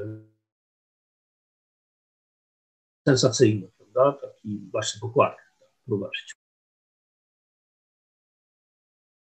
[3.09, 5.43] sensacyjne, prawda, taki właśnie pokładka,
[5.85, 6.11] próba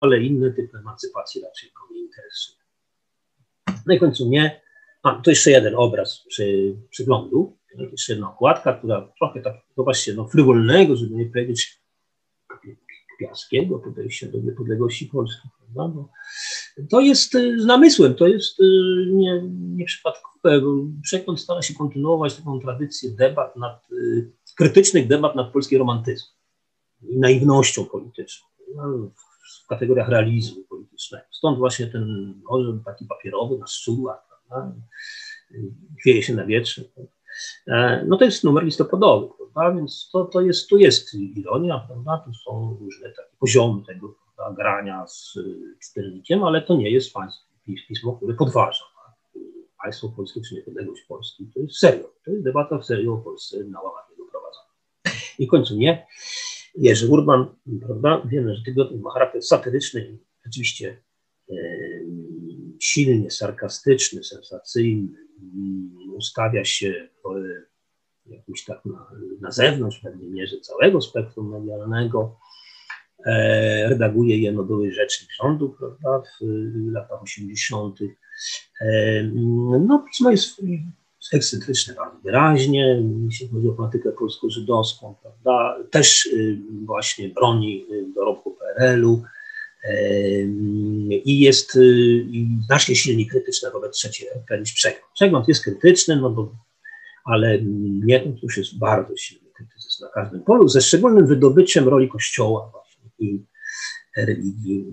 [0.04, 2.58] ale inny typ emancypacji raczej go nie interesuje.
[3.86, 4.60] No i w końcu nie.
[5.02, 7.58] A, to jeszcze jeden obraz przy przyglądu,
[7.92, 11.83] jeszcze jedna okładka, która trochę tak, zobaczcie, no frywolnego, żeby nie powiedzieć
[13.18, 15.94] piaskiego podejścia do niepodległości Polski, prawda?
[15.94, 16.08] Bo
[16.90, 18.64] to jest y, z namysłem, to jest y,
[19.12, 20.62] nie, nieprzypadkowe,
[21.02, 26.34] przegląd stara się kontynuować taką tradycję debat nad, y, krytycznych debat nad polskim romantyzmem
[27.02, 28.46] i naiwnością polityczną.
[28.76, 29.10] No,
[29.64, 31.24] w kategoriach realizmu politycznego.
[31.30, 34.34] Stąd właśnie ten orzeł taki papierowy na szczudłach,
[36.00, 36.82] chwieje się na wietrze.
[37.66, 39.76] E, no to jest numer listopadowy, prawda?
[39.76, 42.24] więc to, to jest, tu jest ironia, prawda?
[42.26, 44.56] tu są różne takie poziomy tego prawda?
[44.56, 45.38] grania z
[45.82, 47.44] czytelnikiem, ale to nie jest państwo,
[47.88, 49.42] pismo, które podważa tak?
[49.82, 51.50] państwo polskie czy niepodległość Polski.
[51.54, 54.66] To jest serio, to jest debata w serio o Polsce na łamach tego prowadzona.
[55.38, 56.06] I końcu nie.
[56.74, 57.46] Jerzy Urban,
[57.86, 58.22] prawda?
[58.26, 61.02] Wiemy, że tygodnik ma charakter satyryczny, rzeczywiście
[61.50, 61.54] e,
[62.80, 65.24] silnie sarkastyczny, sensacyjny,
[66.16, 67.08] ustawia się
[68.26, 69.06] jakoś tak na,
[69.40, 72.36] na zewnątrz, w pewnej mierze całego spektrum medialnego.
[73.26, 77.98] E, redaguje je no, były rzecznik rządu, prawda, w latach 80.
[78.80, 79.22] E,
[79.80, 80.60] no, pismo jest
[81.32, 85.76] ekscentryczne bardzo wyraźnie, jeśli chodzi o politykę polsko-żydowską, prawda?
[85.90, 89.22] Też y, właśnie broni y, dorobku PRL-u
[91.24, 92.26] i jest y,
[92.66, 95.04] znacznie silniej krytyczne wobec trzeciej RP niż przegląd.
[95.14, 96.52] Przegląd jest krytyczny, no bo,
[97.24, 97.58] ale
[98.04, 102.70] nie, to już jest bardzo silny krytycyzm na każdym polu, ze szczególnym wydobyciem roli Kościoła
[102.72, 103.44] właśnie i
[104.16, 104.86] religii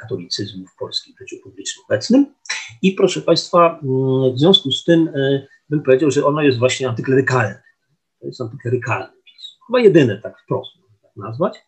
[0.00, 2.34] katolicyzmu w polskim życiu publicznym obecnym.
[2.82, 6.88] I proszę Państwa, mm, w związku z tym e, bym powiedział, że ono jest właśnie
[6.88, 7.62] antyklerykalne.
[8.20, 9.66] To jest antyklerykalny pismo.
[9.66, 11.58] Chyba jedyne tak wprost można tak nazwać.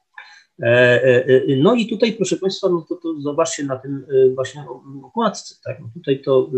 [1.59, 4.65] No i tutaj, proszę Państwa, no to, to zobaczcie na tym właśnie
[5.05, 5.81] okładce, tak?
[5.81, 6.51] No tutaj to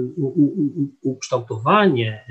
[1.03, 2.25] ukształtowanie,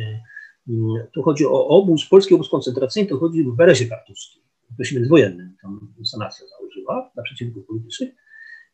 [1.13, 5.55] tu chodzi o obóz, polski obóz koncentracyjny, to chodzi w Berezie Kartuskim, w okresie międzywojennym,
[5.61, 8.13] tam sanacja założyła dla przeciwników politycznych.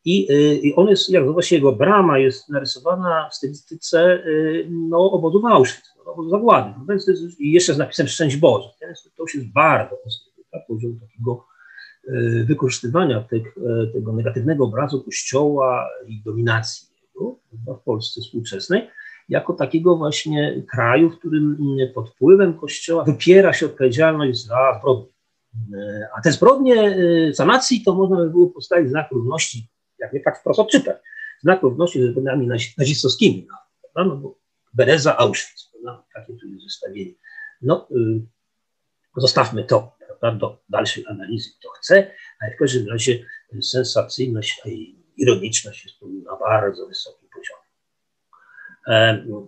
[0.04, 0.28] I,
[0.62, 4.22] I on jest, jak zobaczcie, jego brama jest narysowana w stylistyce
[4.70, 6.74] no, obozu Auschwitz, obozu zagłady.
[6.86, 7.08] No, jest,
[7.40, 8.68] I jeszcze z napisem Szczęść Boże.
[9.16, 9.96] To już jest bardzo
[10.50, 11.44] tak, poziom takiego
[12.44, 13.54] wykorzystywania tych,
[13.92, 18.90] tego negatywnego obrazu Kościoła i dominacji jego w Polsce współczesnej
[19.28, 25.12] jako takiego właśnie kraju, w którym mm, pod wpływem Kościoła wypiera się odpowiedzialność za zbrodnie.
[25.74, 26.96] E, a te zbrodnie
[27.34, 29.68] sanacji to można by było postawić znak równości,
[29.98, 30.96] jak nie tak wprost odczytać,
[31.42, 32.48] znak równości ze zbrodniami
[32.78, 33.48] nazistowskimi.
[33.96, 34.38] No, bo
[34.74, 36.04] Bereza, Auschwitz, prawda?
[36.14, 37.12] takie tu jest zestawienie.
[37.62, 38.26] No, y,
[39.16, 42.10] zostawmy to prawda, do dalszej analizy, kto chce,
[42.40, 43.24] ale w każdym razie
[43.62, 47.27] sensacyjność i ironiczność jest na bardzo wysokim.
[47.27, 47.27] E,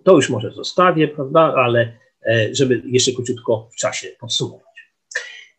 [0.03, 4.91] to już może zostawię, prawda, ale e, żeby jeszcze króciutko w czasie podsumować,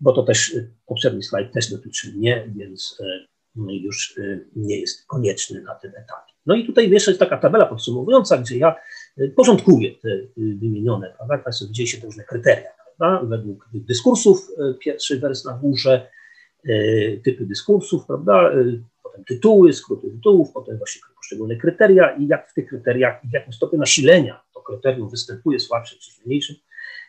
[0.01, 3.03] bo to też e, poprzedni slajd też dotyczy mnie, więc
[3.57, 4.19] już
[4.57, 6.33] nie jest konieczny na tym etapie.
[6.47, 8.75] No i tutaj jeszcze jest taka tabela podsumowująca, gdzie ja
[9.37, 12.69] porządkuję te wymienione, prawda, Państwo widzieliście te różne kryteria,
[12.99, 14.49] prawda, według dyskursów,
[14.81, 16.11] pierwszy wers na górze,
[17.25, 18.51] typy dyskursów, prawda,
[19.13, 23.33] potem tytuły, skróty tytułów, potem właśnie poszczególne kryteria i jak w tych kryteriach i w
[23.33, 26.55] jakim stopniu nasilenia to kryterium występuje słabsze czy silniejsze,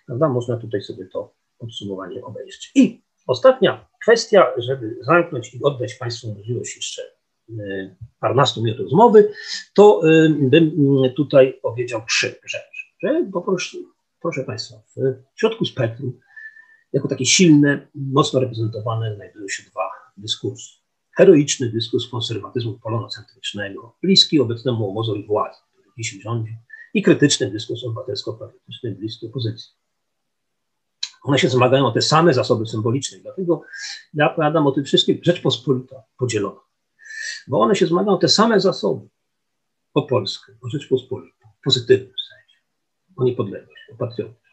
[0.06, 0.30] prawda?
[0.30, 2.72] Można tutaj sobie to podsumowanie obejrzeć.
[2.76, 7.02] I ostatnia kwestia, żeby zamknąć i oddać Państwu możliwość jeszcze
[7.50, 9.32] e, parnastu minut rozmowy,
[9.74, 10.72] to e, bym
[11.16, 12.84] tutaj powiedział trzy rzeczy.
[13.04, 13.78] Że, bo proszę,
[14.22, 15.00] proszę Państwa, w
[15.40, 16.20] środku spektrum,
[16.94, 20.83] jako takie silne, mocno reprezentowane, znajdują się dwa dyskursy
[21.18, 26.58] heroiczny dyskurs konserwatyzmu polonocentrycznego, bliski obecnemu obozowi władzy, który dziś rządzi,
[26.94, 29.72] i krytyczny dyskurs obywatelsko-patriotyczny, bliski opozycji.
[31.24, 33.62] One się zmagają o te same zasoby symboliczne, dlatego
[34.14, 36.60] ja opowiadam o tym wszystkim Rzeczpospolita podzielona,
[37.48, 39.08] bo one się zmagają o te same zasoby,
[39.94, 42.62] o Polskę, o Rzeczpospolitą, w pozytywnym sensie,
[43.18, 44.44] o niepodległość, o patriotyzm.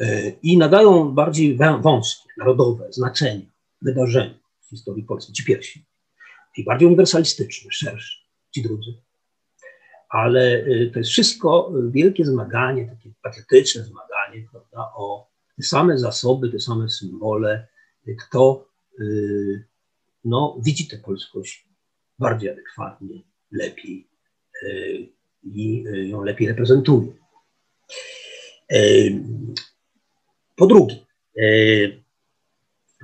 [0.00, 5.84] E, I nadają bardziej wąskie, narodowe znaczenia wydarzeń w historii Polski, ci pierwsi,
[6.56, 8.18] ci bardziej uniwersalistyczni, szerszy,
[8.50, 9.02] ci drudzy.
[10.08, 16.50] Ale y, to jest wszystko wielkie zmaganie, takie patetyczne zmaganie, prawda, o te same zasoby,
[16.50, 17.66] te same symbole,
[18.18, 18.68] kto
[19.00, 19.64] y,
[20.24, 21.68] no, widzi tę polskość
[22.18, 23.22] bardziej adekwatnie,
[23.52, 24.08] lepiej
[24.62, 25.08] y,
[25.44, 27.12] i ją lepiej reprezentuje.
[30.56, 30.96] Po drugie,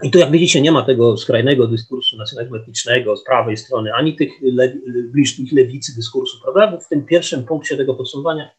[0.02, 4.16] i tu, jak widzicie, nie ma tego skrajnego dyskursu nacjonalizmu etnicznego z prawej strony, ani
[4.16, 4.72] tych le,
[5.12, 6.70] bliższych lewicy dyskursu, prawda?
[6.70, 8.50] Bo w tym pierwszym punkcie tego podsumowania,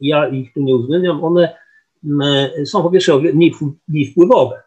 [0.00, 1.56] ja ich tu nie uwzględniam, one
[2.04, 3.52] mm, są po pierwsze mniej,
[3.88, 4.62] mniej wpływowe,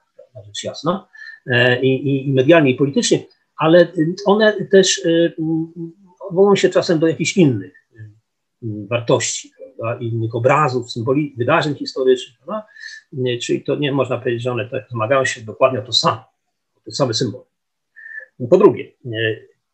[0.46, 1.08] rzecz jasna,
[1.48, 3.26] e, i, i medialnie, i politycznie,
[3.58, 3.88] ale
[4.26, 5.02] one też
[6.30, 8.10] odwołują e, się czasem do jakichś innych e,
[8.64, 10.04] wartości, prawda?
[10.04, 12.68] innych obrazów, symboli, wydarzeń historycznych, prawda?
[13.42, 16.24] czyli to nie można powiedzieć, że one tak zmagają się dokładnie o to samo,
[16.76, 17.46] o te same symbole.
[18.50, 18.92] Po drugie,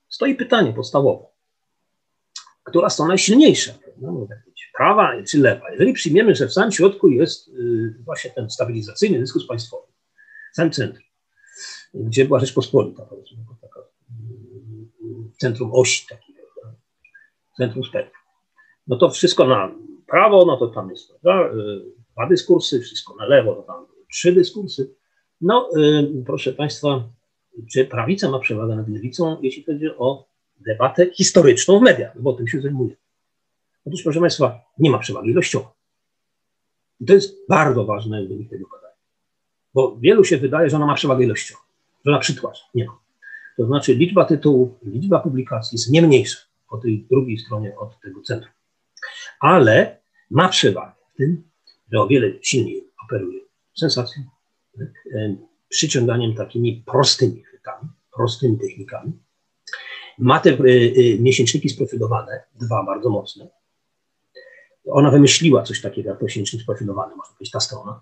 [0.10, 1.26] stoi pytanie podstawowe,
[2.64, 4.28] która strona jest silniejsza, no,
[4.80, 5.72] prawa czy lewa.
[5.72, 9.88] Jeżeli przyjmiemy, że w samym środku jest y, właśnie ten stabilizacyjny dyskurs państwowy,
[10.54, 11.04] w samym centrum,
[11.94, 13.06] gdzie była Rzeczpospolita,
[13.62, 13.80] taka,
[15.34, 16.40] w centrum osi takiego,
[17.58, 18.19] centrum spektrum,
[18.90, 19.72] no to wszystko na
[20.08, 21.82] prawo, no to tam jest, prawda, y,
[22.14, 24.96] dwa dyskursy, wszystko na lewo, to tam trzy dyskursy.
[25.42, 27.10] No, y, proszę Państwa,
[27.72, 30.26] czy prawica ma przewagę nad lewicą, jeśli chodzi o
[30.60, 32.96] debatę historyczną w mediach, bo tym się zajmuje.
[33.86, 35.72] Otóż, proszę Państwa, nie ma przewagi ilościowej.
[37.00, 38.96] I to jest bardzo ważne wynik tego badania.
[39.74, 41.62] Bo wielu się wydaje, że ona ma przewagę ilościową,
[42.06, 42.64] że ona przytłacza.
[42.76, 43.00] Nie ma.
[43.58, 46.40] To znaczy liczba tytułów, liczba publikacji jest nie mniejsza
[46.70, 48.59] po tej drugiej stronie od tego centrum.
[49.40, 49.98] Ale
[50.30, 51.44] ma przewagę w tym,
[51.92, 53.40] że o wiele silniej operuje
[53.78, 54.24] sensacją,
[54.78, 54.88] tak?
[55.16, 55.36] E,
[55.70, 59.12] przyciąganiem takimi prostymi chwytami, prostymi technikami.
[60.18, 63.48] Ma te e, e, miesięczniki sprofilowane, dwa bardzo mocne.
[64.86, 68.02] Ona wymyśliła coś takiego jak miesięcznik sprofilowany, można powiedzieć, ta strona.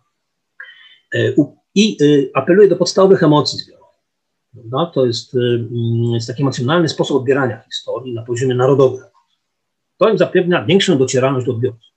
[1.75, 1.97] I
[2.33, 3.95] apeluje do podstawowych emocji zbiorowych.
[4.53, 5.37] No, to jest,
[6.13, 9.03] jest taki emocjonalny sposób odbierania historii na poziomie narodowym.
[9.97, 11.93] To im zapewnia większą docieralność do odbiorców.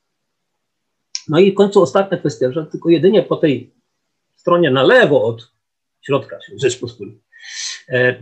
[1.28, 3.74] No i w końcu ostatnia kwestia, że tylko jedynie po tej
[4.36, 5.52] stronie na lewo od
[6.00, 7.22] środka Rzeczpospolitej.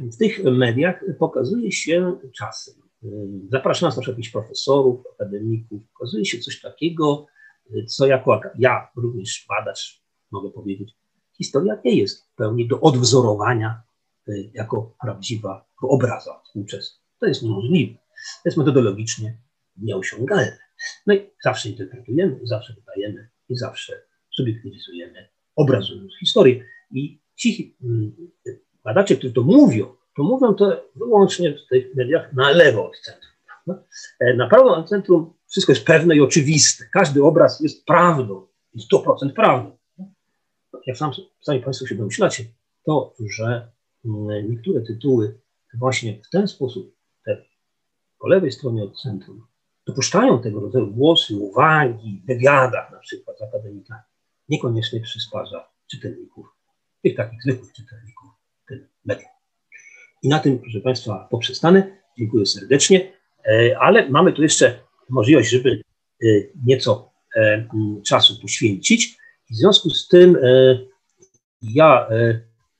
[0.01, 2.75] W tych mediach pokazuje się czasem,
[3.53, 7.27] zaprasza nas na jakichś profesorów, akademików, pokazuje się coś takiego,
[7.87, 10.95] co jako ja, również badacz, mogę powiedzieć,
[11.37, 13.83] historia nie jest w pełni do odwzorowania
[14.55, 16.99] jako prawdziwa obraza współczesna.
[17.21, 17.95] To jest niemożliwe.
[18.43, 19.39] To jest metodologicznie
[19.83, 20.59] nieosiągalne.
[21.07, 24.03] No i zawsze interpretujemy, zawsze dodajemy i zawsze
[24.37, 26.65] subiektywizujemy, obrazując historię.
[26.91, 28.13] I ci mm,
[28.85, 33.33] badacze, którzy to mówią, to mówią to wyłącznie w tych mediach na lewo od centrum.
[34.21, 36.85] E, na prawo od centrum wszystko jest pewne i oczywiste.
[36.93, 39.79] Każdy obraz jest prawdą, jest 100% prawdą.
[40.87, 42.45] Jak sam, sami Państwo się domyślacie,
[42.85, 43.73] to, że
[44.05, 45.41] mm, niektóre tytuły
[45.75, 47.45] właśnie w ten sposób, te
[48.19, 49.47] po lewej stronie od centrum,
[49.89, 54.03] dopuszczają tego rodzaju głosy, uwagi wywiadach na przykład z akademikami,
[54.49, 56.47] niekoniecznie przysparza czytelników,
[57.03, 58.31] tych takich zwykłych czytelników
[58.69, 59.31] tym medium.
[60.23, 61.99] I na tym, proszę Państwa, poprzestanę.
[62.19, 63.13] Dziękuję serdecznie,
[63.47, 65.83] e, ale mamy tu jeszcze możliwość, żeby
[66.23, 66.27] e,
[66.67, 67.69] nieco e,
[68.07, 69.19] czasu poświęcić.
[69.51, 70.39] w związku z tym
[71.63, 72.09] ja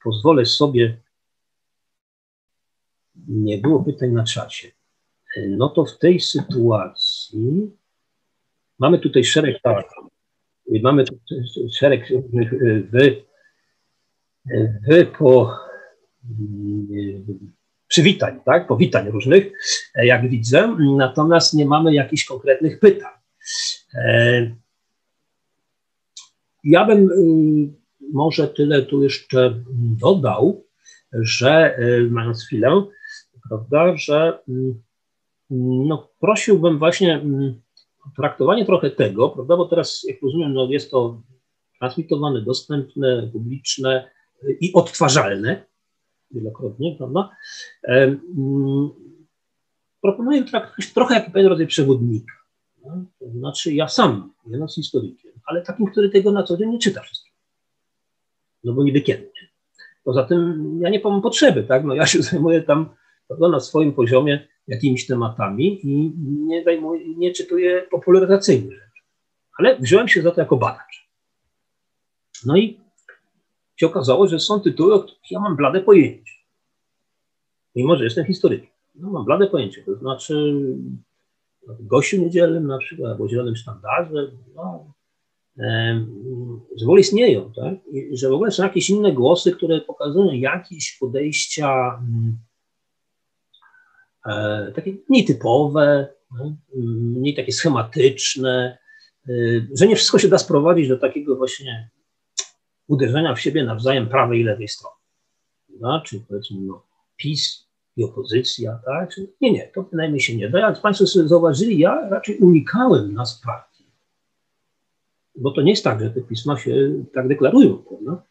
[0.05, 1.01] pozwolę sobie,
[3.29, 4.78] nie było pytań na czacie,
[5.49, 7.71] no to w tej sytuacji
[8.79, 9.87] mamy tutaj szereg, tak,
[10.83, 11.05] mamy
[11.79, 12.09] szereg
[12.91, 13.25] wy,
[14.89, 15.53] wy po
[17.89, 19.53] przywitań, tak, powitań różnych,
[19.95, 23.13] jak widzę, natomiast nie mamy jakichś konkretnych pytań.
[26.65, 27.09] Ja bym
[28.13, 29.65] może tyle tu jeszcze
[30.01, 30.65] dodał,
[31.13, 31.79] że
[32.11, 32.83] mając chwilę,
[33.49, 34.39] prawda, że
[35.51, 37.61] no, prosiłbym właśnie mm,
[38.17, 41.23] traktowanie trochę tego, prawda, bo teraz, jak rozumiem, no, jest to
[41.79, 44.11] transmitowane, dostępne, publiczne
[44.45, 45.65] y, i odtwarzalne
[46.31, 47.31] wielokrotnie, prawda?
[47.89, 48.91] Mm,
[50.03, 52.33] proponuję traktować trochę jak pewien rodzaj przewodnika.
[52.85, 53.05] No?
[53.19, 57.01] To znaczy ja sam, będąc historykiem, ale takim, który tego na co dzień nie czyta
[57.01, 57.37] wszystkiego.
[58.65, 59.31] No bo niby kiedy.
[60.05, 61.85] Poza tym ja nie mam potrzeby, tak?
[61.85, 62.89] No ja się zajmuję tam
[63.27, 66.13] prawda, na swoim poziomie jakimiś tematami i
[66.47, 69.03] nie, zajmuję, nie czytuję popularyzacyjnych rzeczy.
[69.59, 71.09] Ale wziąłem się za to jako badacz.
[72.47, 72.81] No i
[73.77, 76.33] się okazało, że są tytuły, o których ja mam blade pojęcie.
[77.77, 78.71] Mimo, że jestem historykiem.
[78.95, 80.55] No, mam blade pojęcie, to znaczy
[81.81, 84.95] gościu niedzielnym na przykład, albo zielonym sztandarze, no,
[86.77, 87.75] że w ogóle istnieją, tak?
[87.93, 92.39] I że w ogóle są jakieś inne głosy, które pokazują jakieś podejścia mm,
[94.75, 96.57] takie nietypowe, no,
[97.17, 98.79] mniej takie schematyczne,
[99.29, 99.33] e,
[99.75, 101.91] że nie wszystko się da sprowadzić do takiego właśnie
[102.87, 104.97] uderzenia w siebie nawzajem prawej i lewej strony.
[105.81, 106.87] No, czyli powiedzmy no,
[107.17, 109.17] PiS i opozycja, tak?
[109.41, 110.59] Nie, nie, to bynajmniej się nie da.
[110.59, 113.85] Jak Państwo sobie zauważyli, ja raczej unikałem nas partii.
[115.35, 118.23] Bo to nie jest tak, że te pisma się tak deklarują, prawda?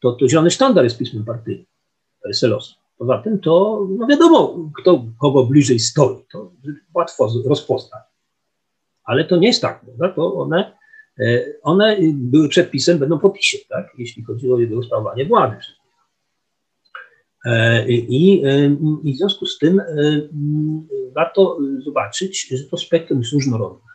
[0.00, 1.66] To, to Zielony Sztandar jest pismem partyjnym,
[2.24, 2.81] PSL-owskim.
[3.02, 6.52] Poza tym to no wiadomo, kto kogo bliżej stoi, to
[6.94, 8.02] łatwo rozpoznać.
[9.04, 10.08] Ale to nie jest tak, prawda?
[10.08, 10.76] To one,
[11.20, 13.86] e, one były przepisem, będą po PiSie, tak?
[13.98, 15.56] jeśli chodzi o jego sprawowanie władzy.
[17.44, 19.82] E, I, e, I w związku z tym
[21.14, 23.92] warto zobaczyć, że to spektrum jest różnorodne.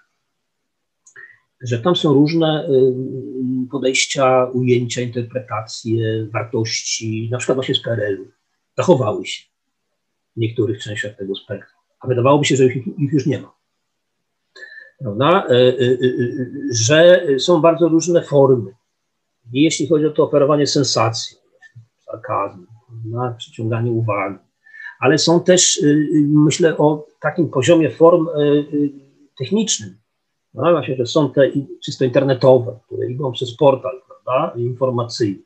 [1.61, 2.69] Że tam są różne
[3.71, 8.36] podejścia, ujęcia, interpretacje, wartości, na przykład właśnie z PRL-u
[8.77, 9.43] zachowały się
[10.35, 13.57] w niektórych częściach tego spektrum, a wydawałoby się, że ich, ich już nie ma.
[14.99, 15.47] Prawda?
[15.49, 15.97] E, e, e,
[16.71, 18.71] że są bardzo różne formy.
[19.51, 21.37] Jeśli chodzi o to operowanie sensacji,
[22.05, 22.65] sarkazmu,
[23.05, 24.37] na przyciąganie uwagi,
[24.99, 25.81] ale są też,
[26.27, 28.27] myślę, o takim poziomie form
[29.37, 29.97] technicznym.
[30.53, 31.51] No, właśnie, że są te
[31.85, 35.43] czysto internetowe, które idą przez portal prawda, informacyjny.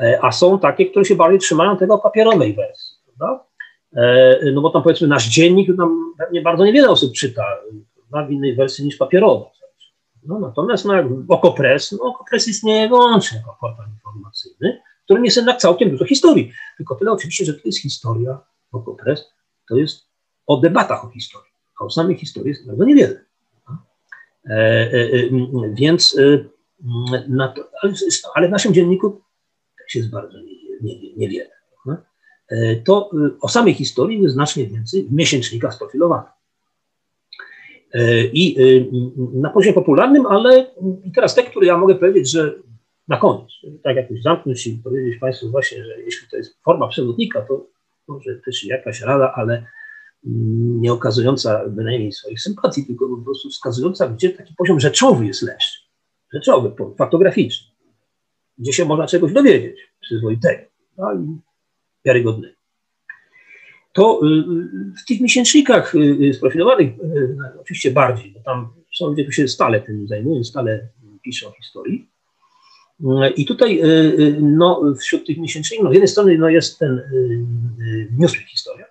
[0.00, 3.44] E, a są takie, które się bardziej trzymają tego papierowej wersji, prawda?
[3.96, 7.44] E, no bo tam powiedzmy nasz dziennik, tam pewnie bardzo niewiele osób czyta
[7.94, 9.50] prawda, w innej wersji niż papierowa.
[10.26, 10.94] No, natomiast no,
[11.28, 16.52] Okopres, no Okopres istnieje wyłącznie jako portal informacyjny, w którym jest jednak całkiem dużo historii.
[16.76, 18.38] Tylko tyle oczywiście, że to jest historia
[18.72, 19.32] Okopres,
[19.68, 20.06] to jest
[20.46, 23.24] o debatach o historii, a o samej historii jest bardzo niewiele.
[24.46, 26.38] E, e, e, więc e,
[27.54, 27.94] to, ale,
[28.34, 29.20] ale w naszym dzienniku
[29.94, 30.38] jest bardzo
[31.16, 31.60] niewiele.
[32.50, 36.30] E, to e, o samej historii jest znacznie więcej w miesięcznikach sprofilowanych.
[37.94, 38.56] E, I
[39.34, 40.66] na poziomie popularnym, ale
[41.04, 42.54] i teraz te, które ja mogę powiedzieć, że
[43.08, 43.50] na koniec,
[43.82, 47.66] tak jakoś zamknąć i powiedzieć Państwu właśnie, że jeśli to jest forma przewodnika, to
[48.08, 49.66] może też jakaś rada, ale
[50.80, 55.78] nie okazująca bynajmniej swoich sympatii, tylko po prostu wskazująca, gdzie taki poziom rzeczowy jest lepszy.
[56.32, 57.69] Rzeczowy, faktograficzny,
[58.60, 60.62] gdzie się można czegoś dowiedzieć przyzwoitego
[60.98, 61.38] no i
[62.04, 62.60] wiarygodnego.
[63.92, 66.92] To y, y, w tych miesięcznikach y, sprofilowanych,
[67.36, 70.88] no, oczywiście bardziej, bo tam są ludzie, którzy się stale tym zajmują, stale
[71.22, 72.10] piszą o historii.
[73.36, 73.80] I tutaj
[74.40, 77.00] no, wśród tych miesięczników, no, z jednej strony no, jest ten
[78.18, 78.86] Newsweek Historia,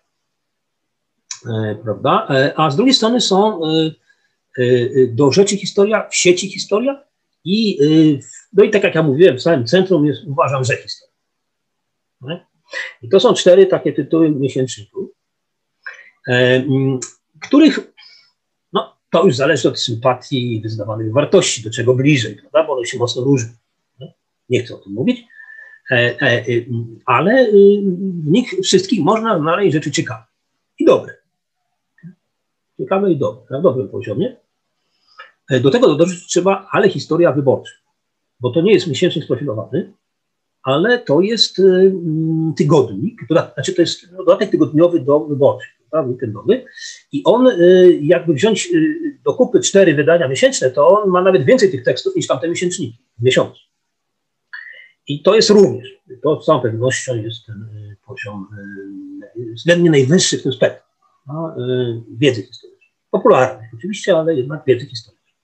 [1.83, 2.27] prawda?
[2.29, 3.61] E, a z drugiej strony są
[5.07, 7.03] do rzeczy historia, w sieci historia
[7.43, 7.77] i,
[8.53, 12.45] no i tak jak ja mówiłem, w samym centrum jest, uważam, że historia.
[13.01, 15.09] I to są cztery takie tytuły miesięczników,
[17.41, 17.79] których
[18.73, 22.63] no, to już zależy od sympatii i wyznawanych wartości, do czego bliżej, prawda?
[22.63, 23.53] bo one się mocno różnią.
[24.49, 25.25] Nie chcę o tym mówić,
[27.05, 27.51] ale
[28.23, 30.23] w nich wszystkich można znaleźć rzeczy ciekawe
[30.79, 31.19] i dobre
[32.79, 34.35] ciekawe i dobre, na dobrym poziomie.
[35.49, 37.73] E, do tego dodać trzeba, ale historia wyborcza,
[38.39, 39.93] bo to nie jest miesięcznik sprofilowany,
[40.63, 41.93] ale to jest y,
[42.57, 46.65] tygodnik, to, znaczy to jest dodatek tygodniowy do wyborczych, weekendowy
[47.11, 51.45] i on y, jakby wziąć y, do kupy cztery wydania miesięczne, to on ma nawet
[51.45, 53.61] więcej tych tekstów niż tamte miesięczniki w miesiącu.
[55.07, 55.89] I to jest również,
[56.23, 57.69] to z całą pewnością jest ten
[58.07, 58.47] poziom
[59.55, 60.89] względnie najwyższy w tym spektrum
[61.27, 61.55] no,
[62.17, 62.79] wiedzy historycznej
[63.11, 65.35] popularnych oczywiście, ale jednak wiedzy historycznej.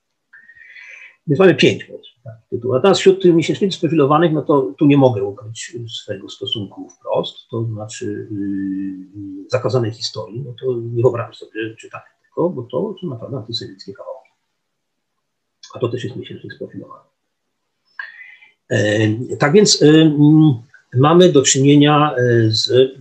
[1.28, 1.84] Więc mamy pięć
[2.26, 2.78] tak, tytułów.
[2.78, 7.64] A teraz wśród miesięczników sprofilowanych, no to tu nie mogę ukryć swojego stosunku wprost, to
[7.64, 13.38] znaczy yy, zakazanej historii, no to nie wyobrażam sobie czytania tego, bo to są naprawdę
[13.38, 14.30] antysemickie kawałki.
[15.74, 17.04] A to też jest miesięcznik sprofilowany.
[18.70, 20.12] E, tak więc y,
[20.96, 23.00] mamy do czynienia e, z y,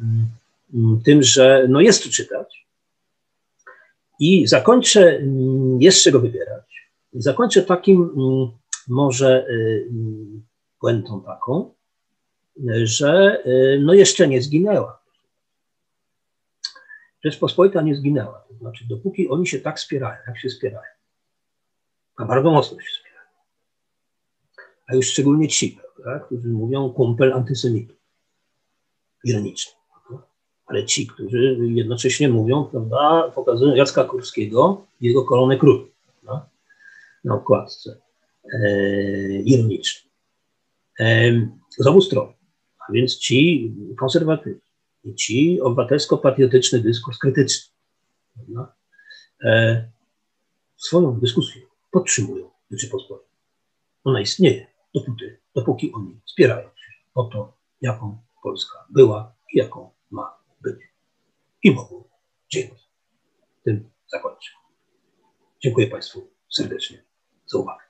[1.05, 2.65] tym, że no jest tu czytać,
[4.21, 6.65] i zakończę, mm, jest czego wybierać.
[7.13, 8.11] Zakończę takim
[8.89, 9.89] może y,
[10.81, 11.75] puentą taką,
[12.85, 15.05] że y, no jeszcze nie zginęła.
[17.25, 18.45] Rzeczpospolita nie zginęła.
[18.49, 20.93] To znaczy, dopóki oni się tak spierają, jak się spierają,
[22.17, 23.31] a bardzo mocno się spierają,
[24.87, 27.97] a już szczególnie ci, prawda, którzy mówią kumpel antysemitów,
[29.25, 29.85] ironicznie
[30.67, 36.49] ale ci, którzy jednocześnie mówią, prawda, pokazują Jacka Kurskiego i jego kolonę król prawda,
[37.25, 38.04] na okładce
[39.45, 40.13] ironicznej.
[41.01, 41.33] E,
[41.79, 42.33] z obu stron.
[42.89, 44.61] A więc ci konserwatywni
[45.05, 47.75] i ci obywatelsko-patriotyczny dyskurs krytyczny
[48.35, 48.75] prawda,
[49.45, 49.91] e,
[50.77, 53.29] swoją dyskusję podtrzymują Rzeczypospolitą.
[54.05, 60.39] Ona istnieje dopóty, dopóki oni wspierają się o to, jaką Polska była i jaką ma
[60.61, 60.79] być.
[61.63, 62.09] I Bogu
[62.49, 62.81] dziękuję.
[63.65, 64.51] Tym zakończę.
[65.63, 67.05] Dziękuję Państwu serdecznie
[67.47, 67.84] za uwagę.